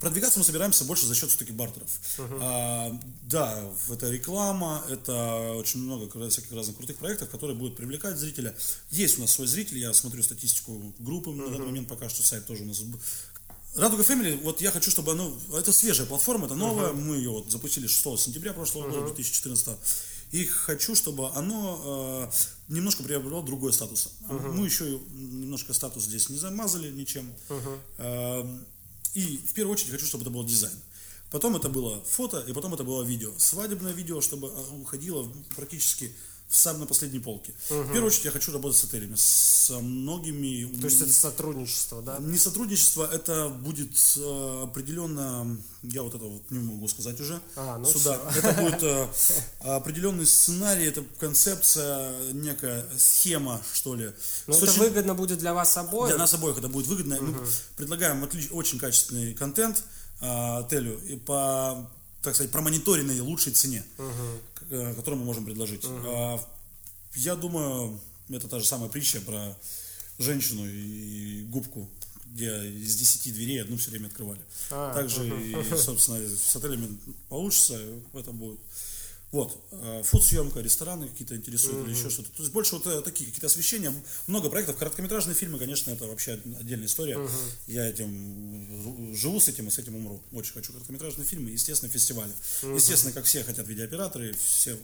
Продвигаться 0.00 0.38
мы 0.38 0.44
собираемся 0.44 0.84
больше 0.84 1.06
за 1.06 1.14
счет 1.14 1.28
все-таки 1.28 1.52
бартеров. 1.52 1.90
А, 2.18 2.98
да, 3.22 3.62
это 3.90 4.10
реклама, 4.10 4.84
это 4.88 5.52
очень 5.52 5.80
много 5.80 6.08
всяких 6.30 6.52
разных 6.52 6.76
крутых 6.76 6.96
проектов, 6.96 7.28
которые 7.28 7.56
будут 7.56 7.76
привлекать 7.76 8.16
зрителя. 8.16 8.54
Есть 8.90 9.18
у 9.18 9.20
нас 9.20 9.32
свой 9.32 9.46
зритель, 9.46 9.78
я 9.78 9.92
смотрю 9.92 10.22
статистику 10.22 10.94
группы 10.98 11.30
на 11.30 11.50
данный 11.50 11.66
момент, 11.66 11.88
пока 11.88 12.08
что 12.08 12.22
сайт 12.22 12.46
тоже 12.46 12.62
у 12.62 12.66
нас 12.66 12.82
Радуга 13.74 14.02
Family, 14.02 14.38
вот 14.42 14.60
я 14.60 14.70
хочу, 14.70 14.90
чтобы 14.90 15.12
оно, 15.12 15.34
это 15.54 15.72
свежая 15.72 16.06
платформа, 16.06 16.44
это 16.44 16.54
новая, 16.54 16.92
мы 16.92 17.16
ее 17.16 17.30
вот 17.30 17.50
запустили 17.50 17.86
6 17.86 18.20
сентября 18.20 18.52
прошлого 18.52 18.90
года, 18.90 19.06
2014 19.06 19.78
и 20.32 20.46
хочу, 20.46 20.94
чтобы 20.94 21.28
оно 21.34 22.28
э, 22.30 22.72
немножко 22.72 23.02
приобрело 23.02 23.42
другой 23.42 23.72
статус. 23.72 24.14
Мы 24.28 24.64
еще 24.64 24.98
немножко 25.12 25.74
статус 25.74 26.04
здесь 26.04 26.30
не 26.30 26.38
замазали 26.38 26.90
ничем. 26.90 27.30
Э, 27.98 28.58
и 29.14 29.38
в 29.38 29.52
первую 29.52 29.74
очередь 29.74 29.90
хочу, 29.90 30.06
чтобы 30.06 30.22
это 30.22 30.30
был 30.30 30.44
дизайн. 30.44 30.74
Потом 31.30 31.56
это 31.56 31.68
было 31.68 32.02
фото, 32.04 32.40
и 32.40 32.52
потом 32.52 32.74
это 32.74 32.84
было 32.84 33.02
видео. 33.02 33.32
Свадебное 33.38 33.92
видео, 33.92 34.20
чтобы 34.20 34.48
э, 34.48 34.74
уходило 34.74 35.30
практически 35.56 36.14
в 36.52 36.56
самой 36.56 36.86
последней 36.86 37.18
полке. 37.18 37.54
В 37.70 37.86
первую 37.92 38.08
очередь 38.08 38.26
я 38.26 38.30
хочу 38.30 38.52
работать 38.52 38.76
с 38.78 38.84
отелями, 38.84 39.14
с 39.16 39.70
многими. 39.80 40.66
То 40.80 40.86
есть 40.86 41.00
это 41.00 41.10
сотрудничество, 41.10 42.02
да? 42.02 42.18
Не 42.20 42.36
сотрудничество, 42.36 43.08
это 43.10 43.48
будет 43.48 43.92
э, 44.18 44.60
определенно, 44.64 45.56
я 45.82 46.02
вот 46.02 46.14
это 46.14 46.24
вот 46.26 46.42
не 46.50 46.58
могу 46.58 46.86
сказать 46.88 47.18
уже 47.20 47.40
А, 47.56 47.78
ну 47.78 47.86
сюда. 47.86 48.20
Это 48.36 48.52
будет 48.62 48.82
э, 48.82 49.08
определенный 49.60 50.26
сценарий, 50.26 50.84
это 50.84 51.02
концепция, 51.18 52.12
некая 52.34 52.84
схема, 52.98 53.62
что 53.72 53.94
ли. 53.94 54.04
Но 54.06 54.12
Ну, 54.48 54.54
это 54.56 54.64
очень- 54.70 54.78
выгодно 54.80 55.14
будет 55.14 55.38
для 55.38 55.54
вас 55.54 55.74
обоих. 55.78 56.10
для 56.10 56.18
нас 56.18 56.34
обоих 56.34 56.58
это 56.58 56.68
будет 56.68 56.86
выгодно. 56.86 57.18
Мы 57.18 57.34
предлагаем 57.78 58.22
отлич- 58.22 58.52
очень 58.52 58.78
качественный 58.78 59.32
контент 59.32 59.84
а, 60.20 60.58
отелю 60.58 60.98
и 61.06 61.16
по, 61.16 61.90
так 62.22 62.34
сказать, 62.34 62.52
промониторенной 62.52 63.20
лучшей 63.20 63.52
цене, 63.52 63.82
к- 63.96 64.51
э, 64.72 64.94
которую 64.94 65.20
мы 65.20 65.26
можем 65.26 65.44
предложить. 65.44 65.84
А, 65.86 66.40
я 67.14 67.36
думаю, 67.36 68.00
это 68.28 68.48
та 68.48 68.58
же 68.58 68.66
самая 68.66 68.88
притча 68.88 69.20
про 69.20 69.56
женщину 70.18 70.66
и 70.66 71.42
губку, 71.44 71.88
где 72.26 72.48
из 72.70 72.96
10 72.96 73.32
дверей 73.34 73.62
одну 73.62 73.76
все 73.76 73.90
время 73.90 74.06
открывали. 74.06 74.40
А, 74.70 74.94
Также 74.94 75.26
и, 75.28 75.76
собственно, 75.76 76.18
с 76.26 76.56
отелями 76.56 76.98
получится, 77.28 77.78
это 78.14 78.32
будет 78.32 78.58
Вот, 79.32 79.58
э, 79.70 80.02
фуд-съемка, 80.04 80.60
рестораны 80.60 81.08
какие-то 81.08 81.34
интересуют 81.34 81.86
или 81.86 81.94
еще 81.94 82.10
что-то. 82.10 82.28
То 82.30 82.42
есть 82.42 82.52
больше 82.52 82.74
вот 82.74 82.86
э, 82.86 83.00
такие 83.00 83.26
какие-то 83.26 83.46
освещения, 83.46 83.92
много 84.26 84.50
проектов. 84.50 84.76
Короткометражные 84.76 85.34
фильмы, 85.34 85.58
конечно, 85.58 85.90
это 85.90 86.06
вообще 86.06 86.34
отдельная 86.60 86.86
история. 86.86 87.18
Я 87.66 87.88
этим 87.88 89.14
живу 89.14 89.40
с 89.40 89.48
этим 89.48 89.68
и 89.68 89.70
с 89.70 89.78
этим 89.78 89.96
умру. 89.96 90.22
Очень 90.32 90.52
хочу 90.52 90.72
короткометражные 90.72 91.26
фильмы, 91.26 91.48
естественно, 91.48 91.90
фестивали. 91.90 92.32
Естественно, 92.62 93.12
как 93.12 93.24
все 93.24 93.42
хотят 93.42 93.66
видеооператоры, 93.66 94.34
все 94.34 94.76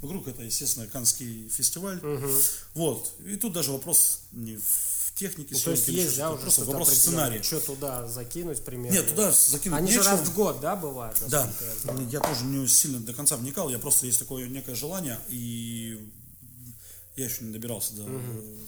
вокруг 0.00 0.28
это, 0.28 0.42
естественно, 0.42 0.86
Канский 0.86 1.50
фестиваль. 1.50 2.00
Вот. 2.72 3.12
И 3.26 3.36
тут 3.36 3.52
даже 3.52 3.70
вопрос 3.70 4.20
не 4.32 4.56
в 4.56 4.93
технике 5.14 5.54
Ну, 5.54 5.60
то 5.60 5.70
есть 5.70 5.88
есть, 5.88 6.16
да, 6.16 6.32
уже 6.32 6.42
просто 6.42 6.64
вопрос 6.64 6.92
сценария. 6.92 7.42
Что 7.42 7.60
туда 7.60 8.06
закинуть, 8.06 8.64
примерно? 8.64 8.96
Нет, 8.96 9.08
туда 9.08 9.32
закинуть 9.32 9.78
Они 9.78 9.92
же 9.92 9.98
нечего. 9.98 10.10
раз 10.10 10.20
в 10.28 10.34
год, 10.34 10.60
да, 10.60 10.76
бывают? 10.76 11.16
Да, 11.28 11.50
я 11.84 12.02
я 12.10 12.20
тоже 12.20 12.44
не 12.44 12.66
сильно 12.66 13.00
до 13.00 13.12
конца 13.12 13.36
вникал, 13.36 13.68
я 13.70 13.78
просто 13.78 14.06
есть 14.06 14.18
такое 14.18 14.48
некое 14.48 14.74
желание, 14.74 15.18
и 15.28 16.10
я 17.16 17.26
еще 17.26 17.44
не 17.44 17.52
добирался 17.52 17.94
до, 17.94 18.06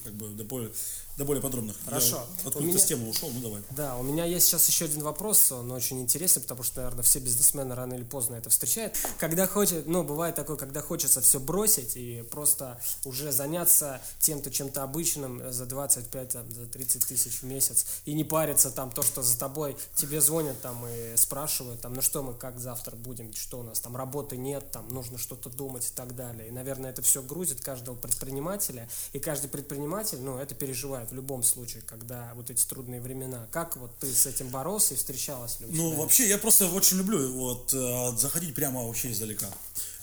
как 0.04 0.14
бы, 0.14 0.28
до, 0.28 0.44
более, 0.44 0.70
до 1.16 1.24
более 1.24 1.42
подробных. 1.42 1.76
Хорошо. 1.84 2.16
Я 2.16 2.22
У 2.22 2.48
откуда-то 2.48 2.60
меня- 2.64 2.78
с 2.78 2.84
темы 2.84 3.08
ушел, 3.08 3.30
ну 3.30 3.40
давай. 3.40 3.62
Да, 3.70 3.96
у 3.96 4.02
меня 4.02 4.24
есть 4.24 4.46
сейчас 4.46 4.68
еще 4.68 4.84
один 4.84 5.02
вопрос, 5.02 5.50
он 5.50 5.70
очень 5.72 6.00
интересный, 6.00 6.42
потому 6.42 6.62
что, 6.62 6.80
наверное, 6.82 7.02
все 7.02 7.20
бизнесмены 7.20 7.74
рано 7.74 7.94
или 7.94 8.04
поздно 8.04 8.34
это 8.34 8.50
встречают. 8.50 8.94
Когда 9.18 9.46
хочет, 9.46 9.86
ну, 9.86 10.04
бывает 10.04 10.34
такое, 10.34 10.56
когда 10.56 10.82
хочется 10.82 11.20
все 11.22 11.40
бросить 11.40 11.96
и 11.96 12.22
просто 12.30 12.78
уже 13.04 13.32
заняться 13.32 14.00
тем-то 14.20 14.50
чем-то 14.50 14.82
обычным 14.82 15.50
за 15.52 15.64
25, 15.64 16.28
там, 16.28 16.52
за 16.52 16.66
30 16.66 17.06
тысяч 17.06 17.40
в 17.40 17.44
месяц 17.44 17.86
и 18.04 18.12
не 18.12 18.24
париться 18.24 18.70
там 18.70 18.90
то, 18.90 19.02
что 19.02 19.22
за 19.22 19.38
тобой 19.38 19.76
тебе 19.94 20.20
звонят 20.20 20.60
там 20.60 20.84
и 20.86 21.16
спрашивают 21.16 21.80
там, 21.80 21.94
ну 21.94 22.02
что 22.02 22.22
мы, 22.22 22.34
как 22.34 22.58
завтра 22.60 22.94
будем, 22.94 23.32
что 23.34 23.60
у 23.60 23.62
нас 23.62 23.80
там, 23.80 23.96
работы 23.96 24.36
нет, 24.36 24.70
там, 24.70 24.88
нужно 24.88 25.16
что-то 25.16 25.48
думать 25.48 25.86
и 25.86 25.94
так 25.94 26.14
далее. 26.14 26.48
И, 26.48 26.50
наверное, 26.50 26.90
это 26.90 27.00
все 27.00 27.22
грузит 27.22 27.62
каждого 27.62 27.94
предпринимателя, 27.96 28.88
и 29.14 29.18
каждый 29.18 29.48
предприниматель, 29.48 30.20
ну, 30.20 30.38
это 30.38 30.54
переживает 30.54 31.05
в 31.10 31.14
любом 31.14 31.42
случае, 31.42 31.82
когда 31.82 32.32
вот 32.34 32.50
эти 32.50 32.64
трудные 32.66 33.00
времена. 33.00 33.46
Как 33.50 33.76
вот 33.76 33.96
ты 33.98 34.12
с 34.12 34.26
этим 34.26 34.48
боролся 34.48 34.94
и 34.94 34.96
встречалась 34.96 35.60
ли 35.60 35.66
Ну, 35.70 35.92
вообще, 35.94 36.28
я 36.28 36.38
просто 36.38 36.66
очень 36.68 36.98
люблю 36.98 37.32
вот 37.32 37.72
э, 37.74 38.16
заходить 38.16 38.54
прямо 38.54 38.86
вообще 38.86 39.10
издалека. 39.12 39.48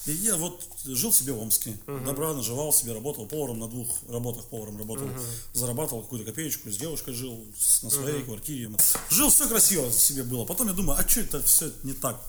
И 0.05 0.11
я 0.11 0.35
вот 0.35 0.61
жил 0.83 1.13
себе 1.13 1.31
в 1.31 1.39
Омске, 1.39 1.77
добра 2.05 2.33
наживал 2.33 2.73
себе, 2.73 2.91
работал 2.91 3.25
поваром 3.25 3.59
на 3.59 3.69
двух 3.69 3.87
работах, 4.09 4.43
поваром 4.47 4.77
работал, 4.77 5.07
зарабатывал 5.53 6.01
какую-то 6.01 6.25
копеечку, 6.29 6.69
с 6.69 6.75
девушкой 6.75 7.13
жил 7.13 7.41
с- 7.57 7.83
на 7.83 7.89
своей 7.89 8.21
квартире. 8.23 8.69
Жил 9.09 9.29
все 9.29 9.47
красиво 9.47 9.89
себе 9.93 10.23
было. 10.23 10.43
Потом 10.43 10.67
я 10.67 10.73
думаю, 10.73 10.99
а 10.99 11.07
что 11.07 11.21
это 11.21 11.41
все 11.43 11.71
не 11.83 11.93
так? 11.93 12.21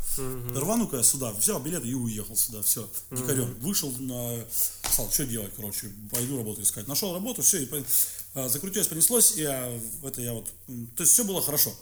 Рвану-ка 0.55 0.99
я 0.99 1.03
сюда, 1.03 1.33
взял 1.33 1.59
билет 1.59 1.85
и 1.85 1.95
уехал 1.97 2.37
сюда, 2.37 2.63
все, 2.63 2.89
дикарем. 3.11 3.53
Вышел 3.59 3.91
на... 3.99 4.45
Стал, 4.93 5.11
что 5.11 5.27
делать, 5.27 5.51
короче, 5.57 5.91
пойду 6.13 6.37
работу 6.37 6.63
искать. 6.63 6.87
Нашел 6.87 7.13
работу, 7.13 7.43
все, 7.43 7.61
и 7.61 7.67
закрутилось, 8.35 8.89
понеслось, 8.89 9.37
и 9.37 9.43
я, 9.43 9.81
это 10.03 10.21
я 10.21 10.33
вот... 10.33 10.47
То 10.97 11.03
есть 11.03 11.13
все 11.13 11.25
было 11.25 11.41
хорошо. 11.43 11.75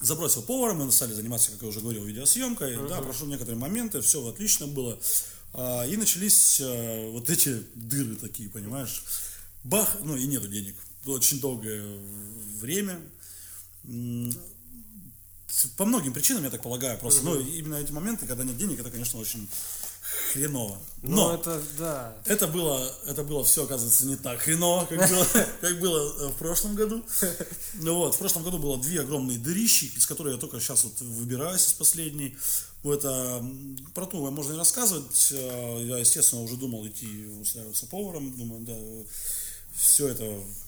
Забросил 0.00 0.42
повара, 0.42 0.74
мы 0.74 0.90
стали 0.92 1.12
заниматься, 1.12 1.50
как 1.52 1.62
я 1.62 1.68
уже 1.68 1.80
говорил, 1.80 2.04
видеосъемкой, 2.04 2.76
да, 2.88 3.00
прошел 3.00 3.26
некоторые 3.26 3.58
моменты, 3.58 4.00
все 4.00 4.26
отлично 4.26 4.66
было, 4.66 4.98
А, 5.56 5.86
и 5.86 5.96
начались 5.96 6.60
вот 7.12 7.30
эти 7.30 7.62
дыры 7.76 8.16
такие, 8.16 8.50
понимаешь, 8.50 9.04
бах, 9.62 9.98
ну 10.02 10.16
и 10.16 10.26
нету 10.26 10.48
денег, 10.48 10.74
очень 11.06 11.38
долгое 11.40 11.84
время, 12.60 13.00
по 15.76 15.84
многим 15.84 16.12
причинам, 16.12 16.42
я 16.42 16.50
так 16.50 16.62
полагаю, 16.62 16.98
просто, 16.98 17.24
ну, 17.24 17.38
именно 17.38 17.76
эти 17.76 17.92
моменты, 17.92 18.26
когда 18.26 18.42
нет 18.42 18.58
денег, 18.58 18.80
это, 18.80 18.90
конечно, 18.90 19.20
очень 19.20 19.48
хреново, 20.34 20.76
Ну, 21.02 21.16
но... 21.16 21.34
это, 21.34 21.62
да. 21.78 22.16
Это 22.26 22.48
было, 22.48 22.92
это 23.06 23.22
было 23.22 23.44
все, 23.44 23.64
оказывается, 23.64 24.06
не 24.06 24.16
так 24.16 24.40
хреново, 24.40 24.84
как 24.86 25.08
было, 25.08 25.26
как 25.60 25.80
было 25.80 26.12
э, 26.18 26.28
в 26.28 26.34
прошлом 26.34 26.74
году. 26.74 27.02
Ну 27.74 27.94
вот, 27.94 28.14
в 28.16 28.18
прошлом 28.18 28.42
году 28.42 28.58
было 28.58 28.76
две 28.78 29.00
огромные 29.00 29.38
дырищи, 29.38 29.92
из 29.96 30.06
которых 30.06 30.34
я 30.34 30.38
только 30.40 30.58
сейчас 30.60 30.84
вот 30.84 31.00
выбираюсь 31.00 31.66
из 31.68 31.72
последней. 31.72 32.36
Это, 32.82 33.42
про 33.94 34.06
ту 34.06 34.28
можно 34.30 34.54
и 34.54 34.58
рассказывать. 34.58 35.28
Э, 35.32 35.84
Я, 35.86 35.98
естественно, 35.98 36.42
уже 36.42 36.56
думал 36.56 36.86
идти 36.86 37.26
устраиваться 37.40 37.86
поваром. 37.86 38.36
Думаю, 38.36 38.62
да, 38.62 38.76
все 39.76 40.08
это 40.08 40.24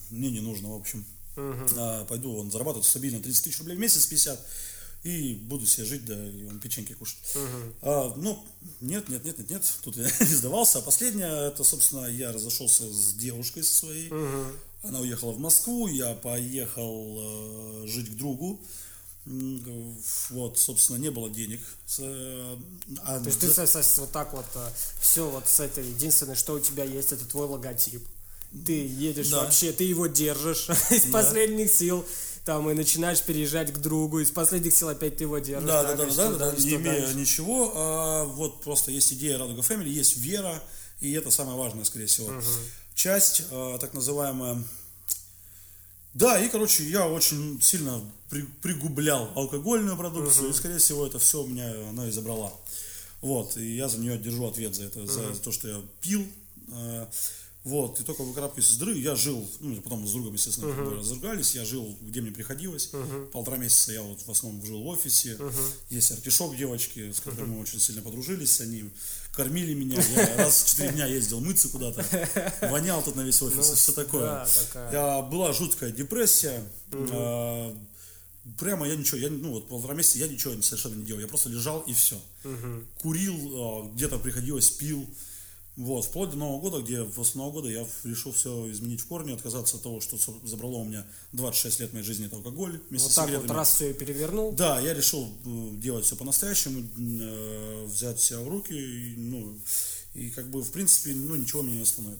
мне 0.09 0.31
не 0.31 0.39
нужно, 0.39 0.69
в 0.69 0.75
общем. 0.75 1.05
А, 1.35 2.05
пойду 2.05 2.31
вон, 2.31 2.49
зарабатывать 2.51 2.87
стабильно 2.87 3.19
30 3.21 3.43
тысяч 3.43 3.59
рублей 3.59 3.75
в 3.75 3.79
месяц, 3.79 4.05
50 4.07 4.39
и 5.03 5.35
буду 5.35 5.65
себе 5.65 5.85
жить, 5.85 6.05
да, 6.05 6.15
и 6.29 6.43
вон, 6.43 6.59
печеньки 6.59 6.93
кушать. 6.93 7.17
А, 7.81 8.13
ну, 8.17 8.43
нет, 8.81 9.07
нет, 9.09 9.23
нет, 9.23 9.37
нет, 9.37 9.49
нет, 9.49 9.63
тут 9.83 9.97
я 9.97 10.03
не 10.03 10.35
сдавался. 10.35 10.79
А 10.79 10.81
последнее, 10.81 11.47
это, 11.47 11.63
собственно, 11.63 12.05
я 12.07 12.31
разошелся 12.31 12.83
с 12.91 13.13
девушкой 13.13 13.63
со 13.63 13.73
своей. 13.73 14.11
Она 14.83 14.99
уехала 14.99 15.31
в 15.31 15.39
Москву, 15.39 15.87
я 15.87 16.13
поехал 16.13 17.17
э, 17.83 17.87
жить 17.87 18.09
к 18.11 18.15
другу. 18.15 18.61
Вот, 20.29 20.57
собственно, 20.57 20.97
не 20.97 21.09
было 21.11 21.29
денег. 21.29 21.59
Э, 21.99 22.57
а 23.03 23.19
То 23.19 23.25
есть 23.25 23.39
ты, 23.39 23.49
со- 23.49 24.01
вот 24.01 24.11
так 24.11 24.33
вот, 24.33 24.45
все 25.01 25.29
вот 25.29 25.47
с 25.47 25.59
этой, 25.59 25.85
единственное, 25.85 26.35
что 26.35 26.53
у 26.53 26.59
тебя 26.59 26.83
есть, 26.85 27.11
это 27.11 27.25
твой 27.25 27.47
логотип. 27.47 28.05
Ты 28.65 28.87
едешь 28.87 29.29
Да. 29.29 29.43
вообще, 29.43 29.73
ты 29.73 29.83
его 29.83 30.07
держишь 30.07 30.69
из 30.91 31.11
последних 31.11 31.69
сил, 31.71 32.05
там, 32.47 32.69
и 32.71 32.73
начинаешь 32.73 33.21
переезжать 33.21 33.73
к 33.73 33.77
другу, 33.77 34.19
из 34.21 34.31
последних 34.31 34.73
сил 34.73 34.87
опять 34.87 35.17
ты 35.17 35.25
его 35.25 35.37
держишь. 35.39 35.67
Да, 35.67 35.83
да, 35.83 35.95
да, 35.97 36.05
да, 36.31 36.51
да, 36.51 36.51
не 36.57 36.75
имея 36.75 37.13
ничего, 37.13 37.73
а 37.75 38.23
вот 38.23 38.63
просто 38.63 38.89
есть 38.89 39.11
идея 39.11 39.37
Радуга 39.37 39.61
Family, 39.61 39.89
есть 39.89 40.15
вера, 40.15 40.63
и 41.01 41.11
это 41.11 41.29
самое 41.29 41.57
важное, 41.57 41.83
скорее 41.83 42.05
всего. 42.05 42.29
Часть, 42.95 43.43
а, 43.51 43.77
так 43.79 43.93
называемая. 43.93 44.63
Да, 46.13 46.39
и, 46.39 46.47
короче, 46.49 46.83
я 46.85 47.07
очень 47.07 47.61
сильно 47.61 48.01
при- 48.29 48.47
пригублял 48.61 49.29
алкогольную 49.35 49.97
продукцию, 49.97 50.49
и, 50.49 50.53
скорее 50.53 50.77
всего, 50.79 51.05
это 51.05 51.19
все 51.19 51.43
у 51.43 51.47
меня 51.47 51.89
она 51.89 52.07
и 52.07 52.11
забрала. 52.11 52.51
Вот, 53.21 53.57
и 53.57 53.75
я 53.75 53.89
за 53.89 53.97
нее 53.97 54.17
держу 54.17 54.47
ответ 54.47 54.73
за 54.73 54.85
это, 54.85 55.05
за, 55.05 55.33
за 55.33 55.39
то, 55.41 55.51
что 55.51 55.67
я 55.67 55.81
пил. 56.01 56.25
а, 56.71 57.09
Вот, 57.67 57.99
и 57.99 58.03
только 58.03 58.23
выкарабкиваясь 58.23 58.71
из 58.71 58.77
дыры, 58.77 58.97
я 58.97 59.15
жил, 59.15 59.45
ну, 59.59 59.75
потом 59.81 60.07
с 60.07 60.11
другом, 60.13 60.33
естественно, 60.33 60.73
бы 60.73 60.95
разругались, 60.97 61.53
я 61.55 61.65
жил, 61.65 61.97
где 62.01 62.21
мне 62.21 62.31
приходилось. 62.31 62.91
Полтора 63.33 63.57
месяца 63.57 63.91
я 63.91 64.01
вот 64.01 64.21
в 64.21 64.29
основном 64.31 64.63
жил 64.65 64.81
в 64.83 64.87
офисе. 64.87 65.37
Есть 65.89 66.11
артишок 66.11 66.55
девочки, 66.55 67.11
с 67.11 67.19
которыми 67.19 67.55
мы 67.55 67.61
очень 67.61 67.79
сильно 67.79 68.01
подружились, 68.01 68.61
они 68.61 68.89
кормили 69.35 69.73
меня, 69.73 70.01
я 70.01 70.35
раз 70.37 70.63
в 70.63 70.69
четыре 70.69 70.89
дня 70.93 71.05
ездил 71.07 71.39
мыться 71.41 71.67
куда-то, 71.69 72.03
вонял 72.69 73.03
тут 73.03 73.15
на 73.15 73.21
весь 73.21 73.41
офис 73.41 73.71
и 73.73 73.75
все 73.75 73.91
такое. 73.91 74.23
Я- 74.93 75.21
была 75.21 75.51
жуткая 75.53 75.91
депрессия, 75.91 76.63
а, 76.93 77.77
прямо 78.57 78.87
я 78.87 78.95
ничего, 78.95 79.17
я, 79.17 79.29
ну 79.29 79.51
вот 79.51 79.67
полтора 79.67 79.93
месяца 79.93 80.19
я 80.19 80.27
ничего 80.27 80.59
совершенно 80.61 80.95
не 80.95 81.05
делал, 81.05 81.19
я 81.21 81.27
просто 81.27 81.49
лежал 81.49 81.81
и 81.81 81.93
все. 81.93 82.15
Курил, 83.01 83.35
а, 83.55 83.91
где-то 83.93 84.19
приходилось, 84.19 84.69
пил. 84.69 85.05
Вот, 85.77 86.05
вплоть 86.05 86.31
до 86.31 86.37
Нового 86.37 86.59
года, 86.59 86.81
где 86.81 87.03
после 87.03 87.37
Нового 87.37 87.53
года 87.61 87.69
я 87.69 87.85
решил 88.03 88.31
все 88.31 88.69
изменить 88.71 88.99
в 89.01 89.05
корне, 89.05 89.35
отказаться 89.35 89.77
от 89.77 89.83
того, 89.83 90.01
что 90.01 90.17
забрало 90.43 90.77
у 90.77 90.83
меня 90.85 91.05
26 91.33 91.79
лет 91.81 91.93
моей 91.93 92.03
жизни, 92.03 92.25
это 92.25 92.35
алкоголь 92.35 92.81
вместе 92.89 93.05
Вот 93.05 93.11
с 93.11 93.15
так 93.15 93.29
вот 93.29 93.51
раз 93.51 93.75
все 93.75 93.91
и 93.91 93.93
перевернул. 93.93 94.51
Да, 94.53 94.79
я 94.79 94.95
решил 94.95 95.31
э, 95.45 95.69
делать 95.75 96.05
все 96.05 96.15
по-настоящему, 96.15 96.83
э, 96.97 97.85
взять 97.85 98.19
себя 98.19 98.39
в 98.39 98.47
руки, 98.47 98.73
и, 98.73 99.15
ну, 99.17 99.55
и 100.15 100.31
как 100.31 100.49
бы, 100.49 100.63
в 100.63 100.71
принципе, 100.71 101.13
ну, 101.13 101.35
ничего 101.35 101.61
меня 101.61 101.75
не 101.77 101.83
остановит. 101.83 102.19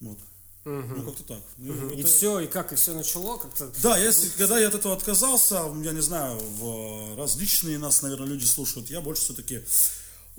Вот. 0.00 0.18
Ну, 0.64 1.02
как-то 1.04 1.22
так. 1.24 1.42
И 1.56 2.00
это- 2.00 2.06
все, 2.06 2.40
и 2.40 2.46
как, 2.46 2.74
и 2.74 2.76
все 2.76 2.92
начало 2.92 3.38
как-то. 3.38 3.72
Да, 3.82 3.96
если, 3.96 4.28
когда 4.36 4.58
я 4.58 4.68
от 4.68 4.74
этого 4.74 4.94
отказался, 4.94 5.64
я 5.82 5.92
не 5.92 6.02
знаю, 6.02 6.38
в 6.58 7.16
различные 7.16 7.78
нас, 7.78 8.02
наверное, 8.02 8.26
люди 8.28 8.44
слушают, 8.44 8.90
я 8.90 9.00
больше 9.00 9.22
все-таки 9.22 9.62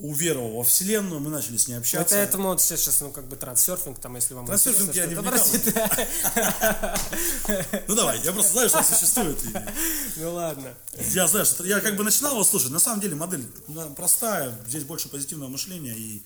уверовал 0.02 0.56
во 0.56 0.64
Вселенную, 0.64 1.20
мы 1.20 1.30
начали 1.30 1.56
с 1.56 1.68
ней 1.68 1.74
Вот 1.74 1.80
общаться. 1.82 2.14
поэтому 2.14 2.48
вот 2.48 2.60
сейчас, 2.60 2.80
сейчас, 2.80 3.00
ну, 3.00 3.10
как 3.10 3.26
бы 3.28 3.36
трансерфинг, 3.36 3.98
там, 3.98 4.16
если 4.16 4.34
вам 4.34 4.46
Трансерфинг 4.46 4.94
я 4.94 5.06
не 5.06 5.14
вникал. 5.14 5.38
Ну 7.88 7.94
давай, 7.94 8.20
я 8.22 8.32
просто 8.32 8.52
знаю, 8.52 8.68
что 8.68 8.78
он 8.78 8.84
существует. 8.84 9.38
Ну 10.16 10.32
ладно. 10.32 10.74
Я 11.12 11.26
знаю, 11.26 11.44
что 11.46 11.64
я 11.64 11.80
как 11.80 11.96
бы 11.96 12.04
начинал 12.04 12.32
его 12.32 12.44
слушать. 12.44 12.70
На 12.70 12.78
самом 12.78 13.00
деле 13.00 13.14
модель 13.14 13.44
простая, 13.96 14.54
здесь 14.68 14.84
больше 14.84 15.08
позитивного 15.08 15.48
мышления 15.48 15.94
и 15.96 16.22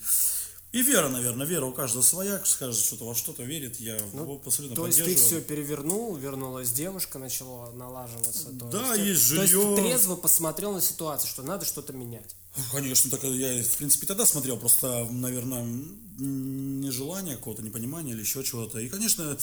и 0.75 0.81
вера, 0.81 1.07
наверное, 1.07 1.47
вера 1.47 1.65
у 1.65 1.71
каждого 1.71 2.01
своя, 2.01 2.43
скажет, 2.43 2.83
что-то 2.83 3.05
во 3.05 3.15
что-то 3.15 3.43
верит, 3.43 3.79
я 3.79 3.95
его 3.95 4.41
абсолютно 4.45 4.75
Ну, 4.75 4.81
То 4.81 4.87
есть 4.87 5.01
ты 5.05 5.15
все 5.15 5.39
перевернул, 5.39 6.17
вернулась 6.17 6.69
девушка, 6.71 7.17
начала 7.17 7.71
налаживаться. 7.71 8.47
то 8.49 8.65
Да, 8.65 8.93
э, 8.97 9.07
есть 9.07 9.29
То 9.29 9.41
есть 9.41 9.53
жилье. 9.53 9.73
ты 9.77 9.81
трезво 9.83 10.17
посмотрел 10.17 10.73
на 10.73 10.81
ситуацию, 10.81 11.29
что 11.29 11.43
надо 11.43 11.65
что-то 11.65 11.93
менять. 11.93 12.35
Ну, 12.57 12.63
Конечно, 12.73 13.09
так 13.09 13.23
я, 13.23 13.63
в 13.63 13.77
принципе, 13.77 14.05
тогда 14.05 14.25
смотрел, 14.25 14.57
просто, 14.57 15.07
наверное, 15.09 15.63
нежелание 16.17 17.37
какого-то, 17.37 17.61
непонимания 17.61 18.11
или 18.11 18.19
еще 18.19 18.43
чего-то. 18.43 18.79
И, 18.79 18.89
конечно, 18.89 19.37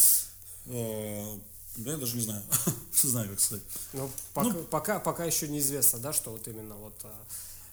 э, 0.66 1.38
я 1.76 1.96
даже 1.96 2.14
не 2.16 2.22
знаю, 2.24 2.42
знаю, 2.92 3.30
как 3.30 3.40
сказать. 3.40 3.64
Ну, 3.94 4.10
пока, 4.34 4.52
пока, 4.70 5.00
пока 5.00 5.24
еще 5.24 5.48
неизвестно, 5.48 5.98
да, 5.98 6.12
что 6.12 6.30
вот 6.30 6.46
именно 6.46 6.74
вот 6.74 7.00
а, 7.04 7.14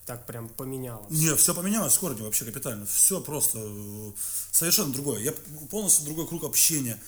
так 0.10 0.26
прям 0.26 0.50
поменяло? 0.50 1.06
Не, 1.12 1.36
все 1.36 1.54
поменялось 1.54 1.95
в 1.95 2.02
городе 2.02 2.24
вообще 2.24 2.43
капитально. 2.43 2.88
Все 2.88 3.22
просто 3.22 3.60
э, 3.62 4.12
совершенно 4.52 4.91
другое. 4.91 5.22
Я 5.22 5.34
полностью 5.69 6.04
другой 6.06 6.28
круг 6.28 6.45
общения, 6.45 7.00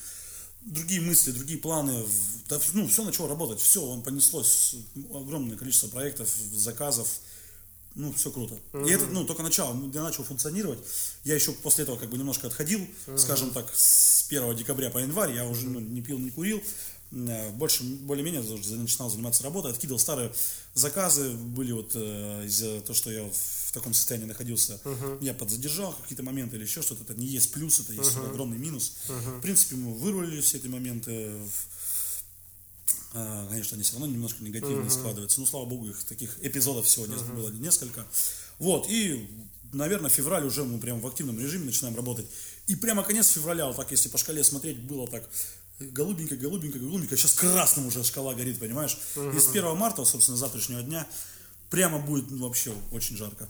другие 0.62 1.02
мысли, 1.02 1.32
другие 1.32 1.58
планы. 1.58 2.06
Да, 2.48 2.60
ну, 2.74 2.88
все 2.88 3.04
начало 3.04 3.28
работать. 3.28 3.60
Все, 3.60 3.82
он 3.82 4.04
понеслось. 4.04 4.76
Огромное 5.16 5.58
количество 5.58 5.88
проектов, 5.88 6.30
заказов. 6.54 7.08
Ну, 7.96 8.14
все 8.14 8.30
круто. 8.30 8.60
И 8.86 8.92
это, 8.92 9.08
ну, 9.08 9.26
только 9.26 9.42
начало. 9.42 9.76
Я 9.92 10.04
начал 10.04 10.24
функционировать. 10.24 10.78
Я 11.24 11.34
еще 11.34 11.54
после 11.54 11.86
этого 11.86 11.98
как 11.98 12.12
бы 12.12 12.20
немножко 12.20 12.46
отходил, 12.46 12.88
скажем 13.18 13.50
так, 13.50 13.66
с 13.74 14.28
1 14.30 14.56
декабря 14.58 14.92
по 14.92 15.00
январь. 15.00 15.34
Я 15.34 15.48
уже 15.48 15.68
ну, 15.68 15.80
не 15.80 16.04
пил, 16.04 16.20
не 16.20 16.30
курил. 16.30 16.62
Э, 17.12 17.50
Больше, 17.52 17.84
более-менее 17.84 18.42
начинал 18.78 19.10
заниматься 19.10 19.44
работой. 19.44 19.72
Откидывал 19.72 20.00
старые 20.00 20.32
заказы. 20.74 21.32
Были 21.32 21.72
вот 21.72 21.92
э, 21.96 22.46
из-за 22.46 22.82
того, 22.82 22.94
что 22.94 23.12
я 23.12 23.24
в 23.24 23.72
таком 23.74 23.94
состоянии 23.94 24.26
находился. 24.28 24.80
Я 25.22 25.34
подзадержал 25.34 25.94
какие-то 26.02 26.24
моменты 26.24 26.56
или 26.58 26.64
еще 26.64 26.82
что-то. 26.82 27.04
Это 27.04 27.14
не 27.16 27.26
есть 27.26 27.52
плюс, 27.52 27.80
это 27.80 27.94
есть 27.94 28.16
огромный 28.18 28.58
минус. 28.58 28.94
В 29.08 29.42
принципе, 29.42 29.76
мы 29.76 29.94
вырулили 29.94 30.42
все 30.42 30.58
эти 30.58 30.68
моменты. 30.68 31.32
А, 33.14 33.48
Конечно, 33.50 33.76
они 33.76 33.84
все 33.84 33.94
равно 33.94 34.08
немножко 34.08 34.44
негативно 34.44 34.90
складываются. 34.90 35.40
Ну, 35.42 35.46
слава 35.46 35.66
богу, 35.66 35.88
их 35.90 36.04
таких 36.06 36.38
эпизодов 36.44 36.88
сегодня 36.88 37.18
было 37.18 37.50
несколько. 37.50 38.06
Вот, 38.60 38.90
и, 38.90 39.30
наверное, 39.74 40.10
февраль 40.10 40.46
уже 40.46 40.64
мы 40.64 40.80
прям 40.80 41.02
в 41.02 41.08
активном 41.08 41.40
режиме 41.40 41.66
начинаем 41.66 41.96
работать. 41.96 42.26
И 42.68 42.76
прямо 42.76 43.04
конец 43.04 43.28
февраля, 43.30 43.68
вот 43.68 43.76
так, 43.76 43.92
если 43.92 44.08
по 44.08 44.18
шкале 44.18 44.44
смотреть, 44.44 44.80
было 44.80 45.08
так 45.08 45.30
голубенько, 45.92 46.36
голубенько, 46.36 46.80
голубенько. 46.80 47.18
Сейчас 47.18 47.34
красным 47.34 47.88
уже 47.88 48.04
шкала 48.04 48.34
горит, 48.34 48.60
понимаешь? 48.60 48.98
И 49.16 49.40
с 49.40 49.50
1 49.50 49.76
марта, 49.76 50.06
собственно, 50.06 50.38
завтрашнего 50.38 50.82
дня, 50.82 51.08
прямо 51.72 52.00
будет 52.00 52.30
ну, 52.30 52.46
вообще 52.46 52.74
очень 52.92 53.18
жарко. 53.18 53.48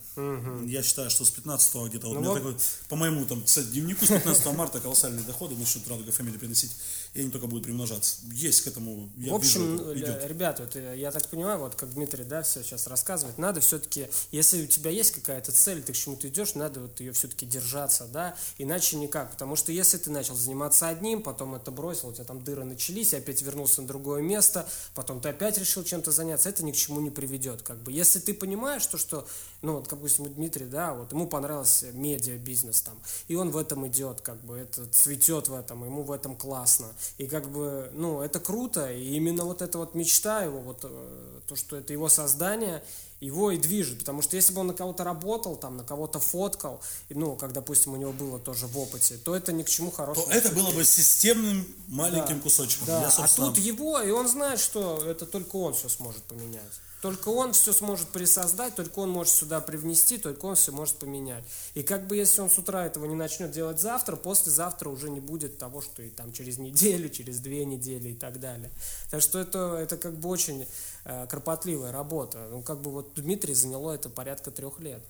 Я 0.65 0.83
считаю, 0.83 1.09
что 1.09 1.25
с 1.25 1.31
15 1.31 1.75
где-то, 1.89 2.07
вот, 2.07 2.17
у 2.17 2.19
меня 2.19 2.29
вот- 2.29 2.37
такой, 2.37 2.55
по 2.87 2.95
моему 2.95 3.25
там, 3.25 3.43
кстати, 3.43 3.67
дневнику 3.67 4.05
с 4.05 4.09
15 4.09 4.53
марта 4.53 4.79
колоссальные 4.79 5.25
доходы 5.25 5.55
начнут 5.55 5.87
Радуга 5.87 6.11
Family 6.11 6.37
приносить, 6.37 6.71
и 7.13 7.21
они 7.21 7.29
только 7.29 7.47
будут 7.47 7.65
примножаться. 7.65 8.17
Есть 8.31 8.61
к 8.61 8.67
этому, 8.67 9.09
я 9.17 9.33
В 9.33 9.35
общем, 9.35 9.71
вижу, 9.71 9.89
это 9.89 9.91
э, 9.91 9.99
идет. 9.99 10.25
ребята, 10.29 10.63
вот, 10.63 10.75
э, 10.77 10.95
я 10.97 11.11
так 11.11 11.27
понимаю, 11.27 11.59
вот 11.59 11.75
как 11.75 11.93
Дмитрий, 11.93 12.23
да, 12.23 12.41
все 12.41 12.63
сейчас 12.63 12.87
рассказывает, 12.87 13.37
надо 13.37 13.59
все-таки, 13.59 14.07
если 14.31 14.63
у 14.63 14.67
тебя 14.67 14.91
есть 14.91 15.11
какая-то 15.11 15.51
цель, 15.51 15.83
ты 15.83 15.91
к 15.91 15.95
чему-то 15.95 16.29
идешь, 16.29 16.55
надо 16.55 16.79
вот 16.79 16.99
ее 17.01 17.11
все-таки 17.11 17.45
держаться, 17.45 18.05
да, 18.05 18.35
иначе 18.57 18.95
никак, 18.95 19.31
потому 19.31 19.57
что 19.57 19.73
если 19.73 19.97
ты 19.97 20.09
начал 20.09 20.35
заниматься 20.35 20.87
одним, 20.87 21.21
потом 21.21 21.55
это 21.55 21.69
бросил, 21.69 22.09
у 22.09 22.13
тебя 22.13 22.23
там 22.23 22.41
дыры 22.43 22.63
начались, 22.63 23.11
и 23.11 23.17
опять 23.17 23.41
вернулся 23.41 23.81
на 23.81 23.87
другое 23.89 24.21
место, 24.21 24.65
потом 24.95 25.19
ты 25.19 25.29
опять 25.29 25.57
решил 25.57 25.83
чем-то 25.83 26.11
заняться, 26.11 26.47
это 26.47 26.63
ни 26.63 26.71
к 26.71 26.75
чему 26.77 27.01
не 27.01 27.09
приведет, 27.09 27.61
как 27.61 27.77
бы. 27.83 27.91
Если 27.91 28.19
ты 28.19 28.33
понимаешь, 28.33 28.85
то, 28.85 28.97
что, 28.97 29.27
ну, 29.61 29.73
вот, 29.73 29.89
допустим, 29.89 30.25
у 30.25 30.29
Дмитрия, 30.29 30.65
да, 30.67 30.93
вот 30.93 31.11
ему 31.11 31.27
понравился 31.27 31.91
медиа-бизнес 31.91 32.81
там, 32.81 32.97
и 33.27 33.35
он 33.35 33.51
в 33.51 33.57
этом 33.57 33.85
идет, 33.87 34.21
как 34.21 34.41
бы, 34.45 34.57
это 34.57 34.85
цветет 34.85 35.49
в 35.49 35.53
этом, 35.53 35.83
ему 35.83 36.03
в 36.03 36.11
этом 36.13 36.37
классно, 36.37 36.87
и 37.17 37.27
как 37.27 37.49
бы, 37.51 37.89
ну, 37.93 38.21
это 38.21 38.39
круто, 38.39 38.91
и 38.91 39.15
именно 39.15 39.43
вот 39.45 39.61
эта 39.61 39.77
вот 39.77 39.95
мечта 39.95 40.43
его, 40.43 40.59
вот 40.59 40.79
э, 40.83 41.39
то, 41.47 41.55
что 41.55 41.75
это 41.77 41.93
его 41.93 42.09
создание, 42.09 42.83
его 43.19 43.51
и 43.51 43.57
движет, 43.57 43.99
потому 43.99 44.21
что 44.23 44.35
если 44.35 44.51
бы 44.53 44.61
он 44.61 44.67
на 44.67 44.73
кого-то 44.73 45.03
работал, 45.03 45.55
там, 45.55 45.77
на 45.77 45.83
кого-то 45.83 46.19
фоткал, 46.19 46.81
и, 47.09 47.13
ну, 47.13 47.35
как, 47.35 47.53
допустим, 47.53 47.93
у 47.93 47.97
него 47.97 48.11
было 48.13 48.39
тоже 48.39 48.65
в 48.67 48.77
опыте, 48.79 49.17
то 49.23 49.35
это 49.35 49.51
ни 49.53 49.61
к 49.63 49.69
чему 49.69 49.91
То 49.91 49.97
хорошему. 49.97 50.27
это 50.29 50.49
было 50.51 50.71
бы 50.71 50.83
системным 50.83 51.65
маленьким 51.87 52.37
Да. 52.37 52.41
кусочком. 52.43 52.87
Да, 52.87 53.01
Я, 53.01 53.07
а 53.09 53.27
тут 53.27 53.57
его, 53.59 54.01
и 54.01 54.09
он 54.09 54.27
знает, 54.27 54.59
что 54.59 54.97
это 55.05 55.25
только 55.27 55.55
он 55.57 55.73
все 55.75 55.87
сможет 55.89 56.23
поменять. 56.23 56.61
Только 57.01 57.29
он 57.29 57.53
все 57.53 57.73
сможет 57.73 58.07
присоздать, 58.09 58.75
только 58.75 58.99
он 58.99 59.09
может 59.09 59.33
сюда 59.33 59.59
привнести, 59.59 60.19
только 60.19 60.45
он 60.45 60.55
все 60.55 60.71
может 60.71 60.95
поменять. 60.97 61.43
И 61.73 61.81
как 61.81 62.05
бы 62.05 62.15
если 62.15 62.41
он 62.41 62.49
с 62.49 62.57
утра 62.59 62.85
этого 62.85 63.05
не 63.05 63.15
начнет 63.15 63.51
делать 63.51 63.79
завтра, 63.79 64.15
послезавтра 64.15 64.87
уже 64.89 65.09
не 65.09 65.19
будет 65.19 65.57
того, 65.57 65.81
что 65.81 66.03
и 66.03 66.09
там 66.09 66.31
через 66.31 66.59
неделю, 66.59 67.09
через 67.11 67.39
две 67.39 67.65
недели 67.65 68.09
и 68.09 68.13
так 68.13 68.39
далее. 68.39 68.69
Так 69.09 69.21
что 69.21 69.39
это, 69.39 69.77
это 69.77 69.97
как 69.97 70.15
бы 70.17 70.29
очень 70.29 70.67
э, 71.05 71.27
кропотливая 71.27 71.91
работа. 71.91 72.47
Ну, 72.51 72.61
как 72.61 72.81
бы 72.81 72.91
вот 72.91 73.15
Дмитрий 73.15 73.55
заняло 73.55 73.91
это 73.93 74.09
порядка 74.09 74.51
трех 74.51 74.79
лет. 74.79 75.01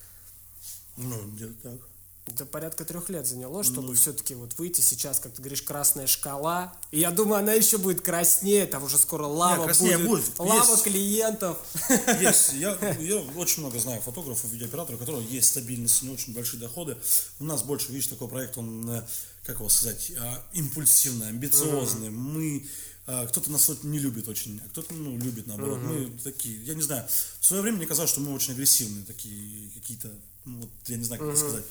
ну, 0.95 1.15
где-то 1.33 1.71
так. 1.71 1.90
Это 2.27 2.45
порядка 2.45 2.85
трех 2.85 3.09
лет 3.09 3.25
заняло, 3.25 3.63
чтобы 3.63 3.89
Ну. 3.89 3.93
все-таки 3.95 4.35
вот 4.35 4.57
выйти 4.59 4.79
сейчас, 4.81 5.19
как 5.19 5.33
ты 5.33 5.41
говоришь, 5.41 5.63
красная 5.63 6.05
шкала. 6.05 6.73
И 6.91 6.99
я 6.99 7.09
думаю, 7.09 7.39
она 7.39 7.53
еще 7.53 7.79
будет 7.79 8.01
краснее, 8.01 8.67
там 8.67 8.83
уже 8.83 8.99
скоро 8.99 9.25
лава 9.25 9.65
краснее 9.65 9.97
будет, 9.97 10.25
будет. 10.25 10.39
лава 10.39 10.71
Есть. 10.71 10.83
клиентов. 10.83 11.57
Есть. 12.21 12.53
Я, 12.61 12.77
я 12.99 13.17
очень 13.35 13.61
много 13.63 13.79
знаю 13.79 14.01
фотографов, 14.01 14.51
видеооператоров, 14.51 15.01
у 15.01 15.03
которых 15.03 15.29
есть 15.29 15.47
стабильность, 15.49 16.03
не 16.03 16.09
очень 16.09 16.33
большие 16.33 16.59
доходы. 16.59 16.95
У 17.39 17.43
нас 17.43 17.63
больше, 17.63 17.91
видишь, 17.91 18.07
такой 18.07 18.27
проект, 18.27 18.57
он, 18.57 18.89
э, 18.89 19.03
как 19.45 19.57
его 19.57 19.69
сказать, 19.69 20.11
а, 20.19 20.43
импульсивный, 20.53 21.29
амбициозный. 21.29 22.11
Мы 22.11 22.67
а, 23.07 23.25
кто-то 23.25 23.51
нас 23.51 23.67
вот 23.67 23.83
не 23.83 23.97
любит 23.99 24.27
очень, 24.27 24.61
а 24.63 24.69
кто-то 24.69 24.93
ну, 24.93 25.17
любит 25.17 25.47
наоборот. 25.47 25.79
Мы 25.79 26.11
такие, 26.23 26.63
я 26.63 26.75
не 26.75 26.81
знаю, 26.83 27.05
в 27.39 27.45
свое 27.45 27.63
время 27.63 27.77
мне 27.77 27.87
казалось, 27.87 28.11
что 28.11 28.21
мы 28.21 28.33
очень 28.33 28.53
агрессивные, 28.53 29.03
такие 29.03 29.71
какие-то, 29.71 30.09
ну, 30.45 30.59
вот, 30.59 30.69
я 30.87 30.97
не 30.97 31.03
знаю, 31.03 31.19
как 31.19 31.31
это 31.31 31.39
сказать. 31.39 31.65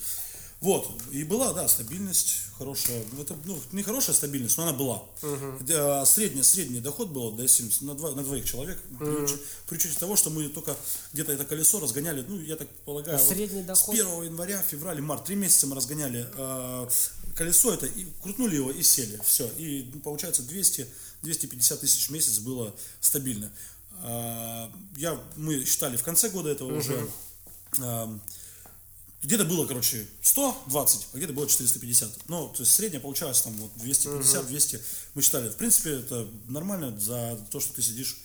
Вот, 0.60 0.90
и 1.10 1.24
была, 1.24 1.54
да, 1.54 1.66
стабильность 1.68 2.42
хорошая. 2.58 3.02
Это, 3.18 3.34
ну, 3.46 3.58
не 3.72 3.82
хорошая 3.82 4.14
стабильность, 4.14 4.58
но 4.58 4.64
она 4.64 4.72
была. 4.74 5.02
Да, 5.62 6.04
средний, 6.04 6.42
средний 6.42 6.80
доход 6.80 7.08
был 7.08 7.32
до 7.32 7.48
70, 7.48 7.80
на, 7.82 7.94
два, 7.94 8.10
на 8.12 8.22
двоих 8.22 8.44
человек, 8.44 8.78
при, 8.98 9.06
уч- 9.06 9.38
при 9.66 9.76
учете 9.76 9.98
того, 9.98 10.16
что 10.16 10.28
мы 10.28 10.46
только 10.50 10.76
где-то 11.14 11.32
это 11.32 11.46
колесо 11.46 11.80
разгоняли, 11.80 12.22
ну, 12.28 12.38
я 12.40 12.56
так 12.56 12.68
полагаю, 12.84 13.16
А 13.16 13.20
вот 13.20 13.28
средний 13.28 13.62
доход? 13.62 13.96
с 13.96 13.98
1 13.98 14.24
января, 14.24 14.60
февраль, 14.62 15.00
март, 15.00 15.24
три 15.24 15.34
месяца 15.36 15.66
мы 15.66 15.74
разгоняли 15.76 16.28
э, 16.34 16.88
колесо 17.36 17.72
это, 17.72 17.86
и 17.86 18.06
крутнули 18.22 18.56
его 18.56 18.70
и 18.70 18.82
сели, 18.82 19.18
все. 19.24 19.46
И 19.56 19.90
ну, 19.94 20.00
получается 20.00 20.42
200, 20.42 20.86
250 21.22 21.80
тысяч 21.80 22.08
в 22.08 22.12
месяц 22.12 22.38
было 22.40 22.74
стабильно. 23.00 23.50
А, 24.02 24.70
я, 24.98 25.18
мы 25.36 25.64
считали 25.64 25.96
в 25.96 26.02
конце 26.02 26.28
года 26.28 26.50
этого 26.50 26.76
уже, 26.76 27.08
а, 27.80 28.18
где-то 29.22 29.44
было, 29.44 29.66
короче, 29.66 30.06
120, 30.22 31.08
а 31.12 31.16
где-то 31.16 31.32
было 31.32 31.46
450. 31.46 32.28
Ну, 32.28 32.48
то 32.48 32.60
есть 32.60 32.74
средняя 32.74 33.00
получалась 33.00 33.40
там 33.42 33.52
вот 33.54 33.70
250, 33.76 34.46
200. 34.46 34.80
Мы 35.14 35.22
считали, 35.22 35.50
в 35.50 35.56
принципе, 35.56 35.90
это 35.90 36.26
нормально 36.48 36.98
за 36.98 37.38
то, 37.50 37.60
что 37.60 37.74
ты 37.74 37.82
сидишь 37.82 38.18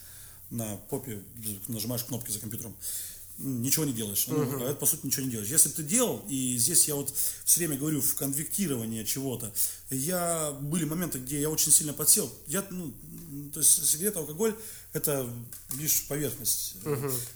на 0.51 0.77
попе, 0.89 1.21
нажимаешь 1.67 2.03
кнопки 2.03 2.31
за 2.31 2.39
компьютером. 2.39 2.75
М, 3.39 3.61
Ничего 3.61 3.85
не 3.85 3.93
делаешь. 3.93 4.25
Ну, 4.27 4.63
а 4.65 4.69
это, 4.69 4.75
по 4.75 4.85
сути, 4.85 5.05
ничего 5.05 5.25
не 5.25 5.31
делаешь. 5.31 5.49
Если 5.49 5.69
бы 5.69 5.75
ты 5.75 5.83
делал, 5.83 6.23
и 6.29 6.57
здесь 6.57 6.87
я 6.87 6.95
вот 6.95 7.13
все 7.43 7.59
время 7.59 7.77
говорю 7.77 8.01
в 8.01 8.15
конвектирование 8.15 9.03
чего-то, 9.05 9.51
я, 9.89 10.51
были 10.61 10.85
моменты, 10.85 11.19
где 11.19 11.41
я 11.41 11.49
очень 11.49 11.71
сильно 11.71 11.93
подсел. 11.93 12.31
Я, 12.47 12.65
ну, 12.69 12.93
то 13.53 13.59
есть 13.59 13.85
сигарета, 13.87 14.19
алкоголь, 14.19 14.55
это 14.93 15.29
лишь 15.77 16.03
поверхность. 16.07 16.77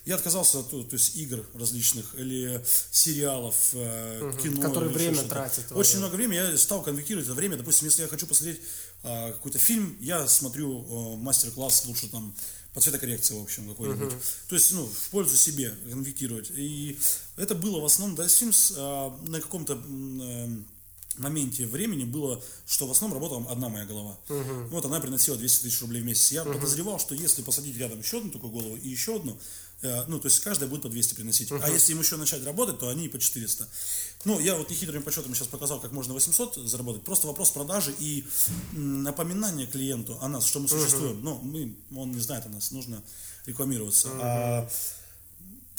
Я 0.05 0.15
отказался 0.15 0.59
от 0.59 0.69
то 0.69 0.87
есть, 0.91 1.17
игр 1.17 1.45
различных 1.53 2.15
или 2.17 2.63
сериалов, 2.91 3.71
э, 3.73 4.31
кино. 4.41 4.61
Которые 4.61 4.91
время 4.91 5.17
твое. 5.23 5.49
Очень 5.71 5.97
много 5.97 6.15
времени 6.15 6.35
я 6.37 6.57
стал 6.57 6.81
конвектировать 6.81 7.27
это 7.27 7.35
время. 7.35 7.57
Допустим, 7.57 7.87
если 7.87 8.03
я 8.03 8.07
хочу 8.07 8.25
посмотреть 8.25 8.61
а, 9.03 9.31
какой-то 9.31 9.59
фильм, 9.59 9.97
я 9.99 10.27
смотрю 10.27 10.83
э, 10.83 11.17
мастер-класс 11.17 11.85
лучше 11.85 12.09
там 12.09 12.33
по 12.73 12.81
цветокоррекции, 12.81 13.33
в 13.33 13.41
общем, 13.43 13.67
какой-нибудь. 13.69 14.13
То 14.47 14.55
есть, 14.55 14.71
ну, 14.73 14.85
в 14.85 15.09
пользу 15.09 15.35
себе 15.35 15.71
конвектировать. 15.89 16.51
И 16.55 16.97
это 17.35 17.55
было 17.55 17.79
в 17.79 17.85
основном, 17.85 18.15
да, 18.15 18.25
Sims 18.25 18.73
а, 18.77 19.17
на 19.27 19.41
каком-то 19.41 19.73
э, 19.73 20.47
моменте 21.17 21.65
времени 21.65 22.05
было, 22.05 22.41
что 22.67 22.87
в 22.87 22.91
основном 22.91 23.21
работала 23.21 23.51
одна 23.51 23.69
моя 23.69 23.85
голова. 23.85 24.17
Вот 24.69 24.85
она 24.85 24.99
приносила 24.99 25.37
200 25.37 25.63
тысяч 25.63 25.81
рублей 25.81 26.01
в 26.01 26.05
месяц. 26.05 26.31
Я 26.31 26.43
подозревал, 26.43 26.99
что 26.99 27.15
если 27.15 27.41
посадить 27.41 27.77
рядом 27.77 27.99
еще 27.99 28.19
одну 28.19 28.31
такую 28.31 28.51
голову 28.51 28.75
и 28.75 28.87
еще 28.87 29.17
одну, 29.17 29.37
э, 29.81 30.03
ну, 30.07 30.19
то 30.19 30.27
есть 30.27 30.39
каждая 30.41 30.69
будет 30.69 30.83
по 30.83 30.89
200 30.89 31.15
приносить. 31.15 31.51
А 31.51 31.69
если 31.69 31.93
им 31.93 31.99
еще 31.99 32.15
начать 32.17 32.43
работать, 32.43 32.79
то 32.79 32.89
они 32.89 33.05
и 33.05 33.09
по 33.09 33.19
400. 33.19 33.67
Ну, 34.25 34.37
я 34.39 34.55
вот 34.55 34.69
нехитрыми 34.69 35.01
подсчетами 35.01 35.33
сейчас 35.33 35.47
показал, 35.47 35.79
как 35.79 35.93
можно 35.93 36.13
800 36.13 36.55
заработать. 36.55 37.03
Просто 37.03 37.27
вопрос 37.27 37.51
продажи 37.51 37.95
и 37.99 38.25
м, 38.73 39.03
напоминания 39.03 39.65
клиенту 39.65 40.17
о 40.21 40.27
нас, 40.27 40.45
что 40.45 40.59
мы 40.59 40.67
существуем. 40.67 41.23
Ну, 41.23 41.39
мы, 41.41 41.73
он 41.95 42.11
не 42.11 42.19
знает 42.19 42.45
о 42.45 42.49
нас, 42.49 42.71
нужно 42.71 43.01
рекламироваться. 43.45 44.09
А 44.21 44.69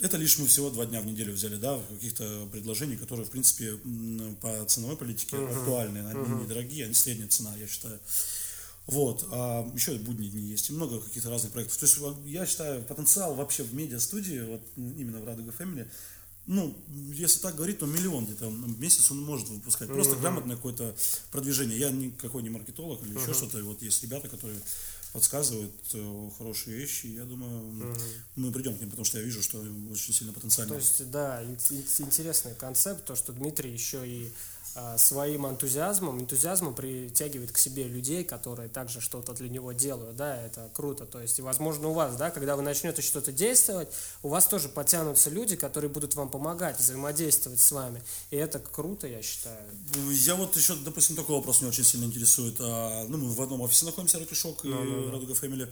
это 0.01 0.17
лишь 0.17 0.39
мы 0.39 0.47
всего 0.47 0.71
два 0.71 0.87
дня 0.87 1.03
в 1.03 1.07
неделю 1.07 1.35
взяли, 1.35 1.57
да, 1.57 1.79
каких-то 1.91 2.49
предложений, 2.51 2.97
которые, 2.97 3.27
в 3.27 3.31
принципе, 3.31 3.79
по 4.41 4.65
ценовой 4.65 4.97
политике 4.97 5.37
актуальны. 5.37 5.99
Они 5.99 6.43
недорогие, 6.43 6.87
они 6.87 6.95
средняя 6.95 7.29
цена, 7.29 7.55
я 7.57 7.67
считаю. 7.67 8.01
Вот, 8.87 9.29
а 9.31 9.71
еще 9.75 9.95
и 9.95 9.99
будние 9.99 10.31
дни 10.31 10.43
есть, 10.43 10.71
и 10.71 10.73
много 10.73 11.01
каких-то 11.01 11.29
разных 11.31 11.53
проектов. 11.53 11.77
То 11.77 11.85
есть 11.85 11.99
я 12.25 12.47
считаю, 12.47 12.83
потенциал 12.83 13.35
вообще 13.35 13.63
в 13.63 13.75
медиа-студии, 13.75 14.41
вот 14.41 14.63
именно 14.77 15.21
в 15.21 15.25
Радуга 15.27 15.53
Family, 15.53 15.87
ну, 16.47 16.77
если 17.13 17.39
так 17.41 17.55
говорить, 17.55 17.79
то 17.79 17.87
миллион 17.87 18.25
где-то 18.27 18.49
в 18.49 18.81
месяц 18.81 19.11
он 19.11 19.23
может 19.23 19.49
выпускать. 19.49 19.89
Просто 19.89 20.17
грамотное 20.17 20.57
какое-то 20.57 20.95
продвижение. 21.31 21.79
Я 21.79 21.91
никакой 21.91 22.43
не 22.43 22.51
маркетолог 22.51 23.03
или 23.05 23.19
еще 23.19 23.33
что-то. 23.35 23.59
И 23.59 23.63
Вот 23.63 23.81
есть 23.83 24.03
ребята, 24.03 24.29
которые 24.29 24.59
подсказывают 25.13 25.73
э, 25.95 26.31
хорошие 26.39 26.77
вещи. 26.77 27.07
Я 27.09 27.25
думаю, 27.25 27.95
мы 28.37 28.53
придем 28.53 28.77
к 28.77 28.81
ним, 28.81 28.91
потому 28.91 29.05
что 29.05 29.19
я 29.19 29.25
вижу, 29.25 29.43
что 29.43 29.59
очень 29.91 30.15
сильно 30.15 30.33
потенциально. 30.33 30.73
То 30.75 30.79
есть, 30.81 31.11
да, 31.11 31.43
ин- 31.43 31.59
ин- 31.71 31.85
интересный 32.07 32.55
концепт, 32.55 33.05
то, 33.07 33.17
что 33.17 33.33
Дмитрий 33.33 33.73
еще 33.73 34.07
и 34.09 34.31
своим 34.97 35.47
энтузиазмом, 35.47 36.21
энтузиазмом 36.21 36.75
притягивает 36.75 37.53
к 37.53 37.59
себе 37.59 37.85
людей, 37.89 38.25
которые 38.25 38.69
также 38.69 39.01
что-то 39.01 39.33
для 39.33 39.49
него 39.49 39.73
делают, 39.73 40.17
да, 40.17 40.37
это 40.37 40.71
круто, 40.73 41.07
то 41.07 41.21
есть, 41.21 41.39
и, 41.39 41.43
возможно, 41.43 41.89
у 41.89 41.93
вас, 41.93 42.17
да, 42.17 42.31
когда 42.31 42.57
вы 42.57 42.63
начнете 42.63 43.03
что-то 43.03 43.33
действовать, 43.33 43.89
у 44.23 44.29
вас 44.29 44.47
тоже 44.47 44.69
потянутся 44.69 45.31
люди, 45.31 45.57
которые 45.57 45.91
будут 45.91 46.15
вам 46.15 46.29
помогать, 46.29 46.79
взаимодействовать 46.79 47.61
с 47.61 47.73
вами, 47.73 48.03
и 48.31 48.37
это 48.37 48.59
круто, 48.59 49.07
я 49.07 49.23
считаю. 49.23 49.65
Я 50.11 50.35
вот 50.35 50.57
еще, 50.57 50.77
допустим, 50.77 51.17
такой 51.17 51.37
вопрос 51.37 51.61
меня 51.61 51.71
очень 51.71 51.85
сильно 51.85 52.05
интересует. 52.05 52.57
А, 52.61 53.07
ну, 53.09 53.19
мы 53.19 53.31
в 53.31 53.41
одном 53.41 53.61
офисе 53.61 53.87
находимся, 53.87 54.19
Ратишок 54.19 54.65
и 54.65 54.71
Радуга 54.71 55.35
Фэмили. 55.35 55.71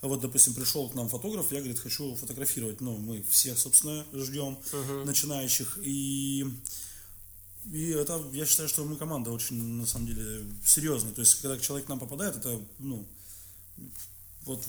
А 0.00 0.06
вот, 0.06 0.20
допустим, 0.20 0.52
пришел 0.52 0.88
к 0.90 0.94
нам 0.94 1.08
фотограф, 1.08 1.50
я, 1.50 1.60
говорит, 1.60 1.78
хочу 1.78 2.14
фотографировать. 2.14 2.82
Ну, 2.82 2.98
мы 2.98 3.24
всех, 3.30 3.58
собственно, 3.58 4.04
ждем 4.12 4.58
начинающих. 5.04 5.78
И, 5.82 6.44
и 7.72 7.90
это, 7.90 8.22
я 8.32 8.46
считаю, 8.46 8.68
что 8.68 8.84
мы 8.84 8.96
команда 8.96 9.30
очень, 9.30 9.56
на 9.62 9.86
самом 9.86 10.06
деле, 10.06 10.44
серьезная. 10.64 11.12
То 11.12 11.20
есть, 11.20 11.40
когда 11.40 11.58
человек 11.58 11.86
к 11.86 11.88
нам 11.88 11.98
попадает, 11.98 12.36
это, 12.36 12.60
ну, 12.78 13.06
вот 14.42 14.62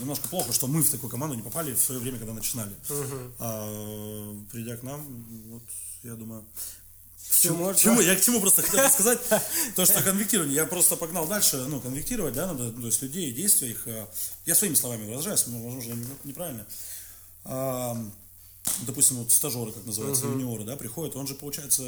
немножко 0.00 0.28
плохо, 0.28 0.52
что 0.52 0.66
мы 0.68 0.82
в 0.82 0.90
такую 0.90 1.10
команду 1.10 1.34
не 1.36 1.42
попали 1.42 1.74
в 1.74 1.78
свое 1.80 2.00
время, 2.00 2.18
когда 2.18 2.32
начинали. 2.34 2.72
А 3.38 4.34
придя 4.52 4.76
к 4.76 4.82
нам, 4.82 5.24
вот, 5.50 5.62
я 6.04 6.14
думаю, 6.14 6.44
Все 7.28 7.48
Чему- 7.48 7.64
можно. 7.64 7.80
чему? 7.80 8.00
Я 8.00 8.14
к 8.14 8.20
чему 8.20 8.40
просто 8.40 8.62
хотел 8.62 8.88
сказать, 8.88 9.18
то, 9.74 9.84
что 9.84 10.00
конвектирование, 10.02 10.54
я 10.54 10.64
просто 10.66 10.94
погнал 10.96 11.26
дальше, 11.26 11.56
ну, 11.68 11.80
конвектировать, 11.80 12.34
да, 12.34 12.46
надо, 12.46 12.70
то 12.70 12.86
есть 12.86 13.02
людей, 13.02 13.32
действия 13.32 13.70
их, 13.70 13.88
э, 13.88 14.06
я 14.44 14.54
своими 14.54 14.74
словами 14.76 15.06
выражаюсь, 15.06 15.44
но, 15.48 15.60
возможно, 15.60 15.94
не- 15.94 16.06
неправильно. 16.22 16.64
Допустим, 18.86 19.16
вот 19.16 19.32
стажеры, 19.32 19.72
как 19.72 19.86
называется, 19.86 20.26
юниоры, 20.26 20.64
да, 20.64 20.76
приходят, 20.76 21.16
он 21.16 21.26
же, 21.26 21.34
получается, 21.34 21.82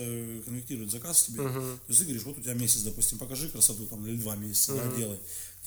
конвектирует 0.44 0.90
заказ 0.90 1.24
тебе, 1.24 1.42
то 1.76 1.80
есть 1.88 1.98
ты 2.00 2.04
говоришь, 2.06 2.22
вот 2.24 2.38
у 2.38 2.40
тебя 2.40 2.54
месяц, 2.54 2.80
допустим, 2.82 3.18
покажи 3.18 3.48
красоту, 3.48 3.86
там, 3.86 4.06
или 4.06 4.16
два 4.16 4.36
месяца, 4.36 4.74
да, 4.74 4.96
делай. 4.96 5.18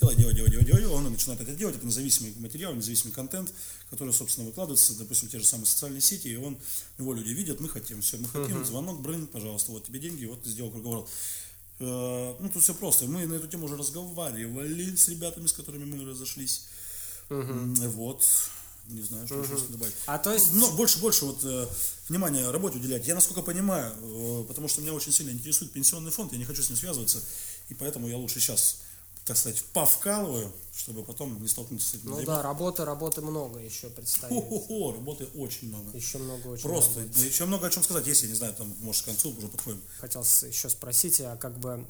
Делай, 0.02 0.16
делай, 0.16 0.34
делай, 0.34 0.50
делай, 0.50 0.66
делай, 0.66 0.86
он 0.88 1.04
начинает 1.12 1.42
это 1.42 1.54
делать, 1.54 1.76
это 1.76 1.86
независимый 1.86 2.34
материал, 2.40 2.74
независимый 2.74 3.14
контент, 3.14 3.54
который, 3.92 4.14
собственно, 4.14 4.48
выкладывается, 4.48 4.98
допустим, 4.98 5.28
в 5.28 5.32
те 5.32 5.38
же 5.40 5.46
самые 5.46 5.68
социальные 5.68 6.02
сети, 6.02 6.28
и 6.30 6.36
он, 6.38 6.58
его 6.98 7.14
люди 7.14 7.30
видят, 7.30 7.60
мы 7.60 7.70
хотим, 7.70 8.02
все, 8.02 8.18
мы 8.18 8.28
хотим, 8.28 8.66
звонок, 8.66 9.02
брын, 9.02 9.28
пожалуйста, 9.28 9.74
вот 9.74 9.86
тебе 9.86 10.00
деньги, 10.00 10.26
вот 10.26 10.42
ты 10.42 10.50
сделал 10.50 10.72
круговорот. 10.72 11.08
Э, 11.80 12.36
Ну, 12.40 12.50
тут 12.50 12.64
все 12.64 12.74
просто. 12.74 13.06
Мы 13.06 13.28
на 13.28 13.36
эту 13.36 13.48
тему 13.48 13.66
уже 13.66 13.76
разговаривали 13.78 14.96
с 14.96 15.08
ребятами, 15.08 15.46
с 15.48 15.54
которыми 15.54 15.84
мы 15.86 16.04
разошлись. 16.10 16.66
М, 17.52 17.74
Вот. 17.92 18.24
Не 18.88 19.02
знаю, 19.04 19.26
что 19.26 19.42
еще 19.42 19.58
добавить. 19.70 19.94
А 20.06 20.18
то 20.18 20.34
есть, 20.34 20.54
Ну, 20.54 20.70
больше, 20.74 21.00
больше 21.00 21.26
вот 21.26 21.40
э, 21.44 21.68
внимания 22.10 22.50
работе 22.50 22.78
уделять. 22.78 23.06
Я 23.08 23.16
насколько 23.16 23.42
понимаю, 23.42 23.94
э, 24.02 24.44
потому 24.48 24.68
что 24.68 24.82
меня 24.82 24.94
очень 24.94 25.12
сильно 25.14 25.32
интересует 25.32 25.72
пенсионный 25.72 26.12
фонд, 26.12 26.34
я 26.34 26.38
не 26.38 26.46
хочу 26.46 26.62
с 26.62 26.70
ним 26.70 26.78
связываться, 26.78 27.20
и 27.70 27.74
поэтому 27.74 28.08
я 28.10 28.18
лучше 28.18 28.40
сейчас, 28.42 28.78
так 29.24 29.38
сказать, 29.38 29.64
повкалываю, 29.72 30.52
чтобы 30.76 31.04
потом 31.04 31.42
не 31.42 31.48
столкнуться 31.48 31.88
с 31.90 31.94
этим. 31.94 32.10
ну 32.10 32.16
Дай 32.18 32.26
да, 32.26 32.42
работы, 32.42 32.84
работы 32.84 33.22
много 33.22 33.60
еще 33.60 33.90
предстоит. 33.90 34.34
Хо-хо-хо, 34.34 34.94
работы 34.94 35.26
очень 35.36 35.70
много. 35.70 35.96
Еще 35.96 36.18
много 36.18 36.48
очень 36.48 36.64
Просто, 36.64 37.00
много. 37.00 37.14
да 37.16 37.22
еще 37.24 37.46
много 37.46 37.68
о 37.68 37.70
чем 37.70 37.84
сказать, 37.84 38.08
если, 38.08 38.28
не 38.28 38.34
знаю, 38.34 38.54
там, 38.56 38.74
может, 38.82 39.04
к 39.04 39.06
концу 39.06 39.30
уже 39.38 39.48
подходим. 39.48 39.82
хотел 40.00 40.24
еще 40.24 40.70
спросить, 40.70 41.22
а 41.22 41.38
как 41.38 41.58
бы 41.60 41.86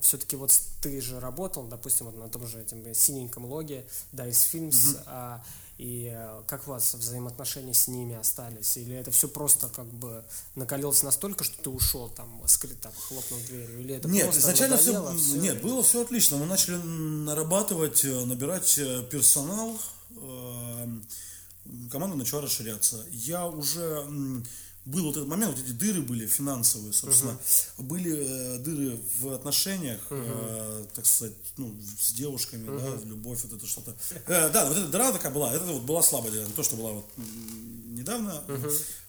все-таки 0.00 0.34
вот 0.34 0.50
ты 0.82 1.00
же 1.00 1.20
работал, 1.20 1.64
допустим, 1.64 2.06
вот 2.06 2.16
на 2.16 2.28
том 2.28 2.46
же 2.48 2.60
этим 2.62 2.92
синеньком 2.94 3.44
логе, 3.44 3.86
Dice 4.12 4.46
Films, 4.52 4.98
а, 5.06 5.44
и 5.78 6.10
э, 6.14 6.42
как 6.46 6.66
у 6.66 6.70
вас 6.70 6.94
взаимоотношения 6.94 7.74
с 7.74 7.86
ними 7.86 8.14
остались? 8.14 8.76
Или 8.78 8.96
это 8.96 9.10
все 9.10 9.28
просто 9.28 9.68
как 9.68 9.86
бы 9.86 10.24
накалилось 10.54 11.02
настолько, 11.02 11.44
что 11.44 11.62
ты 11.62 11.70
ушел 11.70 12.08
там, 12.08 12.42
скрыт, 12.46 12.80
там, 12.80 12.92
хлопнул 12.96 13.38
дверью? 13.40 13.80
Или 13.80 13.94
это 13.94 14.08
Нет, 14.08 14.34
изначально 14.34 14.78
все, 14.78 15.14
всё? 15.16 15.36
нет, 15.36 15.60
было 15.60 15.82
все 15.82 16.02
отлично. 16.02 16.38
Мы 16.38 16.46
начали 16.46 16.76
нарабатывать, 16.76 18.04
э, 18.04 18.24
набирать 18.24 18.78
э, 18.78 19.02
персонал, 19.10 19.78
команда 21.90 22.16
начала 22.16 22.42
расширяться. 22.42 23.04
Я 23.10 23.46
уже 23.46 24.06
был 24.86 25.04
вот 25.04 25.16
этот 25.16 25.28
момент, 25.28 25.54
вот 25.56 25.64
эти 25.64 25.72
дыры 25.72 26.00
были 26.00 26.26
финансовые, 26.26 26.92
собственно, 26.92 27.36
были 27.78 28.16
э, 28.16 28.58
дыры 28.60 28.98
в 29.20 29.32
отношениях, 29.34 30.00
э, 30.10 30.86
так 30.94 31.04
сказать, 31.04 31.34
ну, 31.58 31.74
с 32.00 32.12
девушками, 32.12 32.66
да, 32.66 32.96
любовь, 33.04 33.42
вот 33.44 33.52
это 33.52 33.66
что-то. 33.66 33.94
Э, 34.26 34.48
да, 34.50 34.66
вот 34.68 34.76
эта 34.78 34.88
дыра 34.88 35.12
такая 35.12 35.32
была, 35.32 35.52
это 35.52 35.64
вот 35.64 35.82
была 35.82 36.02
слабая 36.02 36.30
дыра, 36.32 36.46
то, 36.56 36.62
что 36.62 36.76
была 36.76 36.92
вот 36.92 37.06
недавно. 37.16 38.42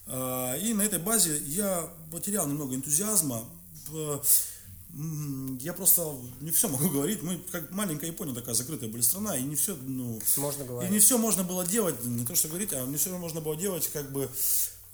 Э, 0.08 0.60
и 0.60 0.74
на 0.74 0.82
этой 0.82 1.00
базе 1.00 1.38
я 1.46 1.90
потерял 2.12 2.48
немного 2.48 2.76
энтузиазма. 2.76 3.48
Э, 3.94 4.20
Я 5.62 5.74
просто 5.74 6.02
не 6.42 6.50
все 6.52 6.68
могу 6.70 6.90
говорить. 6.90 7.22
Мы 7.22 7.38
как 7.52 7.70
маленькая 7.72 8.08
Япония 8.08 8.34
такая 8.34 8.56
закрытая 8.56 8.90
были 8.90 9.02
страна, 9.02 9.38
и 9.38 9.44
не 9.44 9.56
все, 9.56 9.76
ну, 9.76 10.20
Можно 10.38 10.64
и 10.64 10.66
говорить. 10.68 10.92
не 10.92 11.00
все 11.00 11.18
можно 11.20 11.44
было 11.44 11.66
делать, 11.68 12.04
не 12.04 12.26
то 12.26 12.34
что 12.36 12.48
говорить, 12.48 12.74
а 12.74 12.84
не 12.86 12.96
все 12.98 13.16
можно 13.18 13.42
было 13.42 13.56
делать, 13.56 13.88
как 13.94 14.12
бы, 14.12 14.28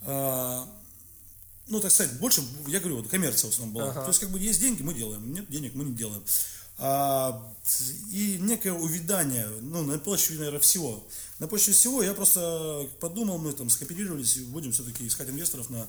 ну, 0.05 1.79
так 1.79 1.91
сказать, 1.91 2.19
больше, 2.19 2.43
я 2.67 2.79
говорю, 2.79 2.97
вот 2.97 3.07
коммерция 3.07 3.49
в 3.49 3.53
основном 3.53 3.73
была. 3.73 3.91
Ага. 3.91 4.01
То 4.01 4.07
есть, 4.07 4.19
как 4.19 4.29
бы, 4.29 4.39
есть 4.39 4.59
деньги, 4.59 4.81
мы 4.81 4.93
делаем, 4.93 5.33
нет 5.33 5.49
денег, 5.49 5.75
мы 5.75 5.85
не 5.85 5.93
делаем. 5.93 6.23
А, 6.77 7.53
и 8.11 8.37
некое 8.41 8.73
увядание, 8.73 9.47
ну, 9.61 9.83
на 9.83 9.99
почве, 9.99 10.37
наверное, 10.37 10.59
всего. 10.59 11.07
На 11.39 11.47
почве 11.47 11.73
всего 11.73 12.03
я 12.03 12.13
просто 12.13 12.87
подумал, 12.99 13.37
мы 13.37 13.53
там 13.53 13.69
скооперировались, 13.69 14.37
и 14.37 14.41
будем 14.41 14.71
все-таки 14.71 15.07
искать 15.07 15.29
инвесторов 15.29 15.69
на 15.69 15.87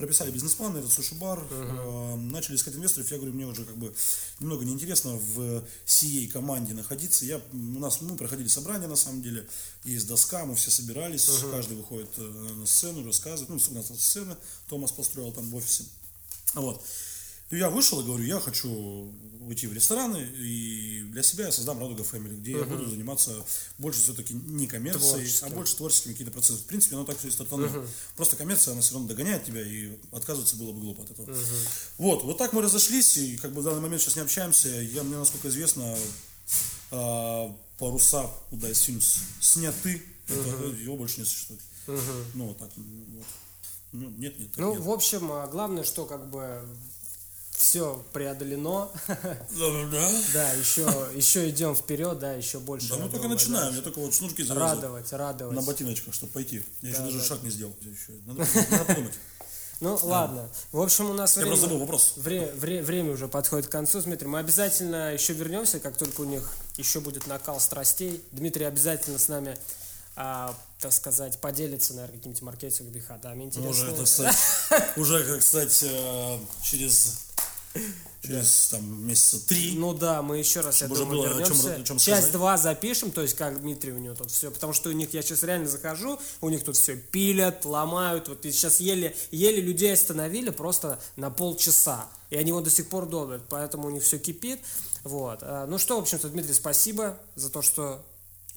прописали 0.00 0.30
бизнес-план, 0.30 0.76
этот 0.76 0.90
суши-бар, 0.90 1.46
э, 1.50 2.16
начали 2.16 2.56
искать 2.56 2.74
инвесторов, 2.74 3.10
я 3.10 3.18
говорю, 3.18 3.34
мне 3.34 3.46
уже 3.46 3.66
как 3.66 3.76
бы 3.76 3.94
немного 4.40 4.64
неинтересно 4.64 5.12
в 5.12 5.62
сией 5.84 6.26
команде 6.26 6.72
находиться, 6.72 7.26
я, 7.26 7.38
у 7.52 7.78
нас, 7.78 8.00
мы 8.00 8.16
проходили 8.16 8.48
собрания 8.48 8.86
на 8.86 8.96
самом 8.96 9.22
деле, 9.22 9.46
есть 9.84 10.08
доска, 10.08 10.46
мы 10.46 10.54
все 10.54 10.70
собирались, 10.70 11.28
каждый 11.50 11.76
выходит 11.76 12.08
э, 12.16 12.22
на 12.22 12.64
сцену, 12.64 13.04
рассказывает, 13.04 13.50
ну, 13.50 13.58
у 13.70 13.74
нас 13.74 13.88
сцена, 13.88 14.38
Томас 14.68 14.90
построил 14.90 15.32
там 15.32 15.48
в 15.50 15.54
офисе, 15.54 15.84
вот. 16.54 16.82
И 17.50 17.56
я 17.56 17.68
вышел 17.68 18.00
и 18.00 18.04
говорю, 18.04 18.24
я 18.24 18.38
хочу 18.40 19.12
уйти 19.40 19.66
в 19.66 19.72
рестораны, 19.72 20.18
и 20.18 21.02
для 21.10 21.24
себя 21.24 21.46
я 21.46 21.52
создам 21.52 21.80
Радуга 21.80 22.04
Family, 22.04 22.36
где 22.36 22.52
я 22.52 22.62
буду 22.62 22.88
заниматься 22.88 23.32
больше 23.78 24.00
все-таки 24.00 24.32
не 24.34 24.68
коммерцией, 24.68 25.28
а 25.42 25.50
больше 25.50 25.76
творческими 25.76 26.12
какие-то 26.12 26.32
процессы. 26.32 26.60
В 26.60 26.66
принципе, 26.66 26.94
оно 26.94 27.04
так 27.04 27.18
все 27.18 27.28
и 27.28 27.30
стартануло. 27.32 27.84
Просто 28.16 28.36
коммерция, 28.36 28.72
она 28.72 28.80
все 28.82 28.94
равно 28.94 29.08
догоняет 29.08 29.44
тебя, 29.44 29.60
и 29.66 29.98
отказываться 30.12 30.54
было 30.54 30.72
бы 30.72 30.80
глупо 30.80 31.02
от 31.02 31.10
этого. 31.10 31.36
Вот, 31.98 32.22
вот 32.22 32.38
так 32.38 32.52
мы 32.52 32.62
разошлись, 32.62 33.16
и 33.16 33.36
как 33.38 33.52
бы 33.52 33.62
в 33.62 33.64
данный 33.64 33.80
момент 33.80 34.00
сейчас 34.00 34.14
не 34.14 34.22
общаемся. 34.22 34.68
Я, 34.68 35.02
мне, 35.02 35.16
насколько 35.16 35.48
известно, 35.48 35.98
а, 36.92 37.56
паруса 37.78 38.30
у 38.52 38.56
Dice 38.56 38.72
Films 38.72 39.18
сняты, 39.40 40.02
Это- 40.28 40.66
его 40.80 40.96
больше 40.96 41.20
не 41.20 41.26
существует. 41.26 41.60
Ну, 42.34 42.46
вот 42.48 42.58
так, 42.58 42.70
вот. 42.76 43.26
Ну, 43.92 44.10
нет, 44.10 44.38
нет. 44.38 44.50
Ну, 44.56 44.74
нет. 44.74 44.82
в 44.82 44.90
общем, 44.90 45.32
а, 45.32 45.48
главное, 45.48 45.82
что 45.82 46.06
как 46.06 46.30
бы 46.30 46.64
все 47.60 48.02
преодолено. 48.12 48.88
Да, 49.08 50.10
Да, 50.32 50.52
еще, 50.52 50.82
еще 51.14 51.48
идем 51.50 51.74
вперед, 51.76 52.18
да, 52.18 52.32
еще 52.32 52.58
больше. 52.58 52.88
Да, 52.88 52.96
мы 52.96 53.02
только 53.02 53.16
думаю, 53.18 53.30
начинаем, 53.34 53.64
дальше. 53.66 53.78
я 53.78 53.82
только 53.82 53.98
вот 54.00 54.14
шнурки 54.14 54.42
завязал 54.42 54.68
Радовать, 54.76 55.12
радовать. 55.12 55.54
на 55.56 55.62
ботиночках, 55.62 56.14
чтобы 56.14 56.32
пойти. 56.32 56.64
Я 56.82 56.88
еще 56.90 56.98
Да, 56.98 57.04
даже 57.06 57.18
да. 57.18 57.24
шаг 57.24 57.42
не 57.42 57.50
сделал. 57.50 57.74
Еще. 57.82 58.12
Надо, 58.26 58.46
надо 58.70 58.84
подумать. 58.86 59.14
Ну, 59.80 59.98
ладно. 60.02 60.48
В 60.72 60.80
общем, 60.80 61.10
у 61.10 61.14
нас 61.14 61.36
Я 61.36 61.42
время, 61.42 61.56
забыл 61.56 61.78
вопрос. 61.78 62.14
вре- 62.16 62.52
вре- 62.54 62.82
время 62.82 63.12
уже 63.12 63.28
подходит 63.28 63.66
к 63.68 63.70
концу, 63.70 64.00
Дмитрий. 64.02 64.28
Мы 64.28 64.38
обязательно 64.38 65.12
еще 65.12 65.32
вернемся, 65.32 65.80
как 65.80 65.96
только 65.96 66.20
у 66.22 66.24
них 66.24 66.50
еще 66.76 67.00
будет 67.00 67.26
накал 67.26 67.60
страстей. 67.60 68.22
Дмитрий 68.32 68.64
обязательно 68.66 69.18
с 69.18 69.28
нами, 69.28 69.56
а, 70.16 70.54
так 70.80 70.92
сказать, 70.92 71.38
поделится, 71.40 71.94
наверное, 71.94 72.18
какими-то 72.18 72.44
маркетинговыми 72.44 73.00
ходами. 73.00 73.50
Ну, 73.54 73.68
Уже, 73.70 73.90
Интересно. 73.90 73.96
так 73.96 74.34
сказать, 74.34 74.96
уже, 74.98 75.24
как 75.24 75.42
сказать, 75.42 75.78
э, 75.82 76.38
через, 77.74 77.92
через 78.22 78.68
там, 78.70 79.06
месяца 79.06 79.46
три. 79.46 79.74
Ну 79.76 79.94
да, 79.94 80.22
мы 80.22 80.38
еще 80.38 80.60
раз, 80.60 80.80
я 80.82 80.88
думаю, 80.88 81.06
было 81.06 81.42
о 81.42 81.44
чем- 81.46 81.56
о 81.66 81.82
чем 81.84 81.98
Часть 81.98 82.04
сказать. 82.04 82.32
2 82.32 82.58
запишем, 82.58 83.10
то 83.10 83.22
есть 83.22 83.34
как 83.34 83.60
Дмитрий 83.60 83.92
у 83.92 83.98
него 83.98 84.14
тут 84.14 84.30
все, 84.30 84.50
потому 84.50 84.72
что 84.72 84.90
у 84.90 84.92
них, 84.92 85.12
я 85.14 85.22
сейчас 85.22 85.42
реально 85.42 85.68
захожу, 85.68 86.18
у 86.40 86.48
них 86.50 86.64
тут 86.64 86.76
все 86.76 86.96
пилят, 86.96 87.64
ломают, 87.64 88.28
вот 88.28 88.44
и 88.44 88.52
сейчас 88.52 88.80
еле, 88.80 89.16
еле 89.30 89.60
людей 89.60 89.92
остановили 89.92 90.50
просто 90.50 90.98
на 91.16 91.30
полчаса, 91.30 92.08
и 92.30 92.36
они 92.36 92.48
его 92.48 92.60
до 92.60 92.70
сих 92.70 92.88
пор 92.88 93.06
долбят, 93.06 93.42
поэтому 93.48 93.88
у 93.88 93.90
них 93.90 94.02
все 94.02 94.18
кипит, 94.18 94.60
вот. 95.04 95.38
А, 95.42 95.66
Ну 95.66 95.78
что, 95.78 95.96
в 95.96 96.02
общем-то, 96.02 96.28
Дмитрий, 96.28 96.54
спасибо 96.54 97.18
за 97.36 97.50
то, 97.50 97.62
что 97.62 98.04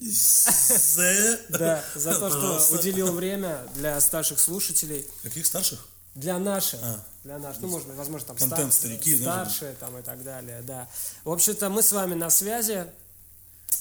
да, 1.48 1.84
за 1.94 2.14
то, 2.14 2.28
что 2.58 2.76
уделил 2.76 3.12
время 3.12 3.66
для 3.76 4.00
старших 4.00 4.40
слушателей. 4.40 5.06
Каких 5.22 5.46
старших? 5.46 5.86
Для 6.14 6.38
наших. 6.38 6.80
А, 6.82 7.04
для 7.24 7.38
наших. 7.38 7.62
Ну, 7.62 7.68
можно, 7.68 7.94
возможно, 7.94 8.28
там 8.28 8.38
стар, 8.38 8.72
старики, 8.72 9.16
старшие 9.16 9.72
да? 9.72 9.86
там 9.86 9.98
и 9.98 10.02
так 10.02 10.22
далее, 10.22 10.62
да. 10.62 10.88
В 11.24 11.30
общем-то, 11.30 11.68
мы 11.70 11.82
с 11.82 11.92
вами 11.92 12.14
на 12.14 12.30
связи. 12.30 12.86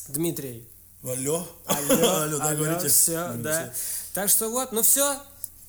Дмитрий. 0.08 0.68
Алло. 1.04 1.48
Алло, 1.66 2.12
алло, 2.22 2.38
да, 2.38 2.50
алло, 2.50 2.58
говорите. 2.58 2.88
Все, 2.88 3.34
да. 3.34 3.72
Все. 3.72 3.74
Так 4.14 4.30
что 4.30 4.50
вот, 4.50 4.72
ну 4.72 4.82
все. 4.82 5.22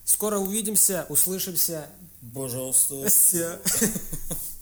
Скоро 0.04 0.38
увидимся, 0.38 1.06
услышимся. 1.08 1.86
Пожалуйста. 2.34 3.08
Все. 3.08 3.58